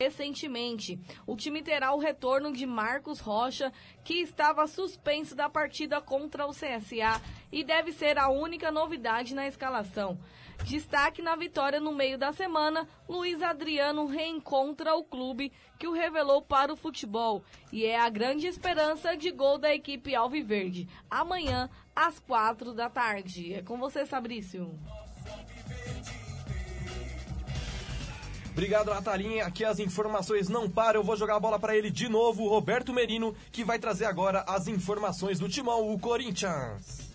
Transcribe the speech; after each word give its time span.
recentemente. 0.00 0.98
O 1.26 1.36
time 1.36 1.62
terá 1.62 1.92
o 1.92 1.98
retorno 1.98 2.52
de 2.52 2.64
Marcos 2.64 3.20
Rocha, 3.20 3.70
que 4.02 4.14
estava 4.14 4.66
suspenso 4.66 5.34
da 5.34 5.50
partida 5.50 6.00
contra 6.00 6.46
o 6.46 6.52
CSA 6.52 7.20
e 7.52 7.62
deve 7.62 7.92
ser 7.92 8.18
a 8.18 8.30
única 8.30 8.72
novidade 8.72 9.34
na 9.34 9.46
escalação. 9.46 10.18
Destaque 10.64 11.20
na 11.20 11.36
vitória 11.36 11.80
no 11.80 11.92
meio 11.92 12.16
da 12.16 12.32
semana, 12.32 12.86
Luiz 13.08 13.42
Adriano 13.42 14.06
reencontra 14.06 14.94
o 14.94 15.04
clube 15.04 15.52
que 15.78 15.86
o 15.86 15.92
revelou 15.92 16.42
para 16.42 16.72
o 16.72 16.76
futebol 16.76 17.42
e 17.72 17.84
é 17.84 17.98
a 17.98 18.08
grande 18.08 18.46
esperança 18.46 19.16
de 19.16 19.30
gol 19.30 19.58
da 19.58 19.74
equipe 19.74 20.14
Alviverde. 20.14 20.88
Amanhã, 21.10 21.68
às 21.94 22.18
quatro 22.18 22.72
da 22.72 22.88
tarde. 22.88 23.54
É 23.54 23.62
com 23.62 23.78
você, 23.78 24.06
Fabrício. 24.06 24.78
Obrigado, 28.52 28.90
Natalinha. 28.90 29.46
Aqui 29.46 29.64
as 29.64 29.78
informações 29.78 30.48
não 30.48 30.68
param. 30.68 31.00
Eu 31.00 31.04
vou 31.04 31.16
jogar 31.16 31.36
a 31.36 31.40
bola 31.40 31.58
para 31.58 31.76
ele 31.76 31.90
de 31.90 32.08
novo, 32.08 32.48
Roberto 32.48 32.92
Merino, 32.92 33.34
que 33.52 33.64
vai 33.64 33.78
trazer 33.78 34.04
agora 34.04 34.44
as 34.46 34.66
informações 34.66 35.38
do 35.38 35.48
timão, 35.48 35.92
o 35.92 35.98
Corinthians. 35.98 37.10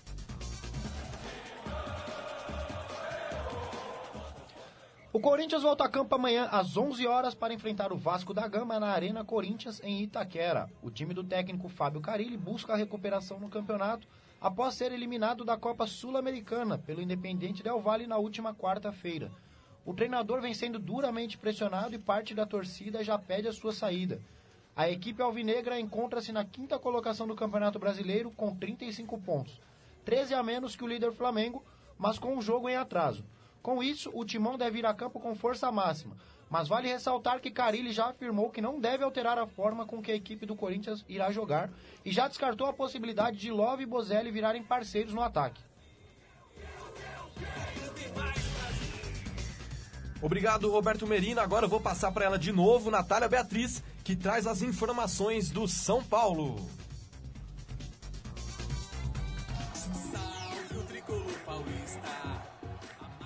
O 5.15 5.19
Corinthians 5.21 5.63
volta 5.63 5.85
a 5.85 5.89
campo 5.89 6.13
amanhã 6.13 6.49
às 6.51 6.75
11 6.75 7.07
horas 7.07 7.33
para 7.33 7.53
enfrentar 7.53 7.93
o 7.93 7.97
Vasco 7.97 8.33
da 8.33 8.45
Gama 8.49 8.77
na 8.81 8.87
Arena 8.87 9.23
Corinthians 9.23 9.81
em 9.81 10.01
Itaquera. 10.03 10.69
O 10.81 10.91
time 10.91 11.13
do 11.13 11.23
técnico 11.23 11.69
Fábio 11.69 12.01
Carilli 12.01 12.35
busca 12.35 12.73
a 12.73 12.75
recuperação 12.75 13.39
no 13.39 13.47
campeonato 13.47 14.05
após 14.41 14.73
ser 14.73 14.91
eliminado 14.91 15.45
da 15.45 15.55
Copa 15.55 15.87
Sul-Americana 15.87 16.77
pelo 16.77 17.01
Independente 17.01 17.63
Del 17.63 17.79
Valle 17.79 18.07
na 18.07 18.17
última 18.17 18.53
quarta-feira. 18.53 19.31
O 19.85 19.93
treinador 19.93 20.41
vem 20.41 20.53
sendo 20.53 20.79
duramente 20.79 21.37
pressionado 21.37 21.93
e 21.93 21.99
parte 21.99 22.33
da 22.33 22.43
torcida 22.43 23.03
já 23.03 23.19
pede 23.19 23.47
a 23.47 23.53
sua 23.53 23.71
saída. 23.71 24.19
A 24.75 24.89
equipe 24.89 25.21
alvinegra 25.21 25.79
encontra-se 25.79 26.31
na 26.31 26.43
quinta 26.43 26.79
colocação 26.79 27.27
do 27.27 27.35
Campeonato 27.35 27.77
Brasileiro 27.77 28.31
com 28.31 28.55
35 28.55 29.21
pontos, 29.21 29.61
13 30.03 30.33
a 30.33 30.41
menos 30.41 30.75
que 30.75 30.83
o 30.83 30.87
líder 30.87 31.11
Flamengo, 31.11 31.63
mas 31.99 32.17
com 32.17 32.35
um 32.35 32.41
jogo 32.41 32.67
em 32.67 32.75
atraso. 32.75 33.23
Com 33.61 33.81
isso, 33.81 34.11
o 34.13 34.25
timão 34.25 34.57
deve 34.57 34.79
ir 34.79 34.85
a 34.85 34.93
campo 34.93 35.19
com 35.19 35.35
força 35.35 35.71
máxima. 35.71 36.17
Mas 36.49 36.67
vale 36.67 36.87
ressaltar 36.87 37.39
que 37.39 37.51
Carilli 37.51 37.91
já 37.91 38.07
afirmou 38.07 38.49
que 38.49 38.61
não 38.61 38.79
deve 38.79 39.03
alterar 39.03 39.37
a 39.37 39.47
forma 39.47 39.85
com 39.85 40.01
que 40.01 40.11
a 40.11 40.15
equipe 40.15 40.45
do 40.45 40.55
Corinthians 40.55 41.05
irá 41.07 41.31
jogar 41.31 41.69
e 42.03 42.11
já 42.11 42.27
descartou 42.27 42.67
a 42.67 42.73
possibilidade 42.73 43.37
de 43.37 43.51
Love 43.51 43.83
e 43.83 43.87
Bozelli 43.87 44.31
virarem 44.31 44.63
parceiros 44.63 45.13
no 45.13 45.21
ataque. 45.21 45.61
Obrigado, 50.25 50.71
Roberto 50.71 51.05
Merino. 51.05 51.39
Agora 51.39 51.65
eu 51.65 51.69
vou 51.69 51.79
passar 51.79 52.11
para 52.11 52.25
ela 52.25 52.39
de 52.39 52.51
novo, 52.51 52.89
Natália 52.89 53.29
Beatriz, 53.29 53.83
que 54.03 54.15
traz 54.15 54.47
as 54.47 54.63
informações 54.63 55.51
do 55.51 55.67
São 55.67 56.03
Paulo. 56.03 56.55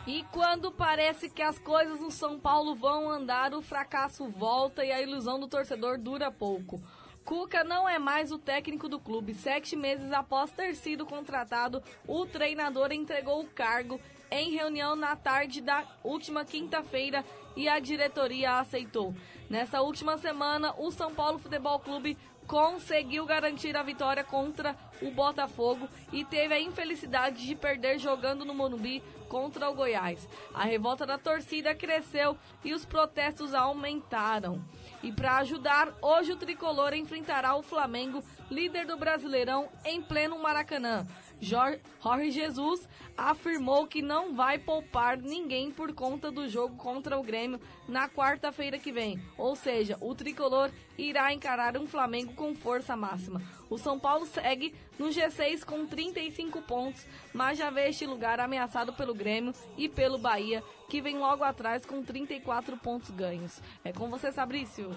E 0.05 0.25
quando 0.33 0.73
parece 0.73 1.29
que 1.29 1.41
as 1.41 1.57
coisas 1.57 2.01
no 2.01 2.11
São 2.11 2.37
Paulo 2.37 2.75
vão 2.75 3.09
andar, 3.09 3.53
o 3.53 3.61
fracasso 3.61 4.27
volta 4.27 4.83
e 4.83 4.91
a 4.91 5.01
ilusão 5.01 5.39
do 5.39 5.47
torcedor 5.47 5.97
dura 5.97 6.29
pouco. 6.29 6.83
Cuca 7.23 7.63
não 7.63 7.87
é 7.87 7.97
mais 7.97 8.29
o 8.29 8.37
técnico 8.37 8.89
do 8.89 8.99
clube. 8.99 9.33
Sete 9.33 9.73
meses 9.73 10.11
após 10.11 10.51
ter 10.51 10.75
sido 10.75 11.05
contratado, 11.05 11.81
o 12.05 12.25
treinador 12.25 12.91
entregou 12.91 13.41
o 13.41 13.47
cargo 13.47 14.01
em 14.31 14.51
reunião 14.51 14.95
na 14.95 15.15
tarde 15.15 15.61
da 15.61 15.83
última 16.03 16.45
quinta-feira 16.45 17.23
e 17.55 17.67
a 17.67 17.79
diretoria 17.79 18.59
aceitou. 18.59 19.13
Nessa 19.49 19.81
última 19.81 20.17
semana, 20.17 20.73
o 20.77 20.91
São 20.91 21.13
Paulo 21.13 21.39
Futebol 21.39 21.79
Clube 21.79 22.17
conseguiu 22.49 23.27
garantir 23.27 23.77
a 23.77 23.83
vitória 23.83 24.23
contra 24.23 24.75
o 25.01 25.11
Botafogo 25.11 25.87
e 26.11 26.25
teve 26.25 26.53
a 26.53 26.59
infelicidade 26.59 27.45
de 27.45 27.55
perder 27.55 27.99
jogando 27.99 28.43
no 28.43 28.55
Morumbi 28.55 29.03
contra 29.29 29.69
o 29.69 29.75
Goiás. 29.75 30.27
A 30.51 30.63
revolta 30.63 31.05
da 31.05 31.17
torcida 31.17 31.75
cresceu 31.75 32.35
e 32.65 32.73
os 32.73 32.83
protestos 32.85 33.53
aumentaram. 33.53 34.59
E 35.03 35.11
para 35.11 35.37
ajudar, 35.37 35.93
hoje 36.01 36.31
o 36.31 36.37
tricolor 36.37 36.93
enfrentará 36.95 37.55
o 37.55 37.61
Flamengo, 37.61 38.23
líder 38.49 38.87
do 38.87 38.97
Brasileirão, 38.97 39.69
em 39.85 40.01
pleno 40.01 40.39
Maracanã. 40.39 41.05
Jorge 41.41 42.31
Jesus 42.31 42.87
afirmou 43.17 43.87
que 43.87 44.01
não 44.01 44.35
vai 44.35 44.57
poupar 44.57 45.17
ninguém 45.17 45.71
por 45.71 45.93
conta 45.93 46.31
do 46.31 46.47
jogo 46.47 46.75
contra 46.75 47.17
o 47.17 47.23
Grêmio 47.23 47.59
na 47.87 48.09
quarta-feira 48.09 48.77
que 48.77 48.91
vem. 48.91 49.21
Ou 49.37 49.55
seja, 49.55 49.97
o 50.01 50.13
tricolor 50.13 50.69
irá 50.97 51.33
encarar 51.33 51.77
um 51.77 51.87
Flamengo 51.87 52.33
com 52.33 52.55
força 52.55 52.95
máxima. 52.95 53.41
O 53.69 53.77
São 53.77 53.99
Paulo 53.99 54.25
segue 54.25 54.73
no 54.97 55.07
G6 55.07 55.63
com 55.63 55.85
35 55.85 56.61
pontos, 56.63 57.05
mas 57.33 57.57
já 57.57 57.69
vê 57.69 57.89
este 57.89 58.05
lugar 58.05 58.39
ameaçado 58.39 58.93
pelo 58.93 59.13
Grêmio 59.13 59.53
e 59.77 59.87
pelo 59.87 60.17
Bahia, 60.17 60.63
que 60.89 61.01
vem 61.01 61.17
logo 61.17 61.43
atrás 61.43 61.85
com 61.85 62.03
34 62.03 62.75
pontos 62.77 63.11
ganhos. 63.11 63.61
É 63.83 63.93
com 63.93 64.09
você, 64.09 64.31
Fabrício. 64.31 64.89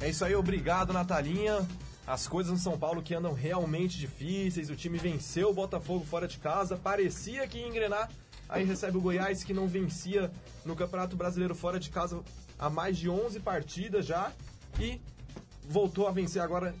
É 0.00 0.10
isso 0.10 0.24
aí, 0.24 0.34
obrigado, 0.34 0.92
Natalinha. 0.92 1.66
As 2.06 2.26
coisas 2.26 2.52
no 2.52 2.58
São 2.58 2.78
Paulo 2.78 3.02
que 3.02 3.14
andam 3.14 3.32
realmente 3.32 3.98
difíceis. 3.98 4.70
O 4.70 4.76
time 4.76 4.98
venceu 4.98 5.50
o 5.50 5.54
Botafogo 5.54 6.04
fora 6.04 6.26
de 6.26 6.38
casa, 6.38 6.76
parecia 6.76 7.46
que 7.46 7.58
ia 7.58 7.68
engrenar. 7.68 8.10
Aí 8.48 8.64
recebe 8.64 8.98
o 8.98 9.00
Goiás 9.00 9.44
que 9.44 9.54
não 9.54 9.66
vencia 9.66 10.30
no 10.64 10.76
Campeonato 10.76 11.16
Brasileiro 11.16 11.54
fora 11.54 11.78
de 11.78 11.90
casa 11.90 12.20
há 12.58 12.68
mais 12.68 12.96
de 12.96 13.08
11 13.08 13.40
partidas 13.40 14.06
já 14.06 14.32
e 14.78 15.00
voltou 15.68 16.06
a 16.06 16.12
vencer 16.12 16.42
agora 16.42 16.74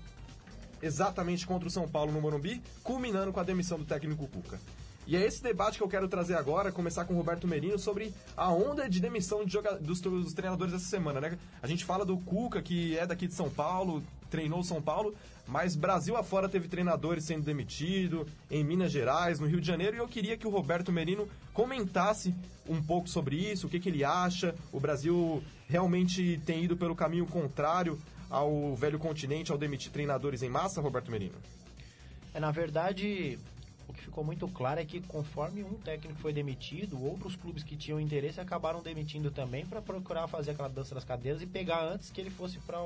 exatamente 0.80 1.46
contra 1.46 1.68
o 1.68 1.70
São 1.70 1.88
Paulo 1.88 2.12
no 2.12 2.20
Morumbi, 2.20 2.62
culminando 2.82 3.32
com 3.32 3.40
a 3.40 3.44
demissão 3.44 3.78
do 3.78 3.84
técnico 3.84 4.28
Cuca. 4.28 4.60
E 5.06 5.16
é 5.16 5.26
esse 5.26 5.42
debate 5.42 5.78
que 5.78 5.82
eu 5.82 5.88
quero 5.88 6.08
trazer 6.08 6.34
agora, 6.34 6.70
começar 6.70 7.04
com 7.04 7.14
o 7.14 7.16
Roberto 7.16 7.48
Merino, 7.48 7.78
sobre 7.78 8.14
a 8.36 8.52
onda 8.52 8.88
de 8.88 9.00
demissão 9.00 9.44
de 9.44 9.58
dos, 9.80 10.00
dos, 10.00 10.32
treinadores 10.32 10.72
dessa 10.72 10.86
semana, 10.86 11.20
né? 11.20 11.38
A 11.60 11.66
gente 11.66 11.84
fala 11.84 12.04
do 12.04 12.16
Cuca, 12.18 12.62
que 12.62 12.96
é 12.96 13.04
daqui 13.04 13.26
de 13.26 13.34
São 13.34 13.50
Paulo, 13.50 14.02
treinou 14.32 14.64
São 14.64 14.80
Paulo, 14.80 15.14
mas 15.46 15.76
Brasil 15.76 16.16
afora 16.16 16.48
teve 16.48 16.66
treinadores 16.66 17.24
sendo 17.24 17.44
demitidos, 17.44 18.26
em 18.50 18.64
Minas 18.64 18.90
Gerais, 18.90 19.38
no 19.38 19.46
Rio 19.46 19.60
de 19.60 19.66
Janeiro, 19.66 19.94
e 19.94 19.98
eu 19.98 20.08
queria 20.08 20.38
que 20.38 20.46
o 20.46 20.50
Roberto 20.50 20.90
Merino 20.90 21.28
comentasse 21.52 22.34
um 22.66 22.82
pouco 22.82 23.08
sobre 23.08 23.36
isso, 23.36 23.66
o 23.66 23.70
que, 23.70 23.78
que 23.78 23.90
ele 23.90 24.02
acha, 24.02 24.54
o 24.72 24.80
Brasil 24.80 25.44
realmente 25.68 26.40
tem 26.46 26.64
ido 26.64 26.76
pelo 26.78 26.96
caminho 26.96 27.26
contrário 27.26 28.00
ao 28.30 28.74
velho 28.74 28.98
continente, 28.98 29.52
ao 29.52 29.58
demitir 29.58 29.92
treinadores 29.92 30.42
em 30.42 30.48
massa, 30.48 30.80
Roberto 30.80 31.10
Merino? 31.10 31.36
É, 32.32 32.40
na 32.40 32.50
verdade, 32.50 33.38
o 33.86 33.92
que 33.92 34.00
ficou 34.00 34.24
muito 34.24 34.48
claro 34.48 34.80
é 34.80 34.84
que 34.86 35.02
conforme 35.02 35.62
um 35.62 35.74
técnico 35.74 36.18
foi 36.20 36.32
demitido, 36.32 37.04
outros 37.04 37.36
clubes 37.36 37.62
que 37.62 37.76
tinham 37.76 38.00
interesse 38.00 38.40
acabaram 38.40 38.80
demitindo 38.80 39.30
também 39.30 39.66
para 39.66 39.82
procurar 39.82 40.26
fazer 40.28 40.52
aquela 40.52 40.68
dança 40.68 40.94
das 40.94 41.04
cadeiras 41.04 41.42
e 41.42 41.46
pegar 41.46 41.84
antes 41.84 42.10
que 42.10 42.18
ele 42.18 42.30
fosse 42.30 42.58
para 42.60 42.78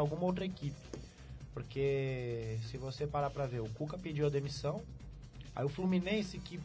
alguma 0.00 0.24
outra 0.24 0.44
equipe. 0.44 0.76
Porque 1.52 2.58
se 2.70 2.78
você 2.78 3.06
parar 3.06 3.30
para 3.30 3.46
ver, 3.46 3.60
o 3.60 3.68
Cuca 3.70 3.98
pediu 3.98 4.26
a 4.26 4.30
demissão, 4.30 4.82
aí 5.54 5.64
o 5.64 5.68
Fluminense 5.68 6.38
que 6.38 6.58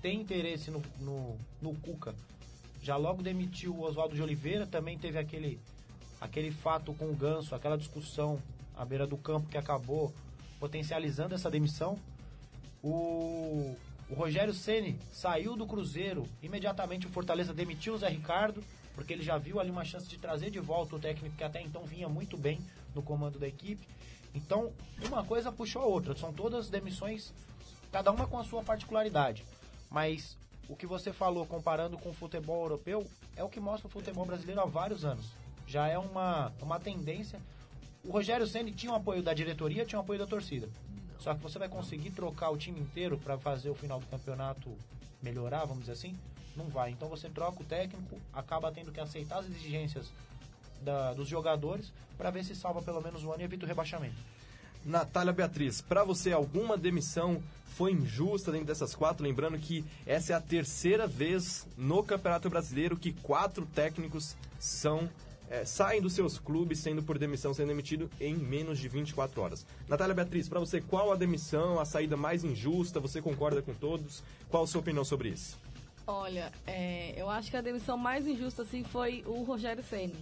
tem 0.00 0.20
interesse 0.20 0.70
no, 0.70 0.82
no, 1.00 1.36
no 1.60 1.74
Cuca 1.76 2.14
já 2.82 2.96
logo 2.96 3.22
demitiu 3.22 3.72
o 3.72 3.82
Oswaldo 3.82 4.14
de 4.14 4.20
Oliveira, 4.20 4.66
também 4.66 4.98
teve 4.98 5.16
aquele, 5.16 5.60
aquele 6.20 6.50
fato 6.50 6.92
com 6.92 7.10
o 7.10 7.14
Ganso, 7.14 7.54
aquela 7.54 7.78
discussão 7.78 8.42
à 8.76 8.84
beira 8.84 9.06
do 9.06 9.16
campo 9.16 9.48
que 9.48 9.56
acabou 9.56 10.12
potencializando 10.58 11.34
essa 11.34 11.48
demissão. 11.48 11.96
O, 12.82 13.76
o 14.10 14.14
Rogério 14.14 14.52
Ceni 14.52 14.98
saiu 15.12 15.54
do 15.56 15.64
Cruzeiro, 15.64 16.26
imediatamente 16.42 17.06
o 17.06 17.10
Fortaleza 17.10 17.54
demitiu 17.54 17.94
o 17.94 17.98
Zé 17.98 18.08
Ricardo, 18.08 18.64
porque 18.94 19.12
ele 19.12 19.22
já 19.22 19.38
viu 19.38 19.60
ali 19.60 19.70
uma 19.70 19.84
chance 19.84 20.06
de 20.06 20.18
trazer 20.18 20.50
de 20.50 20.60
volta 20.60 20.96
o 20.96 20.98
técnico 20.98 21.36
que 21.36 21.44
até 21.44 21.60
então 21.60 21.84
vinha 21.84 22.08
muito 22.08 22.36
bem 22.36 22.60
no 22.94 23.02
comando 23.02 23.38
da 23.38 23.48
equipe. 23.48 23.86
Então, 24.34 24.72
uma 25.06 25.24
coisa 25.24 25.52
puxou 25.52 25.82
a 25.82 25.86
outra, 25.86 26.16
são 26.16 26.32
todas 26.32 26.70
demissões, 26.70 27.32
cada 27.90 28.10
uma 28.10 28.26
com 28.26 28.38
a 28.38 28.44
sua 28.44 28.62
particularidade. 28.62 29.44
Mas 29.90 30.36
o 30.68 30.76
que 30.76 30.86
você 30.86 31.12
falou 31.12 31.46
comparando 31.46 31.98
com 31.98 32.10
o 32.10 32.14
futebol 32.14 32.62
europeu 32.62 33.06
é 33.36 33.44
o 33.44 33.48
que 33.48 33.60
mostra 33.60 33.88
o 33.88 33.90
futebol 33.90 34.24
brasileiro 34.24 34.60
há 34.60 34.64
vários 34.64 35.04
anos. 35.04 35.26
Já 35.66 35.88
é 35.88 35.98
uma, 35.98 36.52
uma 36.60 36.80
tendência. 36.80 37.40
O 38.04 38.10
Rogério 38.10 38.46
Ceni 38.46 38.72
tinha 38.72 38.92
o 38.92 38.96
apoio 38.96 39.22
da 39.22 39.34
diretoria, 39.34 39.84
tinha 39.84 39.98
o 39.98 40.02
apoio 40.02 40.18
da 40.18 40.26
torcida. 40.26 40.68
Só 41.18 41.34
que 41.34 41.40
você 41.40 41.58
vai 41.58 41.68
conseguir 41.68 42.10
trocar 42.10 42.50
o 42.50 42.56
time 42.56 42.80
inteiro 42.80 43.16
para 43.18 43.38
fazer 43.38 43.70
o 43.70 43.74
final 43.74 44.00
do 44.00 44.06
campeonato 44.06 44.76
melhorar, 45.22 45.64
vamos 45.64 45.80
dizer 45.80 45.92
assim? 45.92 46.18
Não 46.56 46.66
vai. 46.66 46.90
Então 46.90 47.08
você 47.08 47.28
troca 47.28 47.62
o 47.62 47.64
técnico, 47.64 48.18
acaba 48.32 48.70
tendo 48.70 48.92
que 48.92 49.00
aceitar 49.00 49.38
as 49.38 49.46
exigências 49.46 50.10
da, 50.82 51.12
dos 51.12 51.28
jogadores 51.28 51.92
para 52.18 52.30
ver 52.30 52.44
se 52.44 52.54
salva 52.54 52.82
pelo 52.82 53.00
menos 53.00 53.24
o 53.24 53.32
ano 53.32 53.42
e 53.42 53.44
evita 53.44 53.64
o 53.64 53.68
rebaixamento. 53.68 54.16
Natália 54.84 55.32
Beatriz, 55.32 55.80
para 55.80 56.02
você 56.02 56.32
alguma 56.32 56.76
demissão 56.76 57.42
foi 57.76 57.92
injusta 57.92 58.52
dentro 58.52 58.66
dessas 58.66 58.94
quatro? 58.94 59.24
Lembrando 59.24 59.58
que 59.58 59.84
essa 60.06 60.32
é 60.32 60.36
a 60.36 60.40
terceira 60.40 61.06
vez 61.06 61.66
no 61.76 62.02
Campeonato 62.02 62.50
Brasileiro 62.50 62.96
que 62.96 63.12
quatro 63.12 63.64
técnicos 63.66 64.36
são 64.58 65.08
é, 65.48 65.66
saem 65.66 66.00
dos 66.00 66.14
seus 66.14 66.38
clubes 66.38 66.78
sendo 66.78 67.02
por 67.02 67.18
demissão, 67.18 67.52
sendo 67.52 67.68
demitido 67.68 68.10
em 68.18 68.34
menos 68.34 68.78
de 68.78 68.88
24 68.88 69.40
horas. 69.40 69.66
Natália 69.86 70.14
Beatriz, 70.14 70.48
para 70.48 70.58
você, 70.58 70.80
qual 70.80 71.12
a 71.12 71.16
demissão, 71.16 71.78
a 71.78 71.84
saída 71.84 72.16
mais 72.16 72.42
injusta? 72.42 72.98
Você 73.00 73.20
concorda 73.20 73.60
com 73.60 73.74
todos? 73.74 74.22
Qual 74.48 74.64
a 74.64 74.66
sua 74.66 74.80
opinião 74.80 75.04
sobre 75.04 75.28
isso? 75.28 75.58
Olha, 76.06 76.52
é, 76.66 77.14
eu 77.16 77.30
acho 77.30 77.50
que 77.50 77.56
a 77.56 77.60
demissão 77.60 77.96
mais 77.96 78.26
injusta 78.26 78.62
assim 78.62 78.82
foi 78.82 79.22
o 79.26 79.42
Rogério 79.42 79.82
Ceni. 79.82 80.16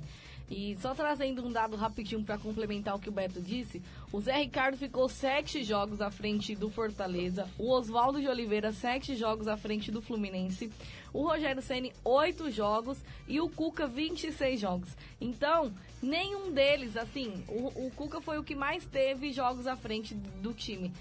E 0.50 0.76
só 0.80 0.92
trazendo 0.94 1.46
um 1.46 1.52
dado 1.52 1.76
rapidinho 1.76 2.24
para 2.24 2.36
complementar 2.36 2.96
o 2.96 2.98
que 2.98 3.08
o 3.08 3.12
Beto 3.12 3.40
disse, 3.40 3.80
o 4.12 4.20
Zé 4.20 4.38
Ricardo 4.38 4.76
ficou 4.76 5.08
sete 5.08 5.62
jogos 5.62 6.00
à 6.00 6.10
frente 6.10 6.56
do 6.56 6.68
Fortaleza, 6.68 7.48
o 7.56 7.70
Oswaldo 7.70 8.20
de 8.20 8.26
Oliveira 8.26 8.72
sete 8.72 9.14
jogos 9.14 9.46
à 9.46 9.56
frente 9.56 9.92
do 9.92 10.02
Fluminense, 10.02 10.72
o 11.12 11.22
Rogério 11.22 11.62
Ceni 11.62 11.92
oito 12.04 12.50
jogos 12.50 12.98
e 13.28 13.40
o 13.40 13.48
Cuca 13.48 13.86
26 13.86 14.60
jogos. 14.60 14.88
Então, 15.20 15.72
nenhum 16.02 16.50
deles, 16.50 16.96
assim, 16.96 17.44
o, 17.48 17.86
o 17.86 17.92
Cuca 17.92 18.20
foi 18.20 18.36
o 18.36 18.44
que 18.44 18.56
mais 18.56 18.84
teve 18.84 19.32
jogos 19.32 19.68
à 19.68 19.76
frente 19.76 20.14
do 20.14 20.52
time. 20.52 20.92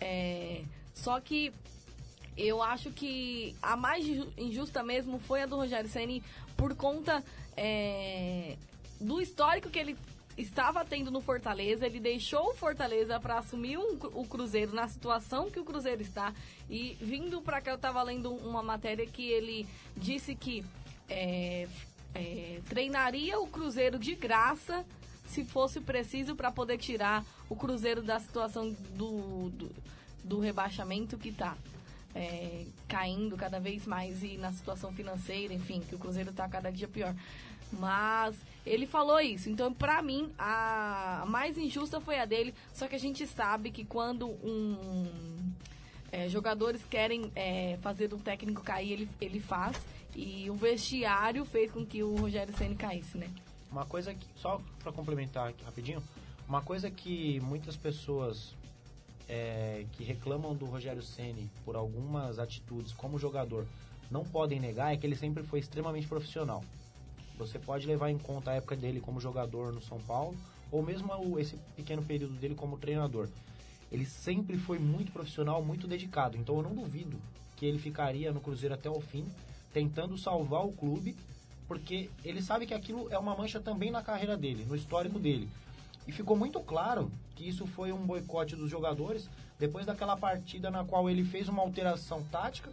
É, 0.00 0.62
só 0.92 1.20
que 1.20 1.52
eu 2.36 2.62
acho 2.62 2.90
que 2.90 3.54
a 3.62 3.76
mais 3.76 4.04
injusta 4.36 4.82
mesmo 4.82 5.18
foi 5.18 5.42
a 5.42 5.46
do 5.46 5.56
Rogério 5.56 5.88
Ceni 5.88 6.22
por 6.56 6.74
conta 6.74 7.24
é, 7.56 8.56
do 9.00 9.20
histórico 9.20 9.70
que 9.70 9.78
ele 9.78 9.96
estava 10.36 10.84
tendo 10.84 11.10
no 11.10 11.20
Fortaleza, 11.20 11.86
ele 11.86 11.98
deixou 11.98 12.50
o 12.50 12.54
Fortaleza 12.54 13.18
para 13.18 13.38
assumir 13.38 13.78
um, 13.78 13.98
o 14.14 14.26
Cruzeiro 14.26 14.74
na 14.74 14.86
situação 14.86 15.50
que 15.50 15.58
o 15.58 15.64
Cruzeiro 15.64 16.02
está. 16.02 16.34
E 16.68 16.96
vindo 17.00 17.40
para 17.40 17.60
cá, 17.60 17.70
eu 17.70 17.76
estava 17.76 18.02
lendo 18.02 18.30
uma 18.34 18.62
matéria 18.62 19.06
que 19.06 19.26
ele 19.30 19.66
disse 19.96 20.34
que 20.34 20.62
é, 21.08 21.66
é, 22.14 22.60
treinaria 22.68 23.38
o 23.38 23.46
Cruzeiro 23.46 23.98
de 23.98 24.14
graça 24.14 24.84
se 25.26 25.44
fosse 25.44 25.80
preciso 25.80 26.36
para 26.36 26.52
poder 26.52 26.78
tirar 26.78 27.24
o 27.48 27.56
Cruzeiro 27.56 28.02
da 28.02 28.20
situação 28.20 28.70
do, 28.90 29.50
do, 29.50 29.70
do 30.22 30.40
rebaixamento 30.40 31.16
que 31.16 31.30
está. 31.30 31.56
É, 32.18 32.64
caindo 32.88 33.36
cada 33.36 33.60
vez 33.60 33.86
mais 33.86 34.22
e 34.22 34.38
na 34.38 34.50
situação 34.50 34.90
financeira, 34.90 35.52
enfim, 35.52 35.80
que 35.80 35.94
o 35.94 35.98
Cruzeiro 35.98 36.30
está 36.30 36.48
cada 36.48 36.72
dia 36.72 36.88
pior. 36.88 37.14
Mas 37.72 38.34
ele 38.64 38.86
falou 38.86 39.20
isso. 39.20 39.50
Então, 39.50 39.72
pra 39.72 40.00
mim, 40.00 40.32
a 40.38 41.24
mais 41.28 41.58
injusta 41.58 42.00
foi 42.00 42.18
a 42.18 42.24
dele. 42.24 42.54
Só 42.72 42.88
que 42.88 42.94
a 42.94 42.98
gente 42.98 43.26
sabe 43.26 43.70
que 43.70 43.84
quando 43.84 44.28
um 44.28 45.06
é, 46.10 46.28
jogadores 46.28 46.82
querem 46.88 47.30
é, 47.34 47.78
fazer 47.82 48.12
um 48.14 48.18
técnico 48.18 48.62
cair, 48.62 48.92
ele, 48.92 49.08
ele 49.20 49.40
faz. 49.40 49.76
E 50.14 50.48
o 50.48 50.54
vestiário 50.54 51.44
fez 51.44 51.70
com 51.70 51.84
que 51.84 52.02
o 52.02 52.16
Rogério 52.16 52.56
Ceni 52.56 52.74
caísse, 52.74 53.18
né? 53.18 53.28
Uma 53.70 53.84
coisa 53.84 54.14
que, 54.14 54.26
só 54.36 54.60
para 54.78 54.90
complementar 54.90 55.50
aqui 55.50 55.62
rapidinho, 55.64 56.02
uma 56.48 56.62
coisa 56.62 56.90
que 56.90 57.38
muitas 57.40 57.76
pessoas 57.76 58.54
é, 59.28 59.84
que 59.92 60.04
reclamam 60.04 60.54
do 60.54 60.66
Rogério 60.66 61.02
Ceni 61.02 61.50
por 61.64 61.76
algumas 61.76 62.38
atitudes 62.38 62.92
como 62.92 63.18
jogador 63.18 63.66
não 64.10 64.24
podem 64.24 64.60
negar 64.60 64.92
é 64.92 64.96
que 64.96 65.06
ele 65.06 65.16
sempre 65.16 65.42
foi 65.42 65.58
extremamente 65.58 66.06
profissional. 66.06 66.62
Você 67.38 67.58
pode 67.58 67.86
levar 67.86 68.10
em 68.10 68.18
conta 68.18 68.50
a 68.50 68.54
época 68.54 68.76
dele 68.76 69.00
como 69.00 69.20
jogador 69.20 69.72
no 69.72 69.82
São 69.82 70.00
Paulo, 70.00 70.36
ou 70.70 70.82
mesmo 70.82 71.38
esse 71.38 71.56
pequeno 71.76 72.02
período 72.02 72.34
dele 72.34 72.54
como 72.54 72.78
treinador. 72.78 73.28
Ele 73.90 74.06
sempre 74.06 74.56
foi 74.56 74.78
muito 74.78 75.12
profissional, 75.12 75.62
muito 75.62 75.86
dedicado. 75.86 76.36
Então 76.36 76.56
eu 76.56 76.62
não 76.62 76.74
duvido 76.74 77.18
que 77.56 77.66
ele 77.66 77.78
ficaria 77.78 78.32
no 78.32 78.40
Cruzeiro 78.40 78.74
até 78.74 78.88
o 78.88 79.00
fim, 79.00 79.24
tentando 79.72 80.16
salvar 80.16 80.64
o 80.64 80.72
clube, 80.72 81.14
porque 81.68 82.08
ele 82.24 82.42
sabe 82.42 82.66
que 82.66 82.74
aquilo 82.74 83.08
é 83.10 83.18
uma 83.18 83.36
mancha 83.36 83.60
também 83.60 83.90
na 83.90 84.02
carreira 84.02 84.36
dele, 84.36 84.64
no 84.64 84.76
histórico 84.76 85.18
dele. 85.18 85.48
E 86.06 86.12
ficou 86.12 86.36
muito 86.36 86.60
claro 86.60 87.10
que 87.34 87.48
isso 87.48 87.66
foi 87.66 87.92
um 87.92 88.06
boicote 88.06 88.54
dos 88.54 88.70
jogadores 88.70 89.28
depois 89.58 89.86
daquela 89.86 90.16
partida 90.16 90.70
na 90.70 90.84
qual 90.84 91.10
ele 91.10 91.24
fez 91.24 91.48
uma 91.48 91.62
alteração 91.62 92.22
tática 92.30 92.70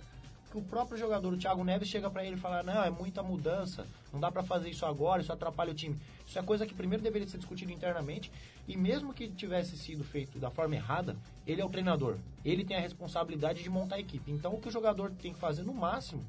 que 0.53 0.57
o 0.59 0.61
próprio 0.61 0.95
jogador, 0.99 1.33
o 1.33 1.37
Thiago 1.37 1.63
Neves, 1.63 1.89
chega 1.89 2.11
para 2.11 2.23
ele 2.23 2.35
e 2.35 2.39
fala: 2.39 2.61
Não, 2.61 2.83
é 2.83 2.89
muita 2.91 3.23
mudança, 3.23 3.87
não 4.13 4.19
dá 4.19 4.31
para 4.31 4.43
fazer 4.43 4.69
isso 4.69 4.85
agora, 4.85 5.19
isso 5.19 5.33
atrapalha 5.33 5.71
o 5.71 5.73
time. 5.73 5.99
Isso 6.27 6.37
é 6.37 6.43
coisa 6.43 6.67
que 6.67 6.75
primeiro 6.75 7.03
deveria 7.03 7.27
ser 7.27 7.39
discutido 7.39 7.71
internamente. 7.71 8.31
E 8.67 8.77
mesmo 8.77 9.15
que 9.15 9.27
tivesse 9.27 9.75
sido 9.75 10.03
feito 10.03 10.37
da 10.37 10.51
forma 10.51 10.75
errada, 10.75 11.17
ele 11.47 11.59
é 11.59 11.65
o 11.65 11.69
treinador. 11.69 12.17
Ele 12.45 12.63
tem 12.63 12.77
a 12.77 12.79
responsabilidade 12.79 13.63
de 13.63 13.69
montar 13.69 13.95
a 13.95 13.99
equipe. 13.99 14.31
Então 14.31 14.53
o 14.53 14.61
que 14.61 14.67
o 14.67 14.71
jogador 14.71 15.11
tem 15.23 15.33
que 15.33 15.39
fazer 15.39 15.63
no 15.63 15.73
máximo 15.73 16.23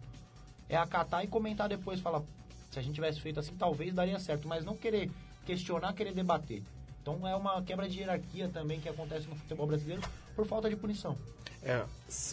é 0.70 0.76
acatar 0.76 1.22
e 1.22 1.28
comentar 1.28 1.68
depois, 1.68 2.00
falar: 2.00 2.22
Se 2.70 2.78
a 2.78 2.82
gente 2.82 2.94
tivesse 2.94 3.20
feito 3.20 3.38
assim, 3.38 3.54
talvez 3.56 3.92
daria 3.92 4.18
certo, 4.18 4.48
mas 4.48 4.64
não 4.64 4.74
querer 4.74 5.10
questionar, 5.44 5.92
querer 5.92 6.14
debater. 6.14 6.62
Então 7.04 7.28
é 7.28 7.36
uma 7.36 7.62
quebra 7.62 7.86
de 7.86 7.98
hierarquia 7.98 8.48
também 8.48 8.80
que 8.80 8.88
acontece 8.88 9.28
no 9.28 9.36
futebol 9.36 9.66
brasileiro 9.66 10.00
por 10.34 10.46
falta 10.46 10.70
de 10.70 10.76
punição. 10.76 11.18
É, 11.62 11.84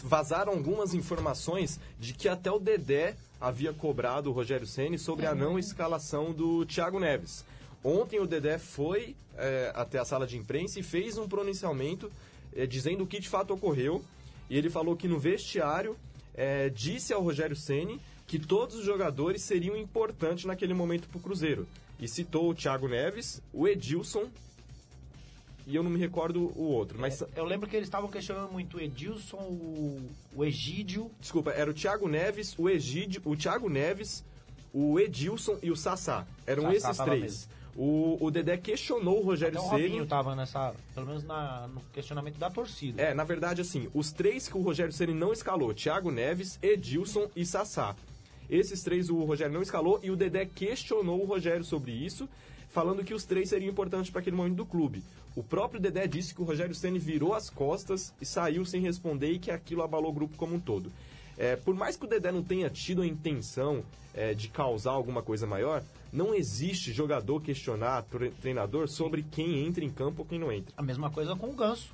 vazaram 0.02 0.54
algumas 0.54 0.94
informações 0.94 1.78
de 2.00 2.14
que 2.14 2.26
até 2.26 2.50
o 2.50 2.58
Dedé 2.58 3.14
havia 3.38 3.70
cobrado 3.74 4.30
o 4.30 4.32
Rogério 4.32 4.66
Ceni 4.66 4.98
sobre 4.98 5.26
a 5.26 5.34
não 5.34 5.58
escalação 5.58 6.32
do 6.32 6.64
Thiago 6.64 6.98
Neves. 6.98 7.44
Ontem 7.84 8.18
o 8.18 8.26
Dedé 8.26 8.56
foi 8.56 9.14
é, 9.36 9.70
até 9.74 9.98
a 9.98 10.06
sala 10.06 10.26
de 10.26 10.38
imprensa 10.38 10.80
e 10.80 10.82
fez 10.82 11.18
um 11.18 11.28
pronunciamento 11.28 12.10
é, 12.56 12.64
dizendo 12.64 13.04
o 13.04 13.06
que 13.06 13.20
de 13.20 13.28
fato 13.28 13.52
ocorreu. 13.52 14.02
E 14.48 14.56
ele 14.56 14.70
falou 14.70 14.96
que 14.96 15.06
no 15.06 15.18
vestiário 15.18 15.98
é, 16.34 16.70
disse 16.70 17.12
ao 17.12 17.22
Rogério 17.22 17.56
Ceni 17.56 18.00
que 18.26 18.38
todos 18.38 18.76
os 18.76 18.86
jogadores 18.86 19.42
seriam 19.42 19.76
importantes 19.76 20.46
naquele 20.46 20.72
momento 20.72 21.08
para 21.08 21.18
o 21.18 21.20
Cruzeiro. 21.20 21.68
E 22.00 22.08
citou 22.08 22.48
o 22.48 22.54
Thiago 22.54 22.88
Neves, 22.88 23.42
o 23.52 23.68
Edilson 23.68 24.30
e 25.66 25.76
eu 25.76 25.82
não 25.82 25.90
me 25.90 25.98
recordo 25.98 26.52
o 26.56 26.64
outro. 26.64 26.98
Mas 26.98 27.22
é, 27.22 27.26
eu 27.36 27.44
lembro 27.44 27.68
que 27.68 27.76
eles 27.76 27.86
estavam 27.86 28.10
questionando 28.10 28.50
muito 28.50 28.76
o 28.76 28.80
Edilson, 28.80 29.38
o, 29.38 30.10
o 30.34 30.44
Egídio. 30.44 31.10
Desculpa, 31.20 31.50
era 31.50 31.70
o 31.70 31.74
Thiago 31.74 32.08
Neves, 32.08 32.54
o 32.58 32.68
Egídio, 32.68 33.22
o 33.24 33.36
Thiago 33.36 33.68
Neves, 33.68 34.24
o 34.72 34.98
Edilson 34.98 35.58
e 35.62 35.70
o 35.70 35.76
Sassá. 35.76 36.26
Eram 36.46 36.64
Sassá 36.74 36.90
esses 36.90 37.04
três. 37.04 37.48
O, 37.74 38.18
o 38.20 38.30
Dedé 38.30 38.58
questionou 38.58 39.20
o 39.20 39.24
Rogério 39.24 39.58
Até 39.58 39.66
o 39.66 39.70
Ceni. 39.70 39.82
Robinho 39.82 40.06
tava 40.06 40.36
nessa, 40.36 40.74
pelo 40.94 41.06
menos 41.06 41.24
na, 41.24 41.68
no 41.68 41.80
questionamento 41.92 42.36
da 42.36 42.50
torcida. 42.50 43.00
É, 43.00 43.14
na 43.14 43.24
verdade, 43.24 43.62
assim, 43.62 43.88
os 43.94 44.12
três 44.12 44.46
que 44.46 44.56
o 44.56 44.60
Rogério 44.60 44.92
Ceni 44.92 45.14
não 45.14 45.32
escalou, 45.32 45.72
Thiago 45.72 46.10
Neves, 46.10 46.58
Edilson 46.62 47.28
e 47.34 47.46
Sassá. 47.46 47.96
Esses 48.50 48.82
três 48.82 49.08
o 49.08 49.24
Rogério 49.24 49.54
não 49.54 49.62
escalou 49.62 49.98
e 50.02 50.10
o 50.10 50.16
Dedé 50.16 50.44
questionou 50.44 51.22
o 51.22 51.24
Rogério 51.24 51.64
sobre 51.64 51.92
isso, 51.92 52.28
falando 52.68 53.02
que 53.02 53.14
os 53.14 53.24
três 53.24 53.48
seriam 53.48 53.70
importantes 53.70 54.10
para 54.10 54.20
aquele 54.20 54.36
momento 54.36 54.56
do 54.56 54.66
clube. 54.66 55.02
O 55.34 55.42
próprio 55.42 55.80
Dedé 55.80 56.06
disse 56.06 56.34
que 56.34 56.42
o 56.42 56.44
Rogério 56.44 56.74
Ceni 56.74 56.98
virou 56.98 57.34
as 57.34 57.48
costas 57.48 58.14
e 58.20 58.26
saiu 58.26 58.64
sem 58.64 58.80
responder 58.82 59.32
e 59.32 59.38
que 59.38 59.50
aquilo 59.50 59.82
abalou 59.82 60.10
o 60.10 60.14
grupo 60.14 60.36
como 60.36 60.54
um 60.54 60.60
todo. 60.60 60.92
É, 61.38 61.56
por 61.56 61.74
mais 61.74 61.96
que 61.96 62.04
o 62.04 62.08
Dedé 62.08 62.30
não 62.30 62.42
tenha 62.42 62.68
tido 62.68 63.02
a 63.02 63.06
intenção 63.06 63.82
é, 64.14 64.34
de 64.34 64.48
causar 64.48 64.92
alguma 64.92 65.22
coisa 65.22 65.46
maior, 65.46 65.82
não 66.12 66.34
existe 66.34 66.92
jogador 66.92 67.40
questionar 67.40 68.04
treinador 68.40 68.86
sobre 68.88 69.22
quem 69.22 69.66
entra 69.66 69.82
em 69.82 69.88
campo 69.88 70.22
ou 70.22 70.28
quem 70.28 70.38
não 70.38 70.52
entra. 70.52 70.74
A 70.76 70.82
mesma 70.82 71.10
coisa 71.10 71.34
com 71.34 71.48
o 71.48 71.54
Ganso. 71.54 71.90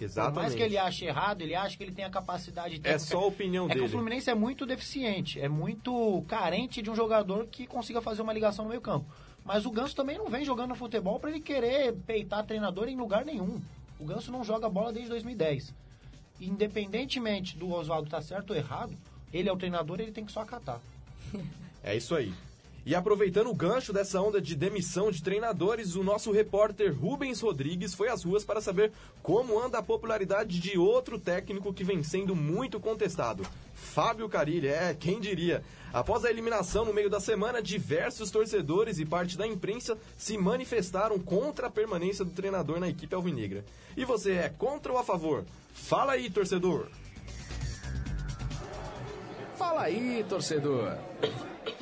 Exatamente. 0.00 0.34
Por 0.34 0.42
mais 0.42 0.54
que 0.54 0.62
ele 0.62 0.76
ache 0.76 1.04
errado, 1.04 1.42
ele 1.42 1.54
acha 1.54 1.76
que 1.76 1.84
ele 1.84 1.92
tem 1.92 2.04
a 2.04 2.10
capacidade 2.10 2.80
técnica. 2.80 2.90
É 2.90 2.98
só 2.98 3.20
a 3.20 3.26
opinião 3.26 3.66
é 3.66 3.68
dele. 3.68 3.80
É 3.80 3.82
que 3.84 3.88
o 3.88 3.92
Fluminense 3.92 4.28
é 4.28 4.34
muito 4.34 4.66
deficiente, 4.66 5.40
é 5.40 5.48
muito 5.48 6.22
carente 6.26 6.82
de 6.82 6.90
um 6.90 6.96
jogador 6.96 7.46
que 7.46 7.64
consiga 7.66 8.00
fazer 8.00 8.22
uma 8.22 8.32
ligação 8.32 8.64
no 8.64 8.70
meio 8.70 8.80
campo. 8.80 9.06
Mas 9.44 9.66
o 9.66 9.70
Ganso 9.70 9.94
também 9.94 10.16
não 10.16 10.28
vem 10.28 10.44
jogando 10.44 10.74
futebol 10.74 11.20
para 11.20 11.30
ele 11.30 11.40
querer 11.40 11.92
peitar 12.06 12.46
treinador 12.46 12.88
em 12.88 12.96
lugar 12.96 13.24
nenhum. 13.24 13.60
O 14.00 14.04
Ganso 14.04 14.32
não 14.32 14.42
joga 14.42 14.70
bola 14.70 14.92
desde 14.92 15.10
2010. 15.10 15.74
Independentemente 16.40 17.56
do 17.56 17.70
Oswaldo 17.70 18.06
estar 18.06 18.18
tá 18.18 18.22
certo 18.22 18.50
ou 18.50 18.56
errado, 18.56 18.96
ele 19.32 19.48
é 19.48 19.52
o 19.52 19.56
treinador 19.56 20.00
ele 20.00 20.12
tem 20.12 20.24
que 20.24 20.32
só 20.32 20.40
acatar. 20.40 20.80
É 21.82 21.94
isso 21.94 22.14
aí. 22.14 22.32
E 22.86 22.94
aproveitando 22.94 23.48
o 23.48 23.54
gancho 23.54 23.94
dessa 23.94 24.20
onda 24.20 24.42
de 24.42 24.54
demissão 24.54 25.10
de 25.10 25.22
treinadores, 25.22 25.96
o 25.96 26.04
nosso 26.04 26.30
repórter 26.30 26.94
Rubens 26.94 27.40
Rodrigues 27.40 27.94
foi 27.94 28.10
às 28.10 28.22
ruas 28.22 28.44
para 28.44 28.60
saber 28.60 28.92
como 29.22 29.58
anda 29.58 29.78
a 29.78 29.82
popularidade 29.82 30.60
de 30.60 30.76
outro 30.76 31.18
técnico 31.18 31.72
que 31.72 31.82
vem 31.82 32.02
sendo 32.02 32.36
muito 32.36 32.78
contestado. 32.78 33.42
Fábio 33.74 34.28
Carilli, 34.28 34.68
é, 34.68 34.94
quem 34.94 35.18
diria? 35.18 35.64
Após 35.94 36.26
a 36.26 36.30
eliminação 36.30 36.84
no 36.84 36.92
meio 36.92 37.08
da 37.08 37.20
semana, 37.20 37.62
diversos 37.62 38.30
torcedores 38.30 38.98
e 38.98 39.06
parte 39.06 39.38
da 39.38 39.46
imprensa 39.46 39.96
se 40.18 40.36
manifestaram 40.36 41.18
contra 41.18 41.68
a 41.68 41.70
permanência 41.70 42.24
do 42.24 42.32
treinador 42.32 42.78
na 42.80 42.88
equipe 42.88 43.14
alvinegra. 43.14 43.64
E 43.96 44.04
você 44.04 44.32
é 44.32 44.48
contra 44.50 44.92
ou 44.92 44.98
a 44.98 45.04
favor? 45.04 45.44
Fala 45.72 46.12
aí, 46.12 46.28
torcedor! 46.28 46.88
Fala 49.56 49.82
aí, 49.82 50.24
torcedor! 50.28 50.98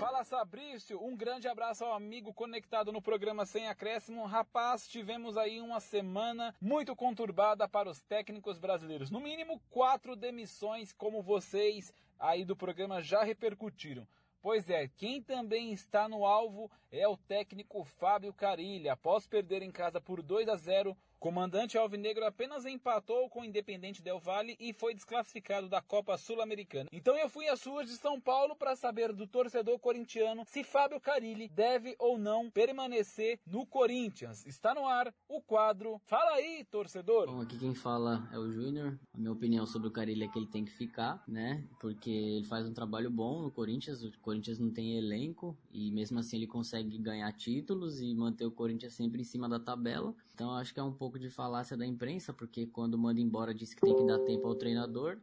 Fala 0.02 0.25
Sabrício, 0.25 1.00
um 1.00 1.16
grande 1.16 1.47
abraço 1.47 1.85
ao 1.85 1.94
amigo 1.94 2.35
conectado 2.35 2.90
no 2.90 3.00
programa 3.00 3.47
Sem 3.47 3.68
Acréscimo. 3.68 4.26
Rapaz, 4.26 4.88
tivemos 4.88 5.37
aí 5.37 5.61
uma 5.61 5.78
semana 5.78 6.52
muito 6.61 6.97
conturbada 6.97 7.68
para 7.68 7.88
os 7.88 8.02
técnicos 8.02 8.59
brasileiros. 8.59 9.12
No 9.12 9.21
mínimo 9.21 9.62
quatro 9.71 10.16
demissões, 10.16 10.92
como 10.92 11.23
vocês 11.23 11.94
aí 12.18 12.44
do 12.44 12.56
programa 12.56 13.00
já 13.00 13.23
repercutiram. 13.23 14.04
Pois 14.42 14.68
é, 14.68 14.88
quem 14.88 15.23
também 15.23 15.73
está 15.73 16.09
no 16.09 16.26
alvo 16.26 16.68
é 16.90 17.06
o 17.06 17.16
técnico 17.16 17.85
Fábio 17.85 18.35
Carilli. 18.35 18.88
Após 18.88 19.28
perder 19.28 19.62
em 19.62 19.71
casa 19.71 20.00
por 20.00 20.21
2 20.21 20.49
a 20.49 20.56
0, 20.56 20.99
comandante 21.23 21.79
alvinegro 21.79 22.26
apenas 22.26 22.67
empatou 22.67 23.31
com 23.31 23.43
o 23.43 23.45
Independente 23.45 24.02
Del 24.02 24.19
Valle 24.19 24.57
e 24.59 24.73
foi 24.73 24.93
desclassificado 24.93 25.69
da 25.69 25.81
Copa 25.81 26.19
Sul-Americana. 26.19 26.88
Então 26.91 27.17
eu 27.17 27.29
fui 27.29 27.47
às 27.47 27.64
ruas 27.64 27.88
de 27.88 27.97
São 27.97 28.21
Paulo 28.21 28.57
para 28.57 28.75
saber 28.75 29.12
do 29.12 29.25
torcedor 29.25 29.79
corintiano 29.79 30.43
se 30.49 30.64
Fábio 30.64 31.00
Carilli 31.00 31.49
deve 31.49 31.95
ou 31.97 32.19
não 32.19 32.50
permanecer 32.50 33.38
no 33.47 33.64
Corinthians. 33.64 34.45
Está 34.47 34.75
no 34.75 34.85
ar 34.85 35.14
o 35.29 35.41
quadro 35.41 36.00
Fala 36.07 36.33
aí, 36.33 36.64
torcedor. 36.69 37.26
Bom, 37.26 37.41
aqui 37.41 37.57
quem 37.57 37.73
fala 37.73 38.29
é 38.33 38.38
o 38.38 38.50
Júnior. 38.50 38.99
A 39.14 39.19
minha 39.19 39.31
opinião 39.31 39.64
sobre 39.64 39.87
o 39.87 39.93
Carilli 39.93 40.25
é 40.25 40.29
que 40.29 40.37
ele 40.37 40.49
tem 40.49 40.64
que 40.64 40.73
ficar, 40.73 41.23
né? 41.29 41.64
Porque 41.81 42.11
ele 42.11 42.47
faz 42.47 42.67
um 42.67 42.75
trabalho 42.75 43.12
bom 43.12 43.43
no 43.43 43.50
Corinthians. 43.52 44.02
O 44.02 44.11
Corinthians 44.19 44.59
não 44.59 44.73
tem 44.73 44.99
elenco 44.99 45.57
e 45.71 45.93
mesmo 45.93 46.19
assim 46.19 46.37
ele 46.38 46.49
consegue 46.49 46.99
ganhar 46.99 47.33
títulos 47.35 48.00
e 48.00 48.12
manter 48.12 48.45
o 48.45 48.50
Corinthians 48.50 48.95
sempre 48.95 49.21
em 49.21 49.25
cima 49.25 49.49
da 49.49 49.61
tabela. 49.61 50.12
Então 50.35 50.50
eu 50.50 50.57
acho 50.57 50.75
que 50.75 50.81
é 50.81 50.83
um 50.83 50.93
pouco 50.93 51.12
pouco 51.12 51.19
de 51.19 51.28
falácia 51.28 51.76
da 51.76 51.85
imprensa, 51.85 52.33
porque 52.33 52.66
quando 52.66 52.97
manda 52.97 53.21
embora 53.21 53.52
diz 53.52 53.75
que 53.75 53.83
tem 53.83 53.95
que 53.95 54.07
dar 54.07 54.19
tempo 54.21 54.49
ao 54.49 54.54
treinador 54.54 55.19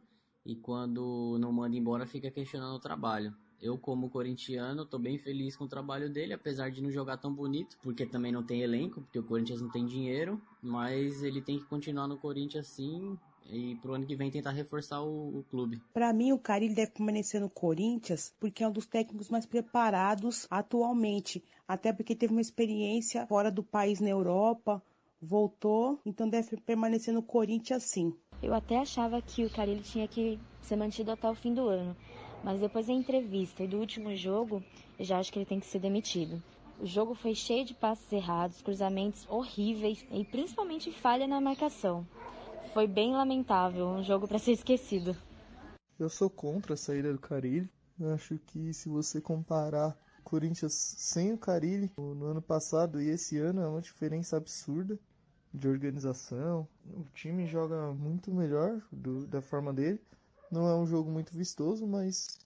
e 0.46 0.54
quando 0.54 1.36
não 1.40 1.52
manda 1.52 1.76
embora 1.76 2.06
fica 2.06 2.30
questionando 2.30 2.76
o 2.76 2.78
trabalho. 2.78 3.34
Eu, 3.60 3.76
como 3.76 4.08
corintiano, 4.08 4.86
tô 4.86 4.98
bem 4.98 5.18
feliz 5.18 5.56
com 5.56 5.64
o 5.64 5.68
trabalho 5.68 6.08
dele, 6.08 6.32
apesar 6.32 6.70
de 6.70 6.80
não 6.80 6.90
jogar 6.90 7.16
tão 7.16 7.34
bonito, 7.34 7.76
porque 7.82 8.06
também 8.06 8.30
não 8.30 8.42
tem 8.42 8.62
elenco, 8.62 9.02
porque 9.02 9.18
o 9.18 9.22
Corinthians 9.24 9.60
não 9.60 9.68
tem 9.68 9.84
dinheiro, 9.84 10.40
mas 10.62 11.22
ele 11.24 11.42
tem 11.42 11.58
que 11.58 11.64
continuar 11.64 12.06
no 12.06 12.16
Corinthians 12.16 12.68
sim 12.68 13.18
e 13.46 13.74
pro 13.82 13.94
ano 13.94 14.06
que 14.06 14.14
vem 14.14 14.30
tentar 14.30 14.52
reforçar 14.52 15.02
o, 15.02 15.40
o 15.40 15.44
clube. 15.50 15.82
Para 15.92 16.12
mim, 16.12 16.32
o 16.32 16.38
Carilli 16.38 16.74
deve 16.74 16.92
permanecer 16.92 17.40
no 17.40 17.50
Corinthians 17.50 18.32
porque 18.38 18.62
é 18.62 18.68
um 18.68 18.72
dos 18.72 18.86
técnicos 18.86 19.28
mais 19.28 19.44
preparados 19.44 20.46
atualmente, 20.48 21.42
até 21.66 21.92
porque 21.92 22.14
teve 22.14 22.32
uma 22.32 22.40
experiência 22.40 23.26
fora 23.26 23.50
do 23.50 23.62
país 23.62 24.00
na 24.00 24.08
Europa, 24.08 24.82
voltou, 25.20 26.00
então 26.04 26.28
deve 26.28 26.56
permanecer 26.58 27.12
no 27.12 27.22
Corinthians 27.22 27.84
sim. 27.84 28.14
Eu 28.42 28.54
até 28.54 28.78
achava 28.78 29.20
que 29.20 29.44
o 29.44 29.50
Carilli 29.50 29.82
tinha 29.82 30.08
que 30.08 30.40
ser 30.62 30.76
mantido 30.76 31.10
até 31.10 31.28
o 31.28 31.34
fim 31.34 31.52
do 31.52 31.68
ano, 31.68 31.94
mas 32.42 32.58
depois 32.58 32.86
da 32.86 32.92
entrevista 32.92 33.62
e 33.62 33.68
do 33.68 33.78
último 33.78 34.16
jogo, 34.16 34.62
eu 34.98 35.04
já 35.04 35.18
acho 35.18 35.30
que 35.32 35.38
ele 35.38 35.46
tem 35.46 35.60
que 35.60 35.66
ser 35.66 35.78
demitido. 35.78 36.42
O 36.80 36.86
jogo 36.86 37.14
foi 37.14 37.34
cheio 37.34 37.64
de 37.64 37.74
passes 37.74 38.10
errados, 38.10 38.62
cruzamentos 38.62 39.26
horríveis 39.28 40.04
e 40.10 40.24
principalmente 40.24 40.90
falha 40.90 41.26
na 41.26 41.40
marcação. 41.40 42.06
Foi 42.72 42.86
bem 42.86 43.12
lamentável, 43.12 43.86
um 43.86 44.02
jogo 44.02 44.26
para 44.26 44.38
ser 44.38 44.52
esquecido. 44.52 45.14
Eu 45.98 46.08
sou 46.08 46.30
contra 46.30 46.72
a 46.72 46.76
saída 46.78 47.12
do 47.12 47.18
Carilli. 47.18 47.68
Eu 47.98 48.14
acho 48.14 48.38
que 48.38 48.72
se 48.72 48.88
você 48.88 49.20
comparar 49.20 49.94
Corinthians 50.24 50.72
sem 50.96 51.34
o 51.34 51.38
Carilli 51.38 51.92
no 51.98 52.24
ano 52.24 52.40
passado 52.40 53.02
e 53.02 53.10
esse 53.10 53.36
ano 53.36 53.60
é 53.60 53.68
uma 53.68 53.82
diferença 53.82 54.38
absurda 54.38 54.98
de 55.52 55.68
organização. 55.68 56.66
O 56.86 57.04
time 57.14 57.46
joga 57.46 57.92
muito 57.92 58.32
melhor 58.32 58.80
do, 58.90 59.26
da 59.26 59.40
forma 59.40 59.72
dele. 59.72 60.00
Não 60.50 60.68
é 60.68 60.74
um 60.74 60.86
jogo 60.86 61.10
muito 61.10 61.36
vistoso, 61.36 61.86
mas 61.86 62.38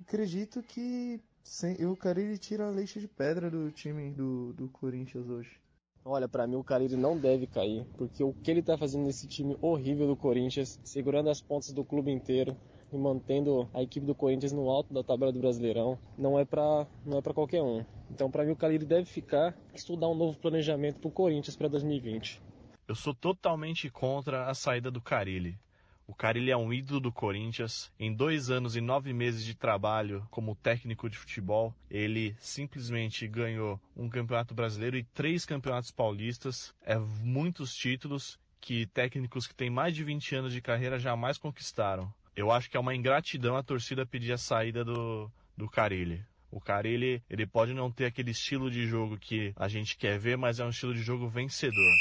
acredito 0.00 0.62
que 0.62 1.20
sem, 1.42 1.84
o 1.86 1.96
Carilli 1.96 2.38
tira 2.38 2.66
a 2.66 2.70
leixa 2.70 3.00
de 3.00 3.08
pedra 3.08 3.50
do 3.50 3.70
time 3.70 4.10
do, 4.12 4.52
do 4.52 4.68
Corinthians 4.68 5.28
hoje. 5.28 5.60
Olha, 6.04 6.28
para 6.28 6.46
mim 6.46 6.54
o 6.54 6.62
Carilli 6.62 6.96
não 6.96 7.18
deve 7.18 7.48
cair, 7.48 7.84
porque 7.96 8.22
o 8.22 8.32
que 8.32 8.48
ele 8.50 8.62
tá 8.62 8.78
fazendo 8.78 9.06
nesse 9.06 9.26
time 9.26 9.56
horrível 9.60 10.06
do 10.06 10.16
Corinthians, 10.16 10.78
segurando 10.84 11.30
as 11.30 11.40
pontas 11.40 11.72
do 11.72 11.84
clube 11.84 12.12
inteiro 12.12 12.56
e 12.92 12.96
mantendo 12.96 13.68
a 13.74 13.82
equipe 13.82 14.06
do 14.06 14.14
Corinthians 14.14 14.52
no 14.52 14.70
alto 14.70 14.94
da 14.94 15.02
tabela 15.02 15.32
do 15.32 15.40
Brasileirão, 15.40 15.98
não 16.16 16.38
é 16.38 16.44
para 16.44 16.86
não 17.04 17.18
é 17.18 17.20
para 17.20 17.34
qualquer 17.34 17.60
um. 17.60 17.84
Então, 18.10 18.30
para 18.30 18.44
mim 18.44 18.52
o 18.52 18.56
Carilli 18.56 18.84
deve 18.84 19.04
ficar, 19.04 19.56
estudar 19.74 20.08
um 20.08 20.14
novo 20.14 20.38
planejamento 20.38 20.98
para 21.00 21.08
o 21.08 21.12
Corinthians 21.12 21.56
para 21.56 21.68
2020. 21.68 22.40
Eu 22.88 22.94
sou 22.94 23.14
totalmente 23.14 23.90
contra 23.90 24.46
a 24.46 24.54
saída 24.54 24.90
do 24.90 25.00
Carilli. 25.00 25.58
O 26.06 26.14
Carilli 26.14 26.52
é 26.52 26.56
um 26.56 26.72
ídolo 26.72 27.00
do 27.00 27.12
Corinthians. 27.12 27.90
Em 27.98 28.14
dois 28.14 28.48
anos 28.48 28.76
e 28.76 28.80
nove 28.80 29.12
meses 29.12 29.44
de 29.44 29.56
trabalho 29.56 30.24
como 30.30 30.54
técnico 30.54 31.10
de 31.10 31.18
futebol, 31.18 31.74
ele 31.90 32.36
simplesmente 32.38 33.26
ganhou 33.26 33.80
um 33.96 34.08
campeonato 34.08 34.54
brasileiro 34.54 34.96
e 34.96 35.02
três 35.02 35.44
campeonatos 35.44 35.90
paulistas. 35.90 36.72
É 36.80 36.96
muitos 36.96 37.74
títulos 37.74 38.38
que 38.60 38.86
técnicos 38.86 39.48
que 39.48 39.54
têm 39.54 39.68
mais 39.68 39.96
de 39.96 40.04
20 40.04 40.36
anos 40.36 40.52
de 40.52 40.62
carreira 40.62 40.96
jamais 40.96 41.38
conquistaram. 41.38 42.12
Eu 42.36 42.52
acho 42.52 42.70
que 42.70 42.76
é 42.76 42.80
uma 42.80 42.94
ingratidão 42.94 43.56
a 43.56 43.62
torcida 43.62 44.06
pedir 44.06 44.32
a 44.32 44.38
saída 44.38 44.84
do, 44.84 45.28
do 45.56 45.68
Carilli. 45.68 46.24
O 46.50 46.60
Carilli, 46.60 47.22
ele 47.28 47.46
pode 47.46 47.74
não 47.74 47.90
ter 47.90 48.06
aquele 48.06 48.30
estilo 48.30 48.70
de 48.70 48.86
jogo 48.86 49.18
que 49.18 49.52
a 49.56 49.68
gente 49.68 49.96
quer 49.96 50.18
ver, 50.18 50.36
mas 50.36 50.60
é 50.60 50.64
um 50.64 50.70
estilo 50.70 50.94
de 50.94 51.02
jogo 51.02 51.28
vencedor. 51.28 51.92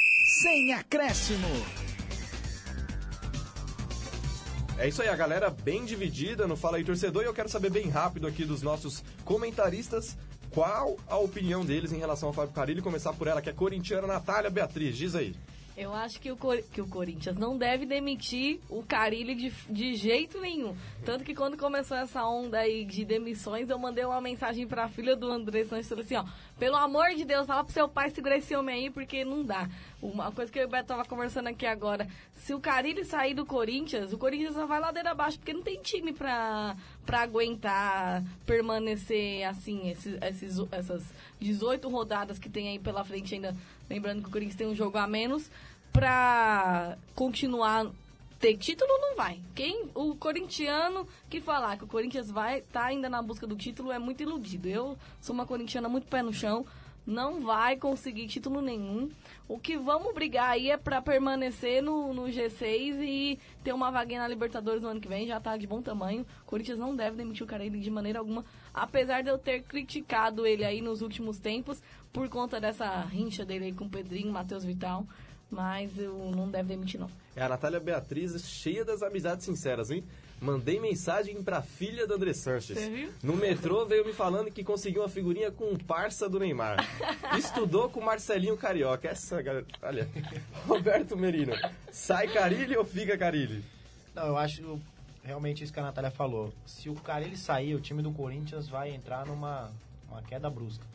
Sem 0.41 0.73
acréscimo. 0.73 1.47
É 4.77 4.87
isso 4.87 5.01
aí, 5.01 5.07
a 5.07 5.15
galera 5.15 5.49
bem 5.49 5.85
dividida 5.85 6.45
no 6.45 6.57
Fala 6.57 6.77
aí 6.77 6.83
Torcedor 6.83 7.23
e 7.23 7.25
eu 7.25 7.33
quero 7.33 7.47
saber 7.47 7.69
bem 7.69 7.89
rápido 7.89 8.27
aqui 8.27 8.43
dos 8.43 8.61
nossos 8.61 9.03
comentaristas 9.23 10.17
qual 10.55 10.97
a 11.07 11.17
opinião 11.17 11.65
deles 11.65 11.91
em 11.91 11.97
relação 11.97 12.29
ao 12.29 12.33
Fábio 12.33 12.53
Carilli. 12.53 12.81
Começar 12.81 13.13
por 13.13 13.27
ela, 13.27 13.41
que 13.41 13.49
é 13.49 13.53
corintiana, 13.53 14.07
Natália 14.07 14.49
Beatriz. 14.49 14.97
Diz 14.97 15.15
aí. 15.15 15.35
Eu 15.77 15.93
acho 15.93 16.21
que 16.21 16.31
o, 16.31 16.37
Cor 16.37 16.61
que 16.71 16.79
o 16.79 16.87
Corinthians 16.87 17.37
não 17.37 17.57
deve 17.57 17.85
demitir 17.85 18.61
o 18.69 18.81
Carilli 18.81 19.35
de, 19.35 19.49
de 19.69 19.95
jeito 19.95 20.39
nenhum. 20.39 20.73
Tanto 21.03 21.25
que 21.25 21.35
quando 21.35 21.57
começou 21.57 21.97
essa 21.97 22.25
onda 22.25 22.59
aí 22.59 22.85
de 22.85 23.03
demissões, 23.03 23.69
eu 23.69 23.77
mandei 23.77 24.05
uma 24.05 24.21
mensagem 24.21 24.65
pra 24.65 24.87
filha 24.87 25.17
do 25.17 25.29
André 25.29 25.65
Santos 25.65 25.89
falei 25.89 26.05
assim, 26.05 26.15
ó, 26.15 26.23
pelo 26.57 26.77
amor 26.77 27.09
de 27.15 27.25
Deus, 27.25 27.45
fala 27.45 27.63
pro 27.63 27.73
seu 27.73 27.89
pai 27.89 28.09
segurar 28.09 28.37
esse 28.37 28.55
homem 28.55 28.85
aí, 28.85 28.89
porque 28.89 29.25
não 29.25 29.43
dá. 29.43 29.69
Uma 30.05 30.31
coisa 30.31 30.51
que 30.51 30.59
eu 30.59 30.63
e 30.63 30.65
o 30.65 30.69
Beto 30.69 30.87
tava 30.87 31.05
conversando 31.05 31.47
aqui 31.47 31.65
agora, 31.65 32.07
se 32.35 32.53
o 32.53 32.59
Carilli 32.59 33.03
sair 33.03 33.33
do 33.33 33.45
Corinthians, 33.45 34.13
o 34.13 34.17
Corinthians 34.17 34.53
só 34.53 34.65
vai 34.65 34.79
ladeira 34.79 35.11
abaixo, 35.11 35.37
porque 35.37 35.53
não 35.53 35.61
tem 35.61 35.81
time 35.81 36.13
pra, 36.13 36.75
pra 37.05 37.21
aguentar 37.21 38.23
permanecer 38.45 39.43
assim, 39.47 39.89
esses, 39.89 40.17
esses, 40.21 40.57
essas 40.71 41.03
18 41.39 41.87
rodadas 41.89 42.39
que 42.39 42.49
tem 42.49 42.69
aí 42.69 42.79
pela 42.79 43.03
frente 43.03 43.33
ainda. 43.33 43.55
Lembrando 43.89 44.21
que 44.21 44.29
o 44.29 44.31
Corinthians 44.31 44.57
tem 44.57 44.67
um 44.67 44.75
jogo 44.75 44.97
a 44.97 45.07
menos 45.07 45.49
pra 45.91 46.97
continuar 47.15 47.87
ter 48.39 48.57
título 48.57 48.91
não 48.99 49.15
vai. 49.15 49.39
Quem 49.53 49.89
o 49.95 50.15
corintiano 50.15 51.07
que 51.29 51.41
falar 51.41 51.77
que 51.77 51.83
o 51.83 51.87
Corinthians 51.87 52.29
vai 52.29 52.61
tá 52.61 52.85
ainda 52.85 53.09
na 53.09 53.21
busca 53.21 53.47
do 53.47 53.55
título 53.55 53.91
é 53.91 53.99
muito 53.99 54.21
iludido. 54.21 54.67
Eu 54.67 54.97
sou 55.21 55.33
uma 55.33 55.45
corintiana 55.45 55.89
muito 55.89 56.07
pé 56.07 56.21
no 56.21 56.33
chão, 56.33 56.65
não 57.05 57.41
vai 57.41 57.77
conseguir 57.77 58.27
título 58.27 58.61
nenhum. 58.61 59.09
O 59.47 59.59
que 59.59 59.77
vamos 59.77 60.13
brigar 60.13 60.49
aí 60.49 60.71
é 60.71 60.77
para 60.77 61.01
permanecer 61.01 61.81
no, 61.81 62.13
no 62.13 62.23
G6 62.23 62.99
e 63.01 63.39
ter 63.63 63.73
uma 63.73 63.91
vaguinha 63.91 64.21
na 64.21 64.27
Libertadores 64.27 64.81
no 64.81 64.89
ano 64.89 64.99
que 64.99 65.07
vem, 65.07 65.27
já 65.27 65.39
tá 65.39 65.55
de 65.55 65.67
bom 65.67 65.83
tamanho. 65.83 66.25
O 66.41 66.45
Corinthians 66.45 66.79
não 66.79 66.95
deve 66.95 67.17
demitir 67.17 67.43
o 67.43 67.47
Carelli 67.47 67.79
de 67.79 67.91
maneira 67.91 68.19
alguma, 68.19 68.43
apesar 68.73 69.21
de 69.21 69.29
eu 69.29 69.37
ter 69.37 69.61
criticado 69.61 70.47
ele 70.47 70.65
aí 70.65 70.81
nos 70.81 71.01
últimos 71.03 71.37
tempos 71.37 71.81
por 72.11 72.27
conta 72.27 72.59
dessa 72.59 73.01
rincha 73.01 73.45
dele 73.45 73.65
aí 73.65 73.73
com 73.73 73.85
o 73.85 73.89
Pedrinho, 73.89 74.31
Matheus 74.31 74.65
Vital 74.65 75.05
mas 75.49 75.97
eu 75.97 76.17
não 76.35 76.49
deve 76.49 76.69
demitir, 76.69 76.99
não. 76.99 77.09
É 77.35 77.43
a 77.43 77.49
Natália 77.49 77.79
Beatriz, 77.79 78.41
cheia 78.47 78.83
das 78.83 79.01
amizades 79.01 79.45
sinceras, 79.45 79.91
hein? 79.91 80.03
Mandei 80.45 80.79
mensagem 80.79 81.41
pra 81.41 81.63
filha 81.63 82.05
do 82.05 82.13
André 82.13 82.31
Sanches. 82.31 82.77
No 83.23 83.35
metrô 83.35 83.83
veio 83.87 84.05
me 84.05 84.13
falando 84.13 84.51
que 84.51 84.63
conseguiu 84.63 85.01
uma 85.01 85.09
figurinha 85.09 85.49
com 85.49 85.71
um 85.71 85.75
parça 85.75 86.29
do 86.29 86.39
Neymar. 86.39 86.77
Estudou 87.35 87.89
com 87.89 87.99
Marcelinho 87.99 88.55
Carioca. 88.55 89.07
Essa, 89.07 89.41
galera. 89.41 89.65
Olha. 89.81 90.07
Roberto 90.67 91.17
Merino. 91.17 91.53
Sai 91.91 92.27
Carilli 92.27 92.77
ou 92.77 92.85
fica 92.85 93.17
Carilli? 93.17 93.65
Não, 94.13 94.27
eu 94.27 94.37
acho 94.37 94.79
realmente 95.23 95.63
isso 95.63 95.73
que 95.73 95.79
a 95.79 95.83
Natália 95.83 96.11
falou. 96.11 96.53
Se 96.63 96.91
o 96.91 96.93
Carilli 96.93 97.35
sair, 97.35 97.73
o 97.73 97.81
time 97.81 98.03
do 98.03 98.11
Corinthians 98.11 98.69
vai 98.69 98.91
entrar 98.91 99.25
numa 99.25 99.71
uma 100.07 100.21
queda 100.21 100.47
brusca. 100.47 100.85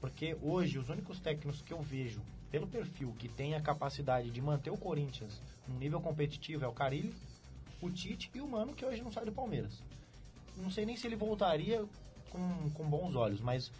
Porque 0.00 0.36
hoje, 0.40 0.78
os 0.78 0.88
únicos 0.88 1.18
técnicos 1.18 1.60
que 1.60 1.72
eu 1.72 1.82
vejo 1.82 2.20
pelo 2.48 2.68
perfil 2.68 3.12
que 3.18 3.28
tem 3.28 3.56
a 3.56 3.60
capacidade 3.60 4.30
de 4.30 4.40
manter 4.40 4.70
o 4.70 4.76
Corinthians 4.76 5.42
num 5.66 5.78
nível 5.78 6.00
competitivo 6.00 6.64
é 6.64 6.68
o 6.68 6.72
Carilli, 6.72 7.12
o 7.80 7.90
Tite 7.90 8.30
e 8.34 8.40
o 8.40 8.48
Mano, 8.48 8.74
que 8.74 8.84
hoje 8.84 9.02
não 9.02 9.12
sai 9.12 9.24
do 9.24 9.32
Palmeiras. 9.32 9.72
Não 10.56 10.70
sei 10.70 10.84
nem 10.84 10.96
se 10.96 11.06
ele 11.06 11.16
voltaria 11.16 11.84
com, 12.30 12.70
com 12.74 12.84
bons 12.84 13.14
olhos, 13.14 13.40
mas 13.40 13.70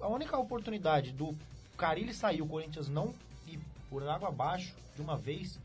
a 0.00 0.08
única 0.08 0.36
oportunidade 0.38 1.12
do 1.12 1.34
Carilli 1.76 2.12
sair, 2.14 2.42
o 2.42 2.46
Corinthians 2.46 2.88
não 2.88 3.14
ir 3.46 3.58
por 3.88 4.06
água 4.06 4.28
abaixo 4.28 4.74
de 4.94 5.02
uma 5.02 5.16
vez, 5.16 5.58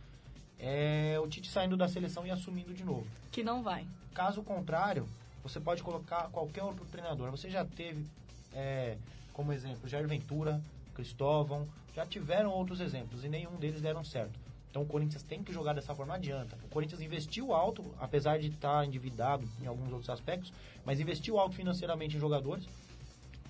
é 0.60 1.20
o 1.22 1.28
Tite 1.28 1.50
saindo 1.50 1.75
da 1.78 1.88
seleção 1.88 2.25
e 2.25 2.32
assumindo 2.32 2.74
de 2.74 2.84
novo. 2.84 3.06
Que 3.32 3.44
não 3.44 3.62
vai. 3.62 3.86
Caso 4.14 4.42
contrário, 4.42 5.08
Você 5.44 5.60
pode 5.60 5.84
colocar 5.84 6.30
qualquer 6.32 6.64
outro 6.64 6.84
treinador. 6.86 7.30
Você 7.30 7.52
já 7.52 7.64
teve, 7.64 8.04
é, 8.52 8.98
como 9.32 9.54
exemplo, 9.54 9.88
Jair 9.88 10.08
Ventura, 10.08 10.60
Cristóvão, 10.96 11.68
já 11.94 12.04
tiveram 12.04 12.50
outros 12.50 12.80
exemplos 12.80 13.24
e 13.24 13.30
nenhum 13.30 13.56
deles 13.58 13.80
deram 13.80 14.04
certo. 14.04 14.40
Então 14.75 14.84
o 14.84 14.86
Corinthians 14.86 15.24
tem 15.24 15.41
que 15.41 15.53
jogar 15.53 15.72
dessa 15.72 15.96
forma, 15.96 16.15
adianta. 16.15 16.58
O 16.65 16.67
Corinthians 16.67 17.00
investiu 17.00 17.53
alto, 17.53 17.82
apesar 17.98 18.38
de 18.39 18.48
estar 18.48 18.86
endividado 18.86 19.48
em 19.62 19.67
alguns 19.67 19.89
outros 19.89 20.10
aspectos, 20.10 20.51
mas 20.84 21.00
investiu 21.00 21.39
alto 21.39 21.55
financeiramente 21.55 22.17
em 22.17 22.20
jogadores. 22.20 22.67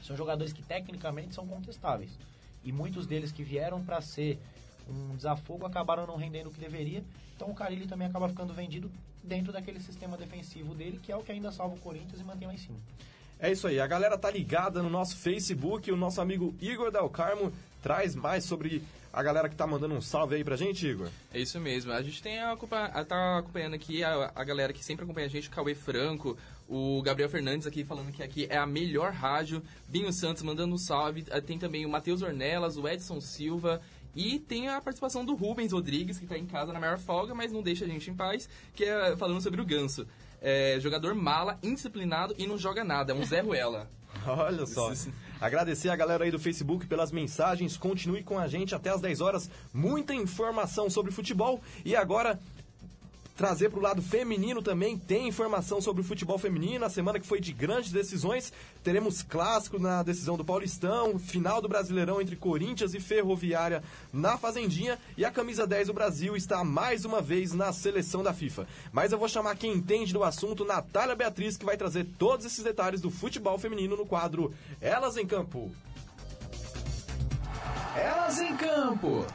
São 0.03 0.15
jogadores 0.15 0.53
que 0.53 0.61
tecnicamente 0.61 1.33
são 1.33 1.47
contestáveis. 1.47 2.11
E 2.63 2.71
muitos 2.71 3.07
deles 3.07 3.31
que 3.31 3.41
vieram 3.41 3.83
para 3.83 4.01
ser 4.01 4.37
um 4.87 5.15
desafogo 5.15 5.65
acabaram 5.65 6.05
não 6.05 6.15
rendendo 6.15 6.49
o 6.49 6.51
que 6.51 6.59
deveria. 6.59 7.03
Então 7.35 7.49
o 7.49 7.55
Carilli 7.55 7.87
também 7.87 8.07
acaba 8.07 8.29
ficando 8.29 8.53
vendido 8.53 8.91
dentro 9.23 9.51
daquele 9.51 9.79
sistema 9.79 10.15
defensivo 10.15 10.75
dele, 10.75 10.99
que 11.01 11.11
é 11.11 11.17
o 11.17 11.23
que 11.23 11.31
ainda 11.31 11.51
salva 11.51 11.73
o 11.73 11.79
Corinthians 11.79 12.21
e 12.21 12.23
mantém 12.23 12.47
lá 12.47 12.53
em 12.53 12.59
cima. 12.59 12.77
É 13.39 13.51
isso 13.51 13.67
aí, 13.67 13.79
a 13.79 13.87
galera 13.87 14.17
tá 14.17 14.31
ligada 14.31 14.81
no 14.81 14.89
nosso 14.89 15.17
Facebook, 15.17 15.91
o 15.91 15.97
nosso 15.97 16.21
amigo 16.21 16.55
Igor 16.61 16.91
Del 16.91 17.09
Carmo 17.09 17.51
traz 17.81 18.15
mais 18.15 18.43
sobre 18.45 18.81
a 19.11 19.23
galera 19.23 19.47
que 19.47 19.55
tá 19.55 19.65
mandando 19.65 19.95
um 19.95 20.01
salve 20.01 20.35
aí 20.35 20.43
pra 20.43 20.55
gente, 20.55 20.85
Igor. 20.85 21.07
É 21.33 21.39
isso 21.39 21.57
mesmo. 21.59 21.91
A 21.93 22.01
gente 22.01 22.21
tem 22.21 22.39
a, 22.39 22.55
tá 23.07 23.37
acompanhando 23.37 23.73
aqui 23.73 24.03
a, 24.03 24.31
a 24.35 24.43
galera 24.43 24.73
que 24.73 24.83
sempre 24.83 25.05
acompanha 25.05 25.27
a 25.27 25.29
gente, 25.29 25.49
Cauê 25.49 25.73
Franco, 25.73 26.37
o 26.67 27.01
Gabriel 27.01 27.29
Fernandes 27.29 27.65
aqui 27.67 27.85
falando 27.85 28.11
que 28.11 28.23
aqui 28.23 28.47
é 28.49 28.57
a 28.57 28.65
melhor 28.65 29.13
rádio, 29.13 29.63
Binho 29.87 30.11
Santos 30.11 30.43
mandando 30.43 30.75
um 30.75 30.77
salve, 30.77 31.23
eh, 31.29 31.39
tem 31.39 31.57
também 31.57 31.85
o 31.85 31.89
Matheus 31.89 32.21
Ornelas, 32.21 32.75
o 32.75 32.87
Edson 32.87 33.21
Silva, 33.21 33.81
e 34.15 34.39
tem 34.39 34.69
a 34.69 34.81
participação 34.81 35.23
do 35.23 35.35
Rubens 35.35 35.71
Rodrigues, 35.71 36.17
que 36.17 36.25
está 36.25 36.37
em 36.37 36.45
casa 36.45 36.73
na 36.73 36.79
maior 36.79 36.97
folga, 36.97 37.35
mas 37.35 37.51
não 37.51 37.61
deixa 37.61 37.85
a 37.85 37.87
gente 37.87 38.09
em 38.09 38.15
paz, 38.15 38.49
que 38.73 38.83
é 38.83 39.15
falando 39.15 39.41
sobre 39.41 39.61
o 39.61 39.65
Ganso. 39.65 40.07
É, 40.41 40.77
jogador 40.79 41.13
mala, 41.15 41.57
indisciplinado 41.63 42.35
e 42.37 42.45
não 42.45 42.57
joga 42.57 42.83
nada, 42.83 43.11
é 43.11 43.15
um 43.15 43.25
Zé 43.25 43.41
Ruela. 43.41 43.89
Olha 44.25 44.65
só. 44.65 44.91
Agradecer 45.39 45.89
a 45.89 45.95
galera 45.95 46.23
aí 46.23 46.31
do 46.31 46.39
Facebook 46.39 46.87
pelas 46.87 47.11
mensagens. 47.11 47.77
Continue 47.77 48.23
com 48.23 48.39
a 48.39 48.47
gente 48.47 48.73
até 48.73 48.89
as 48.89 49.01
10 49.01 49.21
horas. 49.21 49.49
Muita 49.73 50.13
informação 50.13 50.89
sobre 50.89 51.11
futebol. 51.11 51.61
E 51.83 51.95
agora 51.95 52.39
trazer 53.35 53.69
para 53.69 53.79
o 53.79 53.81
lado 53.81 54.01
feminino 54.01 54.61
também. 54.61 54.97
Tem 54.97 55.27
informação 55.27 55.81
sobre 55.81 56.01
o 56.01 56.05
futebol 56.05 56.37
feminino. 56.37 56.85
A 56.85 56.89
semana 56.89 57.19
que 57.19 57.27
foi 57.27 57.39
de 57.39 57.51
grandes 57.51 57.91
decisões. 57.91 58.51
Teremos 58.83 59.21
clássico 59.21 59.77
na 59.77 60.01
decisão 60.03 60.37
do 60.37 60.45
Paulistão, 60.45 61.19
final 61.19 61.61
do 61.61 61.67
Brasileirão 61.67 62.21
entre 62.21 62.35
Corinthians 62.35 62.93
e 62.93 62.99
Ferroviária 62.99 63.83
na 64.13 64.37
Fazendinha. 64.37 64.97
E 65.17 65.25
a 65.25 65.31
camisa 65.31 65.67
10 65.67 65.87
do 65.87 65.93
Brasil 65.93 66.35
está 66.35 66.63
mais 66.63 67.03
uma 67.05 67.21
vez 67.21 67.53
na 67.53 67.73
seleção 67.73 68.23
da 68.23 68.33
FIFA. 68.33 68.67
Mas 68.91 69.11
eu 69.11 69.19
vou 69.19 69.27
chamar 69.27 69.57
quem 69.57 69.73
entende 69.73 70.13
do 70.13 70.23
assunto, 70.23 70.63
Natália 70.63 71.15
Beatriz, 71.15 71.57
que 71.57 71.65
vai 71.65 71.77
trazer 71.77 72.05
todos 72.17 72.45
esses 72.45 72.63
detalhes 72.63 73.01
do 73.01 73.11
futebol 73.11 73.57
feminino 73.57 73.97
no 73.97 74.05
quadro 74.05 74.53
Elas 74.79 75.17
em 75.17 75.25
Campo. 75.25 75.71
Elas 77.95 78.39
em 78.39 78.55
Campo. 78.55 79.25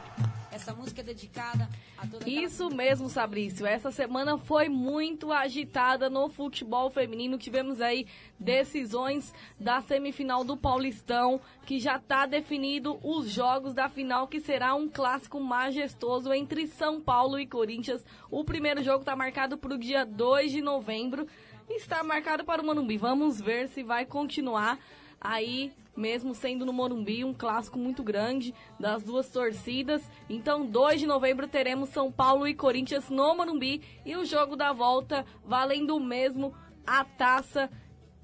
Essa 0.61 0.75
música 0.75 1.01
é 1.01 1.03
dedicada 1.03 1.67
a 1.97 2.05
toda 2.05 2.29
Isso 2.29 2.69
mesmo, 2.69 3.09
Sabrício. 3.09 3.65
Essa 3.65 3.89
semana 3.89 4.37
foi 4.37 4.69
muito 4.69 5.31
agitada 5.31 6.07
no 6.07 6.29
futebol 6.29 6.91
feminino. 6.91 7.35
Tivemos 7.35 7.81
aí 7.81 8.05
decisões 8.39 9.33
da 9.59 9.81
semifinal 9.81 10.43
do 10.43 10.55
Paulistão, 10.55 11.41
que 11.65 11.79
já 11.79 11.95
está 11.95 12.27
definido 12.27 12.99
os 13.01 13.27
jogos 13.27 13.73
da 13.73 13.89
final, 13.89 14.27
que 14.27 14.39
será 14.39 14.75
um 14.75 14.87
clássico 14.87 15.39
majestoso 15.39 16.31
entre 16.31 16.67
São 16.67 17.01
Paulo 17.01 17.39
e 17.39 17.47
Corinthians. 17.47 18.05
O 18.29 18.43
primeiro 18.43 18.83
jogo 18.83 18.99
está 18.99 19.15
marcado 19.15 19.57
para 19.57 19.73
o 19.73 19.79
dia 19.79 20.05
2 20.05 20.51
de 20.51 20.61
novembro. 20.61 21.25
Está 21.67 22.03
marcado 22.03 22.45
para 22.45 22.61
o 22.61 22.65
Morumbi. 22.65 22.97
Vamos 22.97 23.41
ver 23.41 23.67
se 23.67 23.81
vai 23.81 24.05
continuar 24.05 24.77
aí 25.21 25.71
mesmo 25.95 26.33
sendo 26.33 26.65
no 26.65 26.73
Morumbi, 26.73 27.23
um 27.23 27.33
clássico 27.33 27.77
muito 27.77 28.03
grande 28.03 28.53
das 28.79 29.03
duas 29.03 29.29
torcidas. 29.29 30.01
Então, 30.29 30.65
2 30.65 31.01
de 31.01 31.07
novembro 31.07 31.47
teremos 31.47 31.89
São 31.89 32.11
Paulo 32.11 32.47
e 32.47 32.53
Corinthians 32.53 33.09
no 33.09 33.35
Morumbi 33.35 33.81
e 34.05 34.15
o 34.15 34.25
jogo 34.25 34.55
da 34.55 34.73
volta 34.73 35.25
valendo 35.45 35.95
o 35.95 35.99
mesmo. 35.99 36.53
A 36.85 37.03
taça 37.03 37.69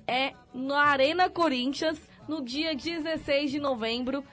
é 0.07 0.33
na 0.53 0.83
Arena 0.83 1.29
Corinthians 1.29 1.99
no 2.27 2.41
dia 2.41 2.75
16 2.75 3.51
de 3.51 3.59
novembro. 3.59 4.23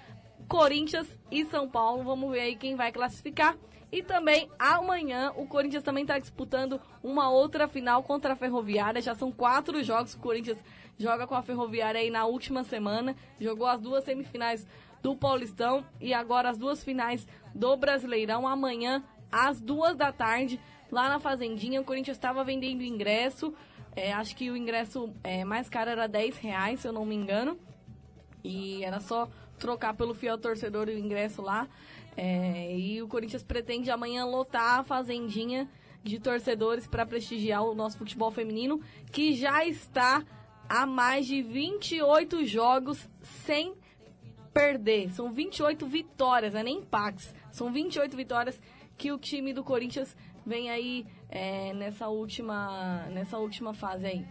Corinthians 0.48 1.08
e 1.30 1.44
São 1.46 1.68
Paulo, 1.68 2.04
vamos 2.04 2.30
ver 2.30 2.40
aí 2.40 2.56
quem 2.56 2.76
vai 2.76 2.92
classificar. 2.92 3.56
E 3.94 4.02
também 4.02 4.50
amanhã 4.58 5.32
o 5.36 5.46
Corinthians 5.46 5.84
também 5.84 6.02
está 6.02 6.18
disputando 6.18 6.80
uma 7.00 7.30
outra 7.30 7.68
final 7.68 8.02
contra 8.02 8.32
a 8.32 8.36
Ferroviária. 8.36 9.00
Já 9.00 9.14
são 9.14 9.30
quatro 9.30 9.84
jogos 9.84 10.16
que 10.16 10.20
o 10.20 10.22
Corinthians 10.24 10.58
joga 10.98 11.28
com 11.28 11.36
a 11.36 11.42
Ferroviária 11.42 12.00
aí 12.00 12.10
na 12.10 12.26
última 12.26 12.64
semana. 12.64 13.14
Jogou 13.38 13.68
as 13.68 13.80
duas 13.80 14.02
semifinais 14.02 14.66
do 15.00 15.14
Paulistão 15.14 15.86
e 16.00 16.12
agora 16.12 16.50
as 16.50 16.58
duas 16.58 16.82
finais 16.82 17.24
do 17.54 17.76
Brasileirão. 17.76 18.48
Amanhã, 18.48 19.00
às 19.30 19.60
duas 19.60 19.94
da 19.94 20.10
tarde, 20.10 20.58
lá 20.90 21.08
na 21.08 21.20
Fazendinha. 21.20 21.80
O 21.80 21.84
Corinthians 21.84 22.16
estava 22.16 22.42
vendendo 22.42 22.82
ingresso. 22.82 23.54
É, 23.94 24.12
acho 24.12 24.34
que 24.34 24.50
o 24.50 24.56
ingresso 24.56 25.14
é, 25.22 25.44
mais 25.44 25.68
caro 25.68 25.90
era 25.90 26.08
10 26.08 26.36
reais, 26.38 26.80
se 26.80 26.88
eu 26.88 26.92
não 26.92 27.06
me 27.06 27.14
engano. 27.14 27.56
E 28.42 28.82
era 28.82 28.98
só 28.98 29.28
trocar 29.56 29.94
pelo 29.94 30.14
fiel 30.14 30.36
torcedor 30.36 30.88
o 30.88 30.90
ingresso 30.90 31.40
lá. 31.40 31.68
É, 32.16 32.76
e 32.76 33.02
o 33.02 33.08
Corinthians 33.08 33.42
pretende 33.42 33.90
amanhã 33.90 34.24
lotar 34.24 34.80
a 34.80 34.84
Fazendinha 34.84 35.68
de 36.02 36.18
torcedores 36.20 36.86
para 36.86 37.06
prestigiar 37.06 37.64
o 37.64 37.74
nosso 37.74 37.98
futebol 37.98 38.30
feminino, 38.30 38.80
que 39.10 39.34
já 39.34 39.64
está 39.64 40.22
há 40.68 40.86
mais 40.86 41.26
de 41.26 41.42
28 41.42 42.44
jogos 42.44 43.08
sem 43.22 43.74
perder. 44.52 45.10
São 45.12 45.32
28 45.32 45.86
vitórias, 45.86 46.52
não 46.52 46.60
é 46.60 46.64
nem 46.64 46.78
empates. 46.78 47.34
São 47.50 47.72
28 47.72 48.16
vitórias 48.16 48.60
que 48.96 49.10
o 49.10 49.18
time 49.18 49.52
do 49.52 49.64
Corinthians 49.64 50.16
vem 50.46 50.70
aí 50.70 51.06
é, 51.28 51.72
nessa, 51.72 52.08
última, 52.08 53.06
nessa 53.10 53.38
última 53.38 53.74
fase 53.74 54.06
aí. 54.06 54.26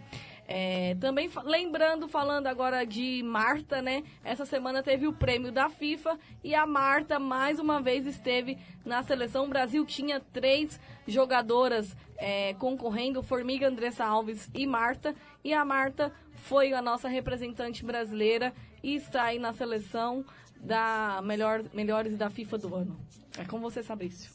É, 0.48 0.96
também 1.00 1.30
lembrando, 1.46 2.08
falando 2.08 2.48
agora 2.48 2.86
de 2.86 3.24
Marta, 3.24 3.82
né? 3.82 4.04
Essa 4.24 4.46
semana 4.46 4.84
teve 4.84 5.08
o 5.08 5.14
prêmio 5.14 5.52
da 5.52 5.70
FIFA 5.70 6.20
e 6.44 6.54
a 6.54 6.66
Marta 6.66 7.18
mais 7.18 7.60
uma 7.60 7.82
vez 7.82 8.06
esteve 8.06 8.58
na 8.86 9.02
seleção. 9.04 9.46
O 9.46 9.50
Brasil 9.50 9.86
tinha 9.86 10.20
três 10.20 10.80
jogadoras 11.08 11.96
é, 12.18 12.54
concorrendo: 12.56 13.24
Formiga, 13.24 13.68
Andressa 13.68 14.06
Alves 14.06 14.50
e 14.54 14.68
Marta. 14.68 15.16
E 15.44 15.54
a 15.54 15.64
Marta 15.64 16.12
foi 16.36 16.74
a 16.74 16.82
nossa 16.82 17.08
representante 17.08 17.86
brasileira 17.86 18.54
e 18.84 18.96
está 18.96 19.24
aí 19.24 19.40
na 19.40 19.54
seleção 19.54 20.26
da 20.60 21.22
melhor, 21.24 21.64
melhores 21.74 22.18
da 22.18 22.30
FIFA 22.30 22.58
do 22.58 22.76
ano. 22.76 23.00
É 23.38 23.46
com 23.46 23.60
você, 23.60 23.82
Fabrício. 23.82 24.32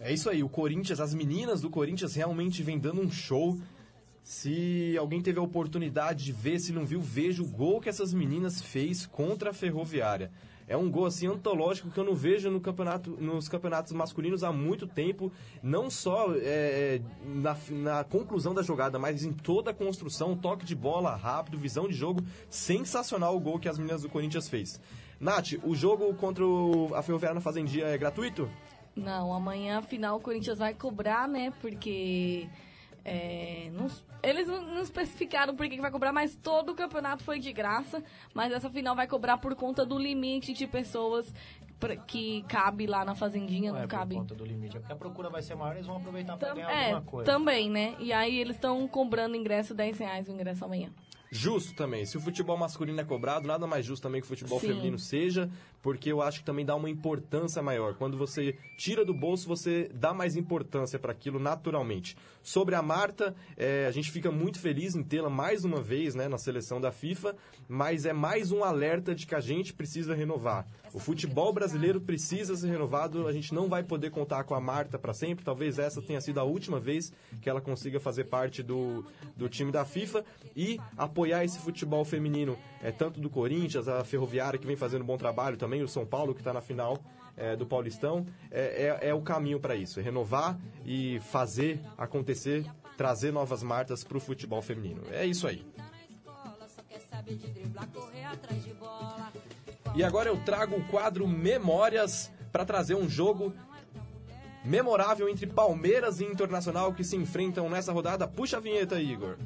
É 0.00 0.12
isso 0.12 0.28
aí, 0.28 0.42
o 0.42 0.48
Corinthians, 0.48 0.98
as 0.98 1.14
meninas 1.14 1.60
do 1.60 1.70
Corinthians 1.70 2.16
realmente 2.16 2.60
vem 2.62 2.76
dando 2.76 3.00
um 3.00 3.10
show. 3.10 3.56
Se 4.22 4.96
alguém 4.98 5.20
teve 5.20 5.38
a 5.38 5.42
oportunidade 5.42 6.24
de 6.24 6.32
ver, 6.32 6.60
se 6.60 6.72
não 6.72 6.86
viu, 6.86 7.00
veja 7.00 7.42
o 7.42 7.46
gol 7.46 7.80
que 7.80 7.88
essas 7.88 8.14
meninas 8.14 8.62
fez 8.62 9.04
contra 9.04 9.50
a 9.50 9.52
Ferroviária. 9.52 10.30
É 10.68 10.76
um 10.76 10.88
gol 10.88 11.06
assim 11.06 11.26
antológico 11.26 11.90
que 11.90 11.98
eu 11.98 12.04
não 12.04 12.14
vejo 12.14 12.48
no 12.48 12.60
campeonato, 12.60 13.10
nos 13.10 13.48
campeonatos 13.48 13.92
masculinos 13.92 14.44
há 14.44 14.52
muito 14.52 14.86
tempo, 14.86 15.32
não 15.62 15.90
só 15.90 16.28
é, 16.36 17.00
na, 17.24 17.56
na, 17.70 18.04
conclusão 18.04 18.54
da 18.54 18.62
jogada, 18.62 18.98
mas 18.98 19.24
em 19.24 19.32
toda 19.32 19.72
a 19.72 19.74
construção, 19.74 20.36
toque 20.36 20.64
de 20.64 20.74
bola 20.74 21.16
rápido, 21.16 21.58
visão 21.58 21.88
de 21.88 21.94
jogo, 21.94 22.22
sensacional 22.48 23.36
o 23.36 23.40
gol 23.40 23.58
que 23.58 23.68
as 23.68 23.76
meninas 23.76 24.02
do 24.02 24.08
Corinthians 24.08 24.48
fez. 24.48 24.80
Nath, 25.18 25.52
o 25.64 25.74
jogo 25.74 26.14
contra 26.14 26.46
o, 26.46 26.94
a 26.94 27.02
Ferroviária 27.02 27.34
na 27.34 27.40
Fazendia 27.40 27.86
é 27.88 27.98
gratuito? 27.98 28.48
Não, 28.94 29.34
amanhã 29.34 29.78
afinal 29.78 30.16
o 30.16 30.20
Corinthians 30.20 30.58
vai 30.58 30.74
cobrar, 30.74 31.28
né? 31.28 31.52
Porque 31.60 32.48
é, 33.04 33.70
não, 33.72 33.88
eles 34.22 34.46
não, 34.46 34.80
especificaram 34.80 35.56
por 35.56 35.68
que 35.68 35.80
vai 35.80 35.90
cobrar, 35.90 36.12
mas 36.12 36.36
todo 36.36 36.72
o 36.72 36.74
campeonato 36.74 37.24
foi 37.24 37.38
de 37.38 37.52
graça. 37.52 38.02
Mas 38.32 38.52
essa 38.52 38.70
final 38.70 38.94
vai 38.94 39.06
cobrar 39.06 39.38
por 39.38 39.54
conta 39.54 39.84
do 39.84 39.98
limite 39.98 40.52
de 40.52 40.66
pessoas 40.66 41.32
pra, 41.80 41.96
que 41.96 42.44
cabe 42.48 42.86
lá 42.86 43.04
na 43.04 43.14
fazendinha. 43.14 43.72
Não, 43.72 43.78
não 43.78 43.84
é 43.84 43.88
cabe. 43.88 44.14
por 44.14 44.20
conta 44.20 44.34
do 44.34 44.44
limite, 44.44 44.76
é 44.76 44.80
porque 44.80 44.92
a 44.92 44.96
procura 44.96 45.28
vai 45.28 45.42
ser 45.42 45.56
maior, 45.56 45.74
eles 45.74 45.86
vão 45.86 45.96
aproveitar 45.96 46.36
para 46.36 46.54
ganhar 46.54 46.70
é, 46.70 46.84
alguma 46.86 47.02
coisa. 47.02 47.30
Também, 47.30 47.68
né? 47.68 47.96
E 47.98 48.12
aí 48.12 48.38
eles 48.38 48.56
estão 48.56 48.86
cobrando 48.86 49.36
ingresso 49.36 49.74
10 49.74 49.98
reais 49.98 50.28
o 50.28 50.32
ingresso 50.32 50.64
amanhã. 50.64 50.90
Justo 51.34 51.74
também. 51.74 52.04
Se 52.04 52.18
o 52.18 52.20
futebol 52.20 52.58
masculino 52.58 53.00
é 53.00 53.04
cobrado, 53.04 53.48
nada 53.48 53.66
mais 53.66 53.86
justo 53.86 54.02
também 54.02 54.20
que 54.20 54.26
o 54.26 54.28
futebol 54.28 54.60
Sim. 54.60 54.68
feminino 54.68 54.98
seja, 54.98 55.50
porque 55.80 56.12
eu 56.12 56.20
acho 56.20 56.40
que 56.40 56.44
também 56.44 56.64
dá 56.64 56.76
uma 56.76 56.90
importância 56.90 57.62
maior. 57.62 57.94
Quando 57.94 58.18
você 58.18 58.54
tira 58.76 59.02
do 59.02 59.14
bolso, 59.14 59.48
você 59.48 59.90
dá 59.94 60.12
mais 60.12 60.36
importância 60.36 60.98
para 60.98 61.10
aquilo 61.10 61.38
naturalmente. 61.38 62.18
Sobre 62.42 62.74
a 62.74 62.82
Marta, 62.82 63.34
é, 63.56 63.86
a 63.86 63.90
gente 63.90 64.10
fica 64.10 64.30
muito 64.30 64.60
feliz 64.60 64.94
em 64.94 65.02
tê-la 65.02 65.30
mais 65.30 65.64
uma 65.64 65.80
vez 65.80 66.14
né, 66.14 66.28
na 66.28 66.36
seleção 66.36 66.78
da 66.78 66.92
FIFA, 66.92 67.34
mas 67.66 68.04
é 68.04 68.12
mais 68.12 68.52
um 68.52 68.62
alerta 68.62 69.14
de 69.14 69.26
que 69.26 69.34
a 69.34 69.40
gente 69.40 69.72
precisa 69.72 70.14
renovar. 70.14 70.66
O 70.92 70.98
futebol 70.98 71.50
brasileiro 71.54 72.02
precisa 72.02 72.54
ser 72.54 72.68
renovado, 72.68 73.26
a 73.26 73.32
gente 73.32 73.54
não 73.54 73.68
vai 73.68 73.82
poder 73.82 74.10
contar 74.10 74.44
com 74.44 74.54
a 74.54 74.60
Marta 74.60 74.98
para 74.98 75.14
sempre, 75.14 75.42
talvez 75.42 75.78
essa 75.78 76.02
tenha 76.02 76.20
sido 76.20 76.38
a 76.38 76.44
última 76.44 76.78
vez 76.78 77.10
que 77.40 77.48
ela 77.48 77.62
consiga 77.62 77.98
fazer 77.98 78.24
parte 78.24 78.62
do, 78.62 79.02
do 79.34 79.48
time 79.48 79.72
da 79.72 79.86
FIFA 79.86 80.22
e 80.54 80.78
apoiar 80.96 81.21
esse 81.26 81.58
futebol 81.58 82.04
feminino, 82.04 82.58
é, 82.82 82.90
tanto 82.90 83.20
do 83.20 83.30
Corinthians, 83.30 83.88
a 83.88 84.04
Ferroviária 84.04 84.58
que 84.58 84.66
vem 84.66 84.76
fazendo 84.76 85.02
um 85.02 85.06
bom 85.06 85.16
trabalho 85.16 85.56
também, 85.56 85.82
o 85.82 85.88
São 85.88 86.04
Paulo 86.04 86.34
que 86.34 86.40
está 86.40 86.52
na 86.52 86.60
final 86.60 86.98
é, 87.36 87.56
do 87.56 87.66
Paulistão, 87.66 88.26
é, 88.50 88.98
é, 89.00 89.08
é 89.08 89.14
o 89.14 89.22
caminho 89.22 89.60
para 89.60 89.74
isso, 89.74 90.00
é 90.00 90.02
renovar 90.02 90.58
e 90.84 91.20
fazer 91.30 91.80
acontecer, 91.96 92.64
trazer 92.96 93.32
novas 93.32 93.62
martas 93.62 94.04
para 94.04 94.16
o 94.16 94.20
futebol 94.20 94.60
feminino. 94.60 95.02
É 95.10 95.26
isso 95.26 95.46
aí. 95.46 95.64
E 99.94 100.02
agora 100.02 100.28
eu 100.28 100.36
trago 100.44 100.76
o 100.76 100.84
quadro 100.88 101.26
Memórias 101.28 102.30
para 102.50 102.64
trazer 102.64 102.94
um 102.94 103.08
jogo 103.08 103.52
memorável 104.64 105.28
entre 105.28 105.46
Palmeiras 105.46 106.20
e 106.20 106.24
Internacional 106.24 106.92
que 106.92 107.04
se 107.04 107.16
enfrentam 107.16 107.68
nessa 107.68 107.92
rodada. 107.92 108.28
Puxa 108.28 108.58
a 108.58 108.60
vinheta, 108.60 109.00
Igor. 109.00 109.36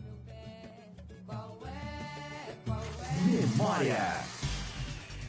Memória. 3.27 4.25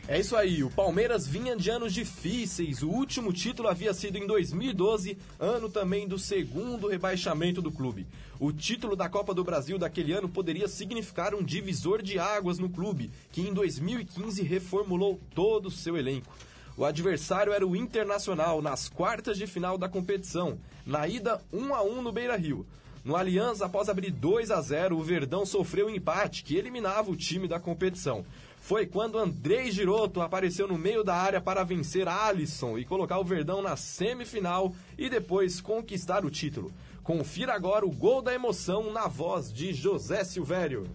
É 0.08 0.20
isso 0.20 0.36
aí, 0.36 0.64
o 0.64 0.70
Palmeiras 0.70 1.28
vinha 1.28 1.56
de 1.56 1.70
anos 1.70 1.94
difíceis. 1.94 2.82
O 2.84 2.90
último 2.90 3.34
título 3.34 3.68
havia 3.68 3.94
sido 3.94 4.18
em 4.18 4.26
2012, 4.26 5.18
ano 5.40 5.68
também 5.68 6.08
do 6.08 6.18
segundo 6.18 6.88
rebaixamento 6.88 7.62
do 7.62 7.72
clube. 7.72 8.08
O 8.40 8.54
título 8.54 8.96
da 8.96 9.10
Copa 9.10 9.34
do 9.34 9.44
Brasil 9.44 9.78
daquele 9.78 10.14
ano 10.14 10.30
poderia 10.30 10.68
significar 10.68 11.34
um 11.34 11.44
divisor 11.44 12.02
de 12.02 12.20
águas 12.20 12.60
no 12.60 12.70
clube, 12.70 13.12
que 13.32 13.42
em 13.42 13.54
2015 13.54 14.44
reformulou 14.44 15.20
todo 15.34 15.66
o 15.66 15.72
seu 15.72 15.98
elenco. 15.98 16.32
O 16.78 16.86
adversário 16.86 17.52
era 17.52 17.66
o 17.66 17.76
Internacional 17.76 18.62
nas 18.62 18.88
quartas 18.88 19.38
de 19.38 19.48
final 19.48 19.78
da 19.78 19.90
competição, 19.90 20.60
na 20.86 21.08
ida 21.08 21.42
1 21.52 21.74
a 21.74 21.82
1 21.82 22.02
no 22.04 22.12
Beira-Rio. 22.12 22.66
No 23.08 23.16
Allianz, 23.16 23.62
após 23.62 23.88
abrir 23.88 24.12
2 24.12 24.52
a 24.52 24.60
0, 24.60 24.98
o 24.98 25.02
Verdão 25.02 25.46
sofreu 25.46 25.88
um 25.88 25.90
empate 25.90 26.44
que 26.44 26.58
eliminava 26.58 27.10
o 27.10 27.16
time 27.16 27.48
da 27.48 27.58
competição. 27.58 28.26
Foi 28.60 28.86
quando 28.86 29.18
Andrei 29.18 29.72
Giroto 29.72 30.20
apareceu 30.20 30.68
no 30.68 30.78
meio 30.78 31.06
da 31.06 31.16
área 31.16 31.40
para 31.40 31.64
vencer 31.64 32.06
Alisson 32.06 32.78
e 32.78 32.84
colocar 32.84 33.18
o 33.18 33.24
Verdão 33.24 33.62
na 33.62 33.78
semifinal 33.78 34.76
e 34.98 35.10
depois 35.10 35.62
conquistar 35.62 36.26
o 36.26 36.30
título. 36.30 36.70
Confira 37.02 37.54
agora 37.54 37.86
o 37.86 37.92
gol 37.92 38.22
da 38.22 38.34
emoção 38.34 38.92
na 38.92 39.08
voz 39.08 39.54
de 39.54 39.72
José 39.72 40.26
Silvério. 40.26 40.86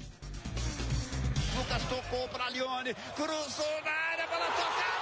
Lucas 1.56 1.82
tocou 1.84 2.28
para 2.28 2.50
Lione, 2.50 2.94
cruzou 3.16 3.80
na 3.86 3.90
área, 3.90 4.26
bola 4.26 4.46
tocada, 4.50 5.01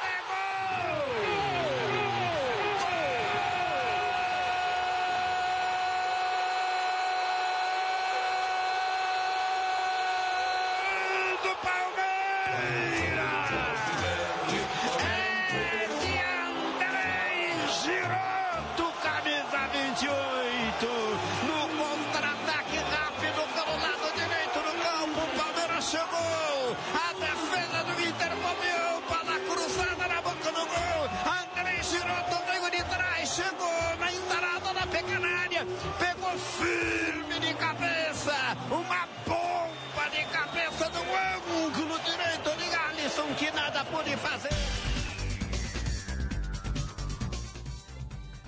Alisson, 43.31 43.35
que 43.35 43.51
nada 43.51 43.85
pôde 43.85 44.17
fazer. 44.17 44.51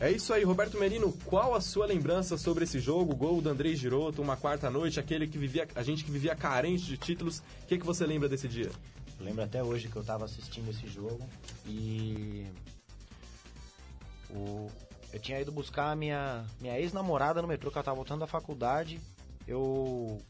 É 0.00 0.10
isso 0.10 0.32
aí, 0.32 0.42
Roberto 0.42 0.78
Merino. 0.78 1.12
Qual 1.24 1.54
a 1.54 1.60
sua 1.60 1.86
lembrança 1.86 2.36
sobre 2.36 2.64
esse 2.64 2.80
jogo? 2.80 3.12
O 3.12 3.16
gol 3.16 3.40
do 3.40 3.48
Andrei 3.48 3.76
Giroto, 3.76 4.20
uma 4.20 4.36
quarta 4.36 4.68
noite, 4.68 4.98
aquele 4.98 5.28
que 5.28 5.38
vivia, 5.38 5.68
a 5.74 5.82
gente 5.82 6.04
que 6.04 6.10
vivia 6.10 6.34
carente 6.34 6.84
de 6.84 6.96
títulos. 6.96 7.38
O 7.38 7.66
que, 7.68 7.78
que 7.78 7.86
você 7.86 8.04
lembra 8.04 8.28
desse 8.28 8.48
dia? 8.48 8.70
Eu 9.18 9.24
lembro 9.24 9.44
até 9.44 9.62
hoje 9.62 9.88
que 9.88 9.94
eu 9.94 10.02
tava 10.02 10.24
assistindo 10.24 10.70
esse 10.70 10.88
jogo 10.88 11.20
e 11.66 12.44
o, 14.30 14.68
eu 15.12 15.20
tinha 15.20 15.40
ido 15.40 15.52
buscar 15.52 15.92
a 15.92 15.96
minha, 15.96 16.44
minha 16.60 16.78
ex-namorada 16.80 17.40
no 17.40 17.46
metrô, 17.46 17.70
que 17.70 17.78
ela 17.78 17.84
tava 17.84 17.96
voltando 17.96 18.20
da 18.20 18.26
faculdade. 18.26 19.00
Eu 19.46 20.20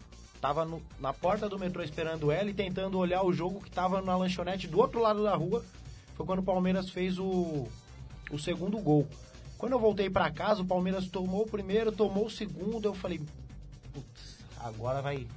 tava 0.42 0.64
no- 0.64 0.82
na 0.98 1.12
porta 1.12 1.48
do 1.48 1.56
metrô 1.56 1.82
esperando 1.84 2.30
ela 2.32 2.50
e 2.50 2.54
tentando 2.54 2.98
olhar 2.98 3.22
o 3.22 3.32
jogo 3.32 3.62
que 3.62 3.70
tava 3.70 4.02
na 4.02 4.16
lanchonete 4.16 4.66
do 4.66 4.78
outro 4.80 5.00
lado 5.00 5.22
da 5.22 5.34
rua. 5.36 5.64
Foi 6.16 6.26
quando 6.26 6.40
o 6.40 6.42
Palmeiras 6.42 6.90
fez 6.90 7.16
o, 7.16 7.68
o 8.28 8.38
segundo 8.40 8.76
gol. 8.78 9.06
Quando 9.56 9.72
eu 9.72 9.78
voltei 9.78 10.10
pra 10.10 10.32
casa, 10.32 10.60
o 10.60 10.66
Palmeiras 10.66 11.06
tomou 11.06 11.42
o 11.42 11.48
primeiro, 11.48 11.92
tomou 11.92 12.26
o 12.26 12.30
segundo. 12.30 12.84
Eu 12.86 12.92
falei, 12.94 13.20
putz, 13.94 14.38
agora 14.58 15.00
vai, 15.00 15.28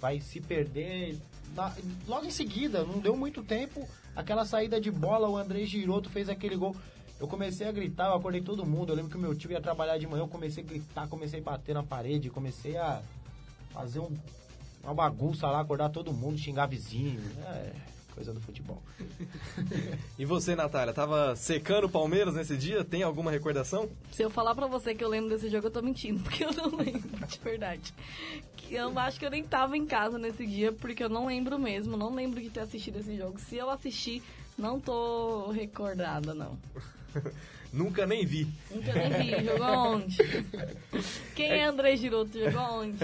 vai 0.00 0.20
se 0.20 0.40
perder. 0.40 1.18
Na- 1.56 1.74
logo 2.06 2.24
em 2.24 2.30
seguida, 2.30 2.84
não 2.84 3.00
deu 3.00 3.16
muito 3.16 3.42
tempo, 3.42 3.86
aquela 4.14 4.44
saída 4.44 4.80
de 4.80 4.92
bola, 4.92 5.28
o 5.28 5.36
André 5.36 5.64
Giroto 5.66 6.08
fez 6.08 6.28
aquele 6.28 6.54
gol. 6.56 6.76
Eu 7.18 7.26
comecei 7.26 7.66
a 7.66 7.72
gritar, 7.72 8.06
eu 8.10 8.14
acordei 8.14 8.40
todo 8.40 8.64
mundo. 8.64 8.90
Eu 8.92 8.94
lembro 8.96 9.10
que 9.10 9.16
o 9.16 9.20
meu 9.20 9.34
tio 9.34 9.50
ia 9.50 9.60
trabalhar 9.60 9.98
de 9.98 10.06
manhã, 10.06 10.22
eu 10.22 10.28
comecei 10.28 10.62
a 10.62 10.66
gritar, 10.66 11.08
comecei 11.08 11.40
a 11.40 11.42
bater 11.42 11.74
na 11.74 11.82
parede, 11.82 12.30
comecei 12.30 12.76
a 12.76 13.02
fazer 13.78 14.00
um- 14.00 14.16
uma 14.82 14.92
bagunça 14.94 15.46
lá, 15.46 15.60
acordar 15.60 15.88
todo 15.90 16.12
mundo, 16.12 16.36
xingar 16.36 16.66
vizinho. 16.66 17.20
É, 17.46 17.72
coisa 18.12 18.32
do 18.32 18.40
futebol. 18.40 18.82
E 20.18 20.24
você, 20.24 20.56
Natália, 20.56 20.92
tava 20.92 21.36
secando 21.36 21.84
o 21.84 21.88
Palmeiras 21.88 22.34
nesse 22.34 22.56
dia? 22.56 22.84
Tem 22.84 23.04
alguma 23.04 23.30
recordação? 23.30 23.88
Se 24.10 24.20
eu 24.22 24.28
falar 24.30 24.52
pra 24.56 24.66
você 24.66 24.92
que 24.94 25.04
eu 25.04 25.08
lembro 25.08 25.30
desse 25.30 25.48
jogo, 25.48 25.68
eu 25.68 25.70
tô 25.70 25.80
mentindo, 25.80 26.20
porque 26.24 26.44
eu 26.44 26.52
não 26.52 26.76
lembro, 26.76 27.26
de 27.26 27.38
verdade. 27.38 27.94
Que 28.56 28.74
eu 28.74 28.98
acho 28.98 29.18
que 29.20 29.24
eu 29.26 29.30
nem 29.30 29.44
tava 29.44 29.76
em 29.76 29.86
casa 29.86 30.18
nesse 30.18 30.44
dia, 30.44 30.72
porque 30.72 31.04
eu 31.04 31.08
não 31.08 31.26
lembro 31.26 31.56
mesmo, 31.56 31.96
não 31.96 32.12
lembro 32.12 32.40
de 32.40 32.50
ter 32.50 32.60
assistido 32.60 32.98
esse 32.98 33.16
jogo. 33.16 33.38
Se 33.38 33.56
eu 33.56 33.70
assistir, 33.70 34.22
não 34.58 34.80
tô 34.80 35.50
recordada, 35.52 36.34
não. 36.34 36.58
Nunca 37.72 38.06
nem 38.06 38.24
vi. 38.24 38.48
Nunca 38.70 38.92
nem 38.94 39.10
vi, 39.10 39.44
jogou 39.44 39.66
onde? 39.66 40.16
Quem 41.34 41.50
é 41.50 41.64
André 41.64 41.96
Giroto, 41.96 42.38
jogou 42.38 42.80
onde? 42.80 42.98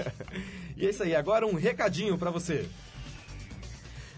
E 0.75 0.85
é 0.85 0.89
isso 0.89 1.03
aí, 1.03 1.15
agora 1.15 1.45
um 1.45 1.53
recadinho 1.53 2.17
pra 2.17 2.31
você. 2.31 2.67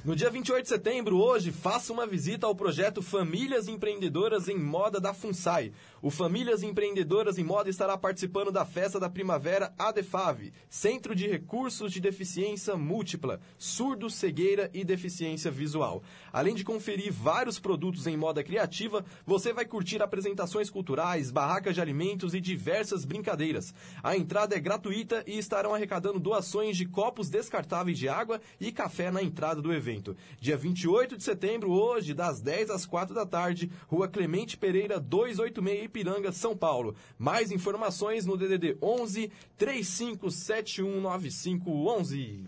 No 0.05 0.15
dia 0.15 0.29
28 0.29 0.63
de 0.63 0.69
setembro, 0.69 1.17
hoje, 1.17 1.51
faça 1.51 1.91
uma 1.91 2.07
visita 2.07 2.47
ao 2.47 2.55
projeto 2.55 3.01
Famílias 3.01 3.67
Empreendedoras 3.67 4.47
em 4.47 4.57
Moda 4.57 5.01
da 5.01 5.13
FUNSAI. 5.13 5.73
O 5.99 6.11
Famílias 6.11 6.61
Empreendedoras 6.61 7.39
em 7.39 7.43
Moda 7.43 7.71
estará 7.71 7.97
participando 7.97 8.51
da 8.51 8.63
Festa 8.63 8.99
da 8.99 9.09
Primavera 9.09 9.73
ADEFAV, 9.79 10.53
Centro 10.69 11.15
de 11.15 11.27
Recursos 11.27 11.91
de 11.91 11.99
Deficiência 11.99 12.77
Múltipla, 12.77 13.39
Surdo, 13.57 14.07
Cegueira 14.07 14.69
e 14.75 14.83
Deficiência 14.83 15.49
Visual. 15.49 16.03
Além 16.31 16.53
de 16.53 16.63
conferir 16.63 17.11
vários 17.11 17.57
produtos 17.57 18.05
em 18.05 18.15
moda 18.15 18.43
criativa, 18.43 19.03
você 19.25 19.51
vai 19.51 19.65
curtir 19.65 19.99
apresentações 20.03 20.69
culturais, 20.69 21.31
barracas 21.31 21.73
de 21.73 21.81
alimentos 21.81 22.35
e 22.35 22.39
diversas 22.39 23.03
brincadeiras. 23.03 23.73
A 24.03 24.15
entrada 24.15 24.55
é 24.55 24.59
gratuita 24.59 25.23
e 25.25 25.39
estarão 25.39 25.73
arrecadando 25.73 26.19
doações 26.19 26.77
de 26.77 26.85
copos 26.85 27.27
descartáveis 27.27 27.97
de 27.97 28.07
água 28.07 28.39
e 28.59 28.71
café 28.71 29.09
na 29.09 29.23
entrada 29.23 29.63
do 29.63 29.73
evento. 29.73 30.15
Dia 30.39 30.57
28 30.57 31.17
de 31.17 31.23
setembro, 31.23 31.71
hoje, 31.71 32.13
das 32.13 32.39
10 32.39 32.69
às 32.69 32.85
4 32.85 33.15
da 33.15 33.25
tarde, 33.25 33.71
Rua 33.87 34.07
Clemente 34.07 34.55
Pereira, 34.57 34.99
286, 34.99 35.86
Ipiranga, 35.87 36.31
São 36.31 36.55
Paulo. 36.55 36.95
Mais 37.17 37.51
informações 37.51 38.25
no 38.25 38.37
DDD 38.37 38.77
11 38.81 39.31
3571 39.57 41.01
9511. 41.01 42.45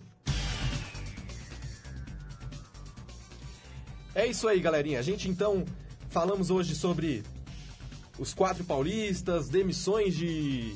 É 4.13 4.27
isso 4.27 4.47
aí, 4.47 4.59
galerinha. 4.59 4.99
A 4.99 5.03
gente 5.03 5.29
então 5.29 5.65
falamos 6.09 6.49
hoje 6.49 6.75
sobre 6.75 7.23
os 8.17 8.33
quatro 8.33 8.63
paulistas, 8.63 9.47
demissões 9.47 10.15
de 10.15 10.75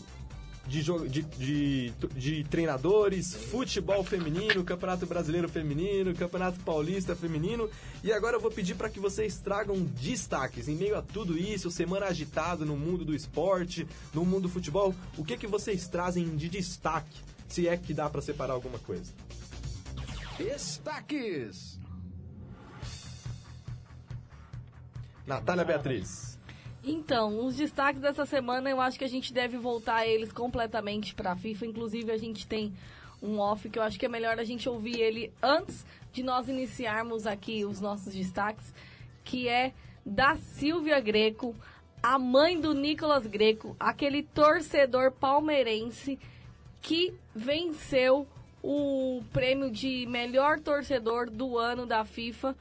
de, 0.67 0.81
de, 0.81 1.21
de, 1.21 1.93
de 2.15 2.43
treinadores, 2.45 3.35
futebol 3.35 4.03
feminino, 4.03 4.63
Campeonato 4.63 5.05
Brasileiro 5.05 5.49
Feminino, 5.49 6.15
Campeonato 6.15 6.59
Paulista 6.61 7.15
Feminino. 7.15 7.69
E 8.03 8.11
agora 8.11 8.37
eu 8.37 8.39
vou 8.39 8.51
pedir 8.51 8.75
para 8.75 8.89
que 8.89 8.99
vocês 8.99 9.39
tragam 9.39 9.77
destaques 10.01 10.67
em 10.67 10.75
meio 10.75 10.97
a 10.97 11.01
tudo 11.01 11.37
isso, 11.37 11.69
semana 11.69 12.05
agitada 12.05 12.63
no 12.63 12.77
mundo 12.77 13.03
do 13.03 13.13
esporte, 13.13 13.87
no 14.13 14.25
mundo 14.25 14.43
do 14.43 14.49
futebol. 14.49 14.95
O 15.17 15.23
que, 15.23 15.37
que 15.37 15.47
vocês 15.47 15.87
trazem 15.87 16.35
de 16.35 16.49
destaque, 16.49 17.19
se 17.47 17.67
é 17.67 17.75
que 17.75 17.93
dá 17.93 18.09
para 18.09 18.21
separar 18.21 18.53
alguma 18.53 18.79
coisa? 18.79 19.11
Destaques. 20.37 21.79
Natália 25.25 25.63
Beatriz. 25.63 26.32
Então, 26.83 27.45
os 27.45 27.55
destaques 27.55 28.01
dessa 28.01 28.25
semana, 28.25 28.69
eu 28.69 28.81
acho 28.81 28.99
que 28.99 29.05
a 29.05 29.09
gente 29.09 29.33
deve 29.33 29.57
voltar 29.57 30.05
eles 30.05 30.33
completamente 30.33 31.15
para 31.15 31.31
a 31.31 31.35
FIFA. 31.35 31.67
Inclusive, 31.67 32.11
a 32.11 32.17
gente 32.17 32.45
tem 32.45 32.73
um 33.21 33.39
off 33.39 33.69
que 33.69 33.79
eu 33.79 33.83
acho 33.83 33.97
que 33.97 34.05
é 34.05 34.09
melhor 34.09 34.37
a 34.37 34.43
gente 34.43 34.67
ouvir 34.67 34.99
ele 34.99 35.31
antes 35.41 35.85
de 36.11 36.21
nós 36.21 36.49
iniciarmos 36.49 37.25
aqui 37.25 37.63
os 37.63 37.79
nossos 37.79 38.13
destaques, 38.13 38.73
que 39.23 39.47
é 39.47 39.73
da 40.05 40.35
Silvia 40.35 40.99
Greco, 40.99 41.55
a 42.01 42.19
mãe 42.19 42.59
do 42.59 42.73
Nicolas 42.73 43.25
Greco, 43.25 43.77
aquele 43.79 44.21
torcedor 44.21 45.11
palmeirense 45.11 46.19
que 46.81 47.13
venceu 47.33 48.27
o 48.61 49.23
prêmio 49.31 49.71
de 49.71 50.05
melhor 50.05 50.59
torcedor 50.59 51.29
do 51.29 51.57
ano 51.57 51.85
da 51.85 52.03
FIFA. 52.03 52.53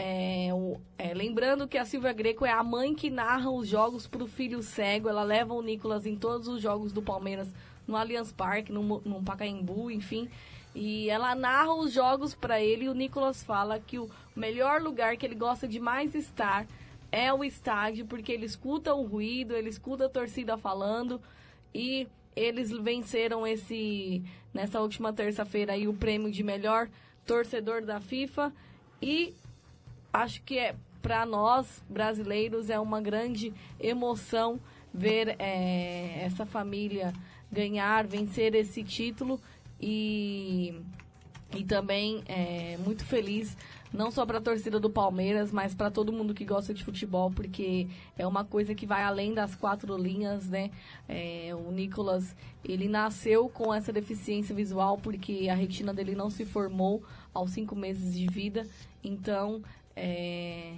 É, 0.00 0.50
o- 0.54 0.80
é, 0.96 1.12
lembrando 1.12 1.66
que 1.66 1.76
a 1.76 1.84
Silvia 1.84 2.12
Greco 2.12 2.46
é 2.46 2.52
a 2.52 2.62
mãe 2.62 2.94
que 2.94 3.10
narra 3.10 3.50
os 3.50 3.66
jogos 3.66 4.06
para 4.06 4.22
o 4.22 4.28
filho 4.28 4.62
cego. 4.62 5.08
Ela 5.08 5.24
leva 5.24 5.52
o 5.52 5.60
Nicolas 5.60 6.06
em 6.06 6.14
todos 6.14 6.46
os 6.46 6.62
jogos 6.62 6.92
do 6.92 7.02
Palmeiras, 7.02 7.52
no 7.84 7.96
Allianz 7.96 8.30
Parque, 8.30 8.70
no, 8.70 8.80
no 9.04 9.20
Pacaembu, 9.24 9.90
enfim. 9.90 10.28
E 10.72 11.10
ela 11.10 11.34
narra 11.34 11.74
os 11.74 11.92
jogos 11.92 12.32
para 12.32 12.60
ele 12.60 12.84
e 12.84 12.88
o 12.88 12.94
Nicolas 12.94 13.42
fala 13.42 13.80
que 13.80 13.98
o 13.98 14.08
melhor 14.36 14.80
lugar 14.80 15.16
que 15.16 15.26
ele 15.26 15.34
gosta 15.34 15.66
de 15.66 15.80
mais 15.80 16.14
estar 16.14 16.64
é 17.10 17.32
o 17.32 17.42
estádio, 17.42 18.06
porque 18.06 18.30
ele 18.30 18.46
escuta 18.46 18.94
o 18.94 19.02
ruído, 19.04 19.56
ele 19.56 19.68
escuta 19.68 20.04
a 20.06 20.08
torcida 20.08 20.56
falando 20.56 21.20
e 21.74 22.06
eles 22.36 22.70
venceram 22.70 23.44
esse 23.44 24.22
nessa 24.54 24.80
última 24.80 25.12
terça-feira 25.12 25.72
aí 25.72 25.88
o 25.88 25.94
prêmio 25.94 26.30
de 26.30 26.44
melhor 26.44 26.88
torcedor 27.26 27.82
da 27.82 28.00
FIFA 28.00 28.52
e 29.02 29.34
acho 30.12 30.42
que 30.42 30.58
é 30.58 30.74
para 31.00 31.24
nós 31.24 31.82
brasileiros 31.88 32.70
é 32.70 32.78
uma 32.78 33.00
grande 33.00 33.52
emoção 33.78 34.60
ver 34.92 35.36
é, 35.38 36.22
essa 36.24 36.44
família 36.44 37.12
ganhar, 37.50 38.06
vencer 38.06 38.54
esse 38.54 38.82
título 38.82 39.40
e 39.80 40.74
e 41.56 41.64
também 41.64 42.22
é 42.26 42.76
muito 42.84 43.06
feliz 43.06 43.56
não 43.92 44.10
só 44.10 44.26
para 44.26 44.38
a 44.38 44.40
torcida 44.40 44.78
do 44.78 44.90
Palmeiras, 44.90 45.50
mas 45.50 45.74
para 45.74 45.90
todo 45.90 46.12
mundo 46.12 46.34
que 46.34 46.44
gosta 46.44 46.74
de 46.74 46.84
futebol, 46.84 47.30
porque 47.30 47.88
é 48.16 48.26
uma 48.26 48.44
coisa 48.44 48.74
que 48.74 48.86
vai 48.86 49.02
além 49.02 49.32
das 49.32 49.54
quatro 49.54 49.96
linhas, 49.96 50.48
né? 50.48 50.70
É, 51.08 51.54
o 51.54 51.72
Nicolas, 51.72 52.36
ele 52.64 52.88
nasceu 52.88 53.48
com 53.48 53.72
essa 53.72 53.92
deficiência 53.92 54.54
visual 54.54 54.98
porque 54.98 55.48
a 55.50 55.54
retina 55.54 55.94
dele 55.94 56.14
não 56.14 56.28
se 56.28 56.44
formou 56.44 57.02
aos 57.32 57.52
cinco 57.52 57.74
meses 57.74 58.14
de 58.14 58.26
vida, 58.26 58.66
então 59.02 59.62
é, 59.98 60.74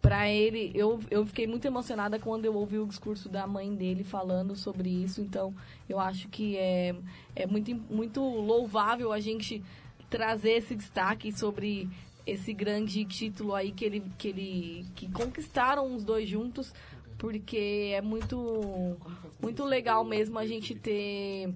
para 0.00 0.30
ele, 0.30 0.70
eu, 0.74 1.00
eu 1.10 1.26
fiquei 1.26 1.46
muito 1.46 1.66
emocionada 1.66 2.18
quando 2.18 2.44
eu 2.44 2.54
ouvi 2.54 2.78
o 2.78 2.86
discurso 2.86 3.28
da 3.28 3.46
mãe 3.46 3.74
dele 3.74 4.04
falando 4.04 4.54
sobre 4.54 4.88
isso. 4.88 5.20
Então, 5.20 5.54
eu 5.88 5.98
acho 5.98 6.28
que 6.28 6.56
é, 6.56 6.94
é 7.34 7.46
muito, 7.46 7.74
muito 7.90 8.20
louvável 8.20 9.12
a 9.12 9.20
gente 9.20 9.62
trazer 10.08 10.52
esse 10.52 10.74
destaque 10.74 11.36
sobre 11.36 11.88
esse 12.26 12.52
grande 12.52 13.04
título 13.04 13.54
aí 13.54 13.72
que 13.72 13.84
ele 13.84 14.02
que 14.18 14.28
ele 14.28 14.86
que 14.94 15.10
conquistaram 15.10 15.94
os 15.94 16.04
dois 16.04 16.28
juntos, 16.28 16.72
porque 17.16 17.92
é 17.94 18.02
muito 18.02 18.96
muito 19.40 19.64
legal 19.64 20.04
mesmo 20.04 20.38
a 20.38 20.46
gente 20.46 20.74
ter 20.74 21.54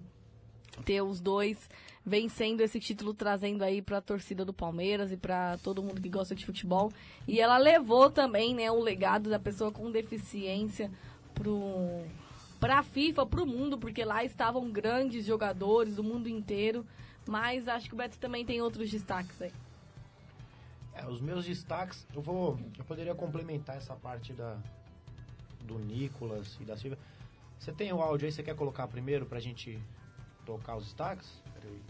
ter 0.85 1.03
os 1.03 1.21
dois 1.21 1.69
vencendo 2.05 2.61
esse 2.61 2.81
título, 2.81 3.15
trazendo 3.15 3.63
aí 3.63 3.81
para 3.81 3.99
a 3.99 4.03
torcida 4.03 4.45
do 4.45 4.53
Palmeiras 4.53 5.13
e 5.13 5.17
para 5.17 5.57
todo 5.59 5.83
mundo 5.83 6.01
que 6.01 6.09
gosta 6.09 6.35
de 6.35 6.45
futebol. 6.45 6.93
E 7.27 7.41
ela 7.41 7.59
levou 7.59 8.11
também, 8.11 8.55
né, 8.55 8.71
o 8.71 8.81
legado 8.81 9.31
da 9.31 9.39
pessoa 9.39 9.71
com 9.71 9.91
deficiência 9.91 10.91
pro 11.35 12.03
para 12.59 12.79
a 12.79 12.83
FIFA, 12.85 13.27
para 13.27 13.43
o 13.43 13.47
mundo, 13.47 13.77
porque 13.77 14.05
lá 14.05 14.23
estavam 14.23 14.71
grandes 14.71 15.27
jogadores 15.27 15.97
do 15.97 16.05
mundo 16.05 16.29
inteiro. 16.29 16.87
Mas 17.27 17.67
acho 17.67 17.89
que 17.89 17.95
o 17.95 17.97
Beto 17.97 18.19
também 18.19 18.45
tem 18.45 18.63
outros 18.63 18.89
destaques 18.89 19.43
aí. 19.43 19.53
É, 20.95 21.05
os 21.09 21.21
meus 21.21 21.45
destaques, 21.45 22.07
eu 22.15 22.23
vou. 22.23 22.59
Eu 22.79 22.85
poderia 22.85 23.17
complementar 23.17 23.77
essa 23.77 23.95
parte 23.95 24.33
da 24.33 24.57
do 25.65 25.79
Nicolas 25.79 26.57
e 26.61 26.65
da 26.65 26.77
Silvia. 26.77 26.99
Você 27.59 27.73
tem 27.73 27.93
o 27.93 28.01
áudio 28.01 28.27
aí, 28.27 28.33
você 28.33 28.43
quer 28.43 28.55
colocar 28.55 28.87
primeiro 28.89 29.27
pra 29.27 29.41
gente 29.41 29.79
tocar 30.45 30.77
os 30.77 30.85
destaques? 30.85 31.43
Peraí. 31.55 31.81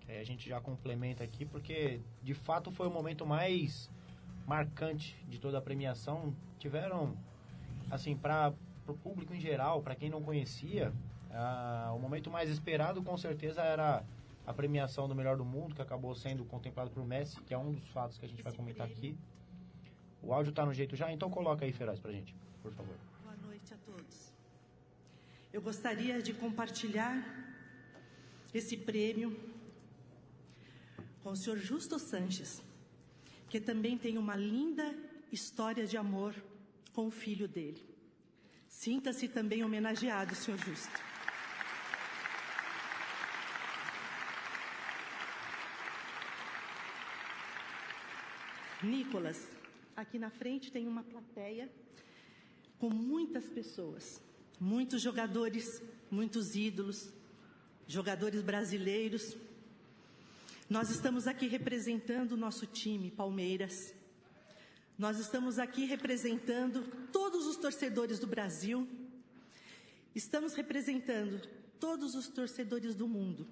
Que 0.00 0.12
aí 0.12 0.20
a 0.20 0.24
gente 0.24 0.48
já 0.48 0.60
complementa 0.60 1.22
aqui, 1.24 1.44
porque 1.44 2.00
de 2.22 2.34
fato 2.34 2.70
foi 2.70 2.86
o 2.86 2.90
momento 2.90 3.26
mais 3.26 3.90
marcante 4.46 5.16
de 5.28 5.38
toda 5.38 5.58
a 5.58 5.60
premiação. 5.60 6.34
Tiveram, 6.58 7.16
assim, 7.90 8.16
para 8.16 8.52
o 8.86 8.94
público 8.94 9.34
em 9.34 9.40
geral, 9.40 9.82
para 9.82 9.94
quem 9.94 10.08
não 10.08 10.22
conhecia, 10.22 10.92
ah, 11.30 11.92
o 11.94 11.98
momento 11.98 12.30
mais 12.30 12.48
esperado 12.48 13.02
com 13.02 13.16
certeza 13.16 13.62
era 13.62 14.02
a 14.46 14.54
premiação 14.54 15.06
do 15.06 15.14
melhor 15.14 15.36
do 15.36 15.44
mundo, 15.44 15.74
que 15.74 15.82
acabou 15.82 16.14
sendo 16.14 16.44
contemplado 16.44 16.90
por 16.90 17.04
Messi, 17.04 17.38
que 17.42 17.52
é 17.52 17.58
um 17.58 17.72
dos 17.72 17.86
fatos 17.90 18.16
que 18.16 18.24
a 18.24 18.28
gente 18.28 18.42
vai 18.42 18.52
comentar 18.52 18.86
aqui. 18.86 19.14
O 20.22 20.32
áudio 20.32 20.52
tá 20.52 20.64
no 20.66 20.74
jeito 20.74 20.96
já, 20.96 21.10
então 21.12 21.30
coloca 21.30 21.64
aí, 21.64 21.72
Feroz, 21.72 22.00
pra 22.00 22.12
gente, 22.12 22.34
por 22.62 22.72
favor. 22.72 22.96
Boa 23.22 23.36
noite 23.36 23.72
a 23.72 23.76
todos. 23.78 24.32
Eu 25.52 25.62
gostaria 25.62 26.20
de 26.20 26.34
compartilhar 26.34 27.14
esse 28.52 28.76
prêmio 28.76 29.38
com 31.22 31.30
o 31.30 31.36
senhor 31.36 31.58
Justo 31.58 31.98
Sanches, 31.98 32.62
que 33.48 33.60
também 33.60 33.96
tem 33.96 34.18
uma 34.18 34.36
linda 34.36 34.94
história 35.32 35.86
de 35.86 35.96
amor 35.96 36.34
com 36.92 37.06
o 37.06 37.10
filho 37.10 37.46
dele. 37.46 37.86
Sinta-se 38.68 39.28
também 39.28 39.64
homenageado, 39.64 40.34
senhor 40.34 40.58
Justo. 40.58 41.08
Nicolas, 48.82 49.57
aqui 50.00 50.16
na 50.16 50.30
frente 50.30 50.70
tem 50.70 50.86
uma 50.86 51.02
plateia 51.02 51.68
com 52.78 52.88
muitas 52.88 53.46
pessoas, 53.48 54.22
muitos 54.60 55.02
jogadores, 55.02 55.82
muitos 56.08 56.54
ídolos, 56.54 57.12
jogadores 57.86 58.40
brasileiros. 58.40 59.36
Nós 60.70 60.88
estamos 60.90 61.26
aqui 61.26 61.48
representando 61.48 62.32
o 62.32 62.36
nosso 62.36 62.64
time, 62.64 63.10
Palmeiras. 63.10 63.92
Nós 64.96 65.18
estamos 65.18 65.58
aqui 65.58 65.84
representando 65.84 66.84
todos 67.12 67.46
os 67.46 67.56
torcedores 67.56 68.20
do 68.20 68.26
Brasil. 68.26 68.88
Estamos 70.14 70.54
representando 70.54 71.40
todos 71.80 72.14
os 72.14 72.28
torcedores 72.28 72.94
do 72.94 73.08
mundo. 73.08 73.48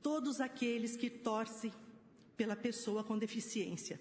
Todos 0.00 0.40
aqueles 0.40 0.96
que 0.96 1.10
torcem 1.10 1.72
pela 2.36 2.54
pessoa 2.54 3.02
com 3.02 3.18
deficiência. 3.18 3.98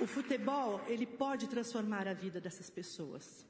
O 0.00 0.06
futebol, 0.06 0.80
ele 0.86 1.04
pode 1.04 1.48
transformar 1.48 2.06
a 2.06 2.14
vida 2.14 2.40
dessas 2.40 2.70
pessoas. 2.70 3.44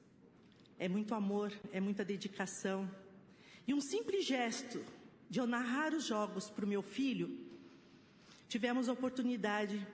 É 0.78 0.88
muito 0.88 1.14
amor, 1.14 1.52
é 1.72 1.78
muita 1.78 2.02
dedicação. 2.02 2.90
E 3.66 3.74
um 3.74 3.82
simples 3.82 4.24
gesto 4.24 4.82
de 5.28 5.40
eu 5.40 5.46
narrar 5.46 5.92
os 5.92 6.04
jogos 6.04 6.48
para 6.48 6.64
o 6.64 6.68
meu 6.68 6.80
filho, 6.80 7.38
tivemos 8.48 8.88
a 8.88 8.94
oportunidade 8.94 9.86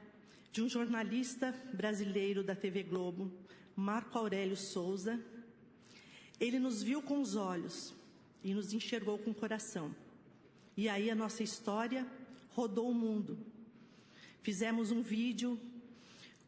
de 0.52 0.62
um 0.62 0.68
jornalista 0.68 1.52
brasileiro 1.72 2.44
da 2.44 2.54
TV 2.54 2.84
Globo, 2.84 3.32
Marco 3.74 4.16
Aurélio 4.16 4.56
Souza. 4.56 5.20
Ele 6.38 6.60
nos 6.60 6.84
viu 6.84 7.02
com 7.02 7.20
os 7.20 7.34
olhos 7.34 7.92
e 8.44 8.54
nos 8.54 8.72
enxergou 8.72 9.18
com 9.18 9.32
o 9.32 9.34
coração. 9.34 9.92
E 10.76 10.88
aí 10.88 11.10
a 11.10 11.16
nossa 11.16 11.42
história 11.42 12.06
rodou 12.50 12.88
o 12.88 12.94
mundo. 12.94 13.36
Fizemos 14.40 14.92
um 14.92 15.02
vídeo 15.02 15.58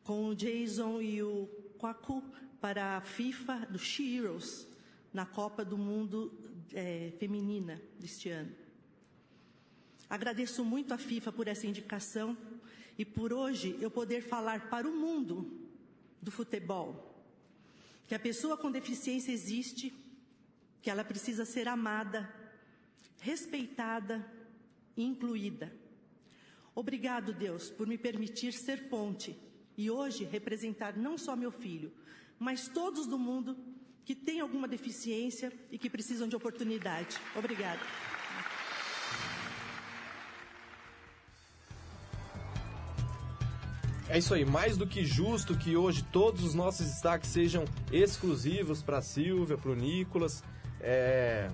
com 0.07 0.29
o 0.29 0.37
Jason 0.37 1.03
e 1.03 1.21
o 1.21 1.49
Kwaku 1.79 2.23
para 2.61 2.97
a 2.97 3.01
FIFA 3.01 3.67
do 3.69 3.77
She 3.77 4.15
Heroes 4.15 4.65
na 5.13 5.27
Copa 5.27 5.65
do 5.65 5.77
Mundo 5.77 6.33
eh, 6.73 7.13
Feminina 7.19 7.83
deste 7.99 8.29
ano. 8.29 8.55
Agradeço 10.09 10.65
muito 10.65 10.95
à 10.95 10.99
FIFA 10.99 11.33
por 11.33 11.49
essa 11.49 11.67
indicação 11.67 12.39
e 12.97 13.05
por 13.05 13.33
hoje 13.33 13.77
eu 13.81 13.91
poder 13.91 14.23
falar 14.23 14.71
para 14.71 14.89
o 14.89 14.93
mundo 14.93 15.69
do 16.23 16.31
futebol 16.31 17.13
que 18.07 18.15
a 18.15 18.21
pessoa 18.21 18.57
com 18.57 18.71
deficiência 18.71 19.33
existe, 19.33 19.93
que 20.81 20.89
ela 20.89 21.03
precisa 21.03 21.45
ser 21.45 21.67
amada, 21.67 22.33
respeitada 23.19 24.25
e 24.97 25.03
incluída. 25.03 25.73
Obrigado, 26.77 27.33
Deus, 27.33 27.71
por 27.71 27.89
me 27.89 27.99
permitir 27.99 28.53
ser 28.53 28.89
ponte 28.89 29.46
e 29.77 29.91
hoje 29.91 30.25
representar 30.25 30.97
não 30.97 31.19
só 31.19 31.37
meu 31.37 31.51
filho, 31.51 31.93
mas 32.39 32.69
todos 32.69 33.07
do 33.07 33.19
mundo 33.19 33.57
que 34.05 34.15
têm 34.15 34.41
alguma 34.41 34.69
deficiência 34.69 35.53
e 35.71 35.79
que 35.79 35.91
precisam 35.91 36.29
de 36.29 36.37
oportunidade. 36.37 37.17
Obrigada. 37.35 37.81
É 44.09 44.19
isso 44.19 44.33
aí, 44.33 44.45
mais 44.45 44.77
do 44.77 44.87
que 44.87 45.05
justo 45.05 45.59
que 45.59 45.77
hoje 45.77 46.05
todos 46.13 46.45
os 46.45 46.55
nossos 46.55 46.87
destaques 46.87 47.29
sejam 47.29 47.65
exclusivos 47.91 48.81
para 48.81 49.03
Silvia, 49.03 49.59
para 49.59 49.73
o 49.73 49.75
Nicolas. 49.75 50.45
É... 50.81 51.51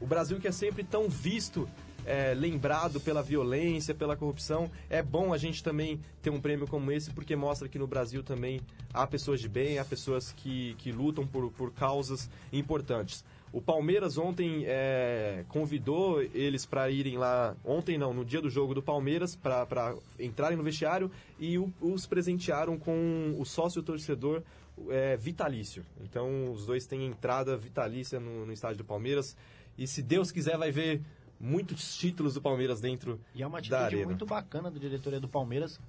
O 0.00 0.06
Brasil 0.06 0.40
que 0.40 0.48
é 0.48 0.52
sempre 0.52 0.82
tão 0.82 1.10
visto, 1.10 1.68
é, 2.04 2.34
lembrado 2.34 3.00
pela 3.00 3.22
violência, 3.22 3.94
pela 3.94 4.16
corrupção, 4.16 4.70
é 4.88 5.02
bom 5.02 5.32
a 5.32 5.38
gente 5.38 5.62
também 5.62 6.00
ter 6.22 6.30
um 6.30 6.40
prêmio 6.40 6.66
como 6.66 6.90
esse, 6.92 7.10
porque 7.10 7.36
mostra 7.36 7.68
que 7.68 7.78
no 7.78 7.86
Brasil 7.86 8.22
também 8.22 8.60
há 8.92 9.06
pessoas 9.06 9.40
de 9.40 9.48
bem, 9.48 9.78
há 9.78 9.84
pessoas 9.84 10.32
que, 10.32 10.74
que 10.78 10.92
lutam 10.92 11.26
por, 11.26 11.50
por 11.52 11.72
causas 11.72 12.28
importantes. 12.52 13.24
O 13.52 13.60
Palmeiras 13.60 14.16
ontem 14.16 14.62
é, 14.64 15.44
convidou 15.48 16.22
eles 16.22 16.64
para 16.64 16.88
irem 16.88 17.18
lá, 17.18 17.56
ontem 17.64 17.98
não, 17.98 18.14
no 18.14 18.24
dia 18.24 18.40
do 18.40 18.48
jogo 18.48 18.74
do 18.74 18.82
Palmeiras, 18.82 19.34
para 19.34 19.96
entrarem 20.20 20.56
no 20.56 20.62
vestiário 20.62 21.10
e 21.38 21.58
o, 21.58 21.72
os 21.80 22.06
presentearam 22.06 22.78
com 22.78 23.34
o 23.36 23.44
sócio 23.44 23.82
torcedor 23.82 24.42
é, 24.88 25.16
vitalício. 25.16 25.84
Então 26.00 26.52
os 26.52 26.64
dois 26.64 26.86
têm 26.86 27.06
entrada 27.06 27.56
vitalícia 27.56 28.20
no, 28.20 28.46
no 28.46 28.52
estádio 28.52 28.78
do 28.78 28.84
Palmeiras. 28.84 29.36
E 29.76 29.86
se 29.86 30.00
Deus 30.00 30.30
quiser, 30.30 30.56
vai 30.56 30.70
ver 30.70 31.00
muitos 31.40 31.96
títulos 31.96 32.34
do 32.34 32.42
Palmeiras 32.42 32.80
dentro 32.80 33.18
E 33.34 33.42
é 33.42 33.46
uma 33.46 33.58
atitude 33.58 34.04
muito 34.04 34.26
bacana 34.26 34.70
da 34.70 34.78
diretoria 34.78 35.18
do 35.18 35.28
Palmeiras. 35.28 35.80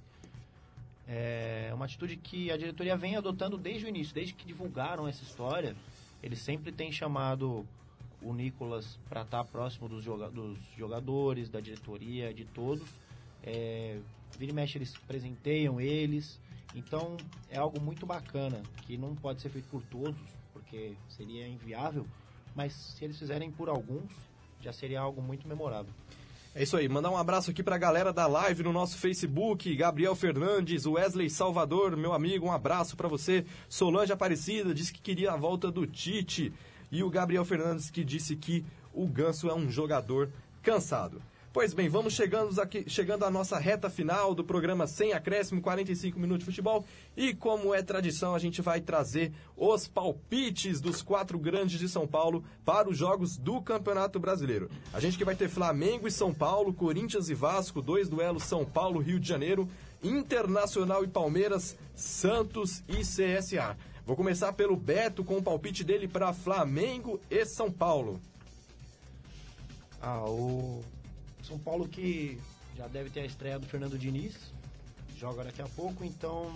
É 1.06 1.70
uma 1.74 1.84
atitude 1.84 2.16
que 2.16 2.50
a 2.50 2.56
diretoria 2.56 2.96
vem 2.96 3.16
adotando 3.16 3.58
desde 3.58 3.84
o 3.84 3.88
início, 3.88 4.14
desde 4.14 4.32
que 4.32 4.46
divulgaram 4.46 5.06
essa 5.06 5.22
história. 5.22 5.76
Eles 6.22 6.38
sempre 6.38 6.72
têm 6.72 6.90
chamado 6.90 7.66
o 8.22 8.32
Nicolas 8.32 8.98
para 9.08 9.22
estar 9.22 9.44
próximo 9.44 9.88
dos, 9.88 10.02
joga 10.02 10.30
dos 10.30 10.56
jogadores, 10.76 11.50
da 11.50 11.60
diretoria, 11.60 12.32
de 12.32 12.44
todos. 12.44 12.88
É, 13.42 13.98
vira 14.38 14.52
e 14.52 14.54
mexe, 14.54 14.78
eles 14.78 14.96
presenteiam 15.06 15.80
eles. 15.80 16.40
Então 16.74 17.16
é 17.50 17.58
algo 17.58 17.80
muito 17.80 18.06
bacana, 18.06 18.62
que 18.86 18.96
não 18.96 19.14
pode 19.14 19.42
ser 19.42 19.50
feito 19.50 19.68
por 19.68 19.82
todos, 19.82 20.16
porque 20.52 20.94
seria 21.08 21.46
inviável. 21.46 22.06
Mas 22.54 22.72
se 22.72 23.04
eles 23.04 23.18
fizerem 23.18 23.50
por 23.50 23.68
alguns, 23.68 24.10
já 24.62 24.72
seria 24.72 25.00
algo 25.00 25.20
muito 25.20 25.46
memorável. 25.46 25.92
É 26.54 26.62
isso 26.62 26.76
aí, 26.76 26.86
mandar 26.86 27.10
um 27.10 27.16
abraço 27.16 27.50
aqui 27.50 27.62
pra 27.62 27.78
galera 27.78 28.12
da 28.12 28.26
live 28.26 28.62
no 28.62 28.72
nosso 28.72 28.98
Facebook, 28.98 29.74
Gabriel 29.74 30.14
Fernandes, 30.14 30.84
Wesley 30.84 31.30
Salvador, 31.30 31.96
meu 31.96 32.12
amigo, 32.12 32.46
um 32.46 32.52
abraço 32.52 32.94
pra 32.94 33.08
você. 33.08 33.46
Solange 33.68 34.12
Aparecida 34.12 34.74
disse 34.74 34.92
que 34.92 35.00
queria 35.00 35.32
a 35.32 35.36
volta 35.36 35.70
do 35.70 35.86
Tite. 35.86 36.52
E 36.90 37.02
o 37.02 37.08
Gabriel 37.08 37.44
Fernandes 37.44 37.90
que 37.90 38.04
disse 38.04 38.36
que 38.36 38.66
o 38.92 39.06
Ganso 39.06 39.48
é 39.48 39.54
um 39.54 39.70
jogador 39.70 40.30
cansado. 40.62 41.22
Pois 41.52 41.74
bem, 41.74 41.86
vamos 41.86 42.14
chegando, 42.14 42.58
aqui, 42.58 42.82
chegando 42.88 43.26
à 43.26 43.30
nossa 43.30 43.58
reta 43.58 43.90
final 43.90 44.34
do 44.34 44.42
programa 44.42 44.86
Sem 44.86 45.12
Acréscimo, 45.12 45.60
45 45.60 46.18
minutos 46.18 46.46
de 46.46 46.46
futebol. 46.46 46.82
E 47.14 47.34
como 47.34 47.74
é 47.74 47.82
tradição, 47.82 48.34
a 48.34 48.38
gente 48.38 48.62
vai 48.62 48.80
trazer 48.80 49.34
os 49.54 49.86
palpites 49.86 50.80
dos 50.80 51.02
quatro 51.02 51.38
grandes 51.38 51.78
de 51.78 51.90
São 51.90 52.06
Paulo 52.08 52.42
para 52.64 52.88
os 52.88 52.96
jogos 52.96 53.36
do 53.36 53.60
Campeonato 53.60 54.18
Brasileiro. 54.18 54.70
A 54.94 54.98
gente 54.98 55.18
que 55.18 55.26
vai 55.26 55.36
ter 55.36 55.50
Flamengo 55.50 56.08
e 56.08 56.10
São 56.10 56.32
Paulo, 56.32 56.72
Corinthians 56.72 57.28
e 57.28 57.34
Vasco, 57.34 57.82
dois 57.82 58.08
duelos 58.08 58.44
São 58.44 58.64
Paulo, 58.64 58.98
Rio 58.98 59.20
de 59.20 59.28
Janeiro, 59.28 59.68
Internacional 60.02 61.04
e 61.04 61.08
Palmeiras, 61.08 61.76
Santos 61.94 62.82
e 62.88 63.02
CSA. 63.02 63.76
Vou 64.06 64.16
começar 64.16 64.54
pelo 64.54 64.74
Beto 64.74 65.22
com 65.22 65.36
o 65.36 65.42
palpite 65.42 65.84
dele 65.84 66.08
para 66.08 66.32
Flamengo 66.32 67.20
e 67.30 67.44
São 67.44 67.70
Paulo. 67.70 68.18
Ah, 70.00 70.24
o 70.24 70.82
São 71.42 71.58
Paulo 71.58 71.88
que 71.88 72.40
já 72.76 72.86
deve 72.86 73.10
ter 73.10 73.20
a 73.20 73.26
estreia 73.26 73.58
do 73.58 73.66
Fernando 73.66 73.98
Diniz, 73.98 74.36
joga 75.16 75.44
daqui 75.44 75.62
a 75.62 75.68
pouco, 75.68 76.04
então 76.04 76.50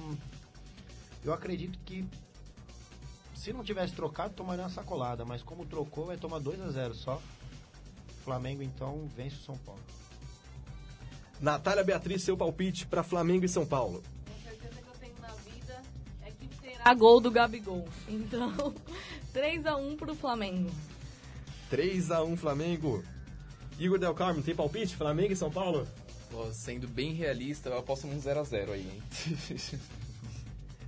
eu 1.25 1.33
acredito 1.33 1.79
que 1.85 2.07
se 3.35 3.53
não 3.53 3.63
tivesse 3.63 3.95
trocado, 3.95 4.35
tomaria 4.35 4.65
uma 4.65 4.71
sacolada, 4.71 5.25
mas 5.25 5.43
como 5.43 5.67
trocou, 5.67 6.07
vai 6.07 6.17
tomar 6.17 6.39
2 6.39 6.61
a 6.63 6.71
0 6.71 6.95
só. 6.95 7.23
Flamengo 8.25 8.63
então 8.63 9.09
vence 9.15 9.37
o 9.37 9.41
São 9.41 9.57
Paulo. 9.59 9.81
Natália 11.41 11.85
Beatriz, 11.85 12.23
seu 12.23 12.37
palpite 12.37 12.87
para 12.87 13.05
Flamengo 13.05 13.45
e 13.45 13.49
São 13.49 13.67
Paulo. 13.67 14.03
A 16.83 16.95
gol 16.95 17.21
do 17.21 17.31
Gabigol. 17.31 17.87
Então, 18.09 18.53
3x1 19.35 19.97
pro 19.97 20.15
Flamengo. 20.15 20.71
3x1 21.71 22.37
Flamengo. 22.37 23.05
Igor 23.79 23.99
Del 23.99 24.15
Carmo, 24.15 24.43
tem 24.43 24.55
palpite? 24.55 24.97
Flamengo 24.97 25.33
e 25.33 25.37
São 25.37 25.51
Paulo? 25.51 25.87
Pô, 26.31 26.51
sendo 26.53 26.89
bem 26.89 27.13
realista, 27.13 27.69
eu 27.69 27.79
aposto 27.79 28.07
num 28.07 28.21
0x0 28.21 28.71
aí, 28.71 28.81
hein? 28.81 29.03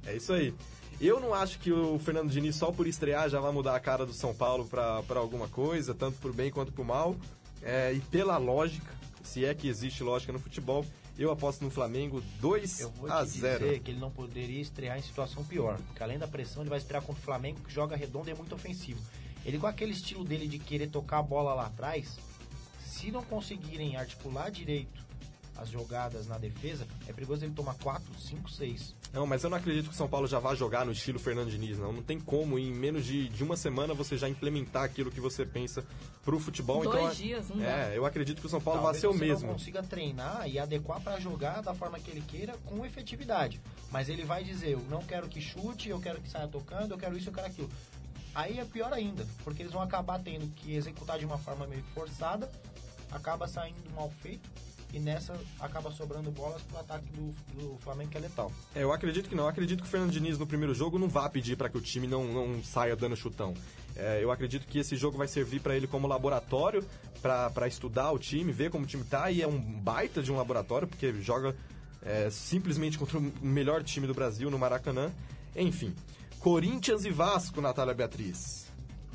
É 0.07 0.17
isso 0.17 0.33
aí. 0.33 0.55
Eu 0.99 1.21
não 1.21 1.35
acho 1.35 1.59
que 1.59 1.71
o 1.71 1.99
Fernando 1.99 2.31
Diniz, 2.31 2.57
só 2.57 2.73
por 2.73 2.87
estrear, 2.87 3.29
já 3.29 3.39
vai 3.41 3.53
mudar 3.53 3.77
a 3.77 3.81
cara 3.81 4.07
do 4.07 4.15
São 4.15 4.35
Paulo 4.35 4.65
para 4.67 5.21
alguma 5.21 5.47
coisa, 5.49 5.95
tanto 5.95 6.19
por 6.19 6.33
bem 6.33 6.51
quanto 6.51 6.73
por 6.73 6.85
mal. 6.85 7.15
É, 7.63 7.93
e 7.93 8.01
pela 8.01 8.39
lógica, 8.39 8.91
se 9.23 9.45
é 9.45 9.55
que 9.55 9.69
existe 9.69 10.03
lógica 10.03 10.33
no 10.33 10.39
futebol, 10.39 10.85
eu 11.19 11.31
aposto 11.31 11.63
no 11.63 11.71
Flamengo 11.71 12.23
2 12.41 12.81
Eu 12.81 12.91
vou 12.93 13.13
a 13.13 13.23
te 13.23 13.33
0. 13.33 13.59
dizer 13.65 13.81
que 13.81 13.91
ele 13.91 14.01
não 14.01 14.11
poderia 14.11 14.63
estrear 14.63 14.99
em 14.99 15.03
situação 15.03 15.45
pior, 15.45 15.77
porque 15.89 16.03
além 16.03 16.19
da 16.19 16.27
pressão, 16.27 16.63
ele 16.63 16.71
vai 16.71 16.79
estrear 16.79 17.03
contra 17.03 17.21
o 17.21 17.25
Flamengo, 17.25 17.61
que 17.61 17.73
joga 17.73 17.95
redondo 17.95 18.29
e 18.29 18.33
é 18.33 18.35
muito 18.35 18.55
ofensivo. 18.55 19.01
Ele 19.45 19.59
com 19.59 19.67
aquele 19.67 19.93
estilo 19.93 20.25
dele 20.25 20.49
de 20.49 20.59
querer 20.59 20.89
tocar 20.89 21.19
a 21.19 21.23
bola 21.23 21.53
lá 21.55 21.67
atrás, 21.67 22.19
se 22.99 23.13
não 23.13 23.23
conseguirem 23.23 23.97
articular 23.97 24.51
direito 24.51 25.07
as 25.57 25.69
jogadas 25.71 26.29
na 26.29 26.39
defesa, 26.39 26.87
é 27.09 27.13
perigoso 27.13 27.45
ele 27.45 27.53
tomar 27.53 27.75
4, 27.75 28.05
5, 28.17 28.49
6. 28.49 28.95
Não, 29.13 29.27
mas 29.27 29.43
eu 29.43 29.51
não 29.51 29.57
acredito 29.57 29.87
que 29.89 29.95
o 29.95 29.97
São 29.97 30.09
Paulo 30.09 30.29
já 30.29 30.39
vá 30.39 30.55
jogar 30.55 30.87
no 30.87 30.93
estilo 30.93 31.19
Fernando 31.19 31.51
Diniz, 31.51 31.77
não. 31.79 31.93
Não 31.93 32.03
tem 32.03 32.21
como, 32.21 32.57
em 32.61 32.73
menos 32.73 33.05
de, 33.05 33.29
de 33.29 33.43
uma 33.43 33.57
semana, 33.57 33.93
você 33.93 34.17
já 34.17 34.29
implementar 34.29 34.85
aquilo 34.85 35.11
que 35.11 35.21
você 35.21 35.45
pensa 35.45 35.85
pro 36.25 36.39
futebol. 36.39 36.85
Dois 36.85 36.97
então, 36.97 37.11
dias, 37.15 37.49
não 37.49 37.61
É, 37.65 37.89
dá. 37.89 37.95
eu 37.97 38.07
acredito 38.07 38.41
que 38.41 38.47
o 38.47 38.49
São 38.49 38.61
Paulo 38.61 38.83
vai 38.83 38.93
Talvez 38.93 39.01
ser 39.01 39.09
o 39.09 39.15
mesmo. 39.15 39.49
não 39.49 39.55
consiga 39.55 39.83
treinar 39.83 40.49
e 40.49 40.61
adequar 40.61 41.01
para 41.01 41.19
jogar 41.19 41.61
da 41.61 41.75
forma 41.75 41.99
que 41.99 42.09
ele 42.09 42.21
queira 42.21 42.57
com 42.65 42.87
efetividade. 42.87 43.61
Mas 43.91 44.09
ele 44.09 44.23
vai 44.25 44.45
dizer, 44.45 44.71
eu 44.71 44.85
não 44.89 45.03
quero 45.03 45.29
que 45.29 45.41
chute, 45.41 45.89
eu 45.89 45.99
quero 45.99 46.21
que 46.21 46.31
saia 46.31 46.47
tocando, 46.47 46.93
eu 46.93 46.99
quero 46.99 47.19
isso, 47.19 47.31
eu 47.31 47.35
quero 47.35 47.49
aquilo. 47.49 47.71
Aí 48.35 48.61
é 48.61 48.65
pior 48.65 48.93
ainda, 48.93 49.27
porque 49.43 49.63
eles 49.63 49.73
vão 49.73 49.83
acabar 49.83 50.21
tendo 50.21 50.47
que 50.55 50.73
executar 50.73 51.19
de 51.19 51.25
uma 51.27 51.39
forma 51.39 51.67
meio 51.67 51.83
forçada, 51.93 52.49
acaba 53.11 53.47
saindo 53.47 53.79
mal 53.95 54.11
feito 54.21 54.49
e 54.93 54.99
nessa 54.99 55.39
acaba 55.61 55.91
sobrando 55.91 56.31
bolas 56.31 56.63
pro 56.63 56.79
ataque 56.79 57.07
do, 57.13 57.35
do 57.55 57.79
Flamengo 57.79 58.11
que 58.11 58.17
é 58.17 58.21
letal. 58.21 58.51
É, 58.75 58.83
eu 58.83 58.93
acredito 58.93 59.29
que 59.29 59.35
não. 59.35 59.45
Eu 59.45 59.51
acredito 59.51 59.83
que 59.83 59.89
o 59.89 59.91
Fernando 59.91 60.11
Diniz 60.11 60.39
no 60.39 60.47
primeiro 60.47 60.75
jogo 60.75 60.99
não 60.99 61.09
vá 61.09 61.29
pedir 61.29 61.57
para 61.57 61.69
que 61.69 61.77
o 61.77 61.81
time 61.81 62.07
não, 62.07 62.25
não 62.25 62.63
saia 62.63 62.97
dando 62.97 63.17
chutão. 63.17 63.55
É, 63.97 64.23
eu 64.23 64.31
acredito 64.31 64.67
que 64.67 64.79
esse 64.79 64.97
jogo 64.97 65.19
vai 65.19 65.29
servir 65.29 65.61
para 65.61 65.77
ele 65.77 65.87
como 65.87 66.07
laboratório, 66.07 66.85
para 67.21 67.67
estudar 67.67 68.13
o 68.13 68.19
time, 68.19 68.53
ver 68.53 68.71
como 68.71 68.85
o 68.85 68.87
time 68.87 69.05
tá, 69.05 69.31
e 69.31 69.43
é 69.43 69.47
um 69.47 69.59
baita 69.59 70.23
de 70.23 70.31
um 70.31 70.37
laboratório, 70.37 70.87
porque 70.87 71.13
joga 71.21 71.55
é, 72.03 72.31
simplesmente 72.31 72.97
contra 72.97 73.19
o 73.19 73.33
melhor 73.43 73.83
time 73.83 74.07
do 74.07 74.15
Brasil 74.15 74.51
no 74.51 74.59
Maracanã. 74.59 75.13
Enfim, 75.57 75.95
Corinthians 76.39 77.05
e 77.05 77.11
Vasco, 77.11 77.61
Natália 77.61 77.93
Beatriz. 77.93 78.68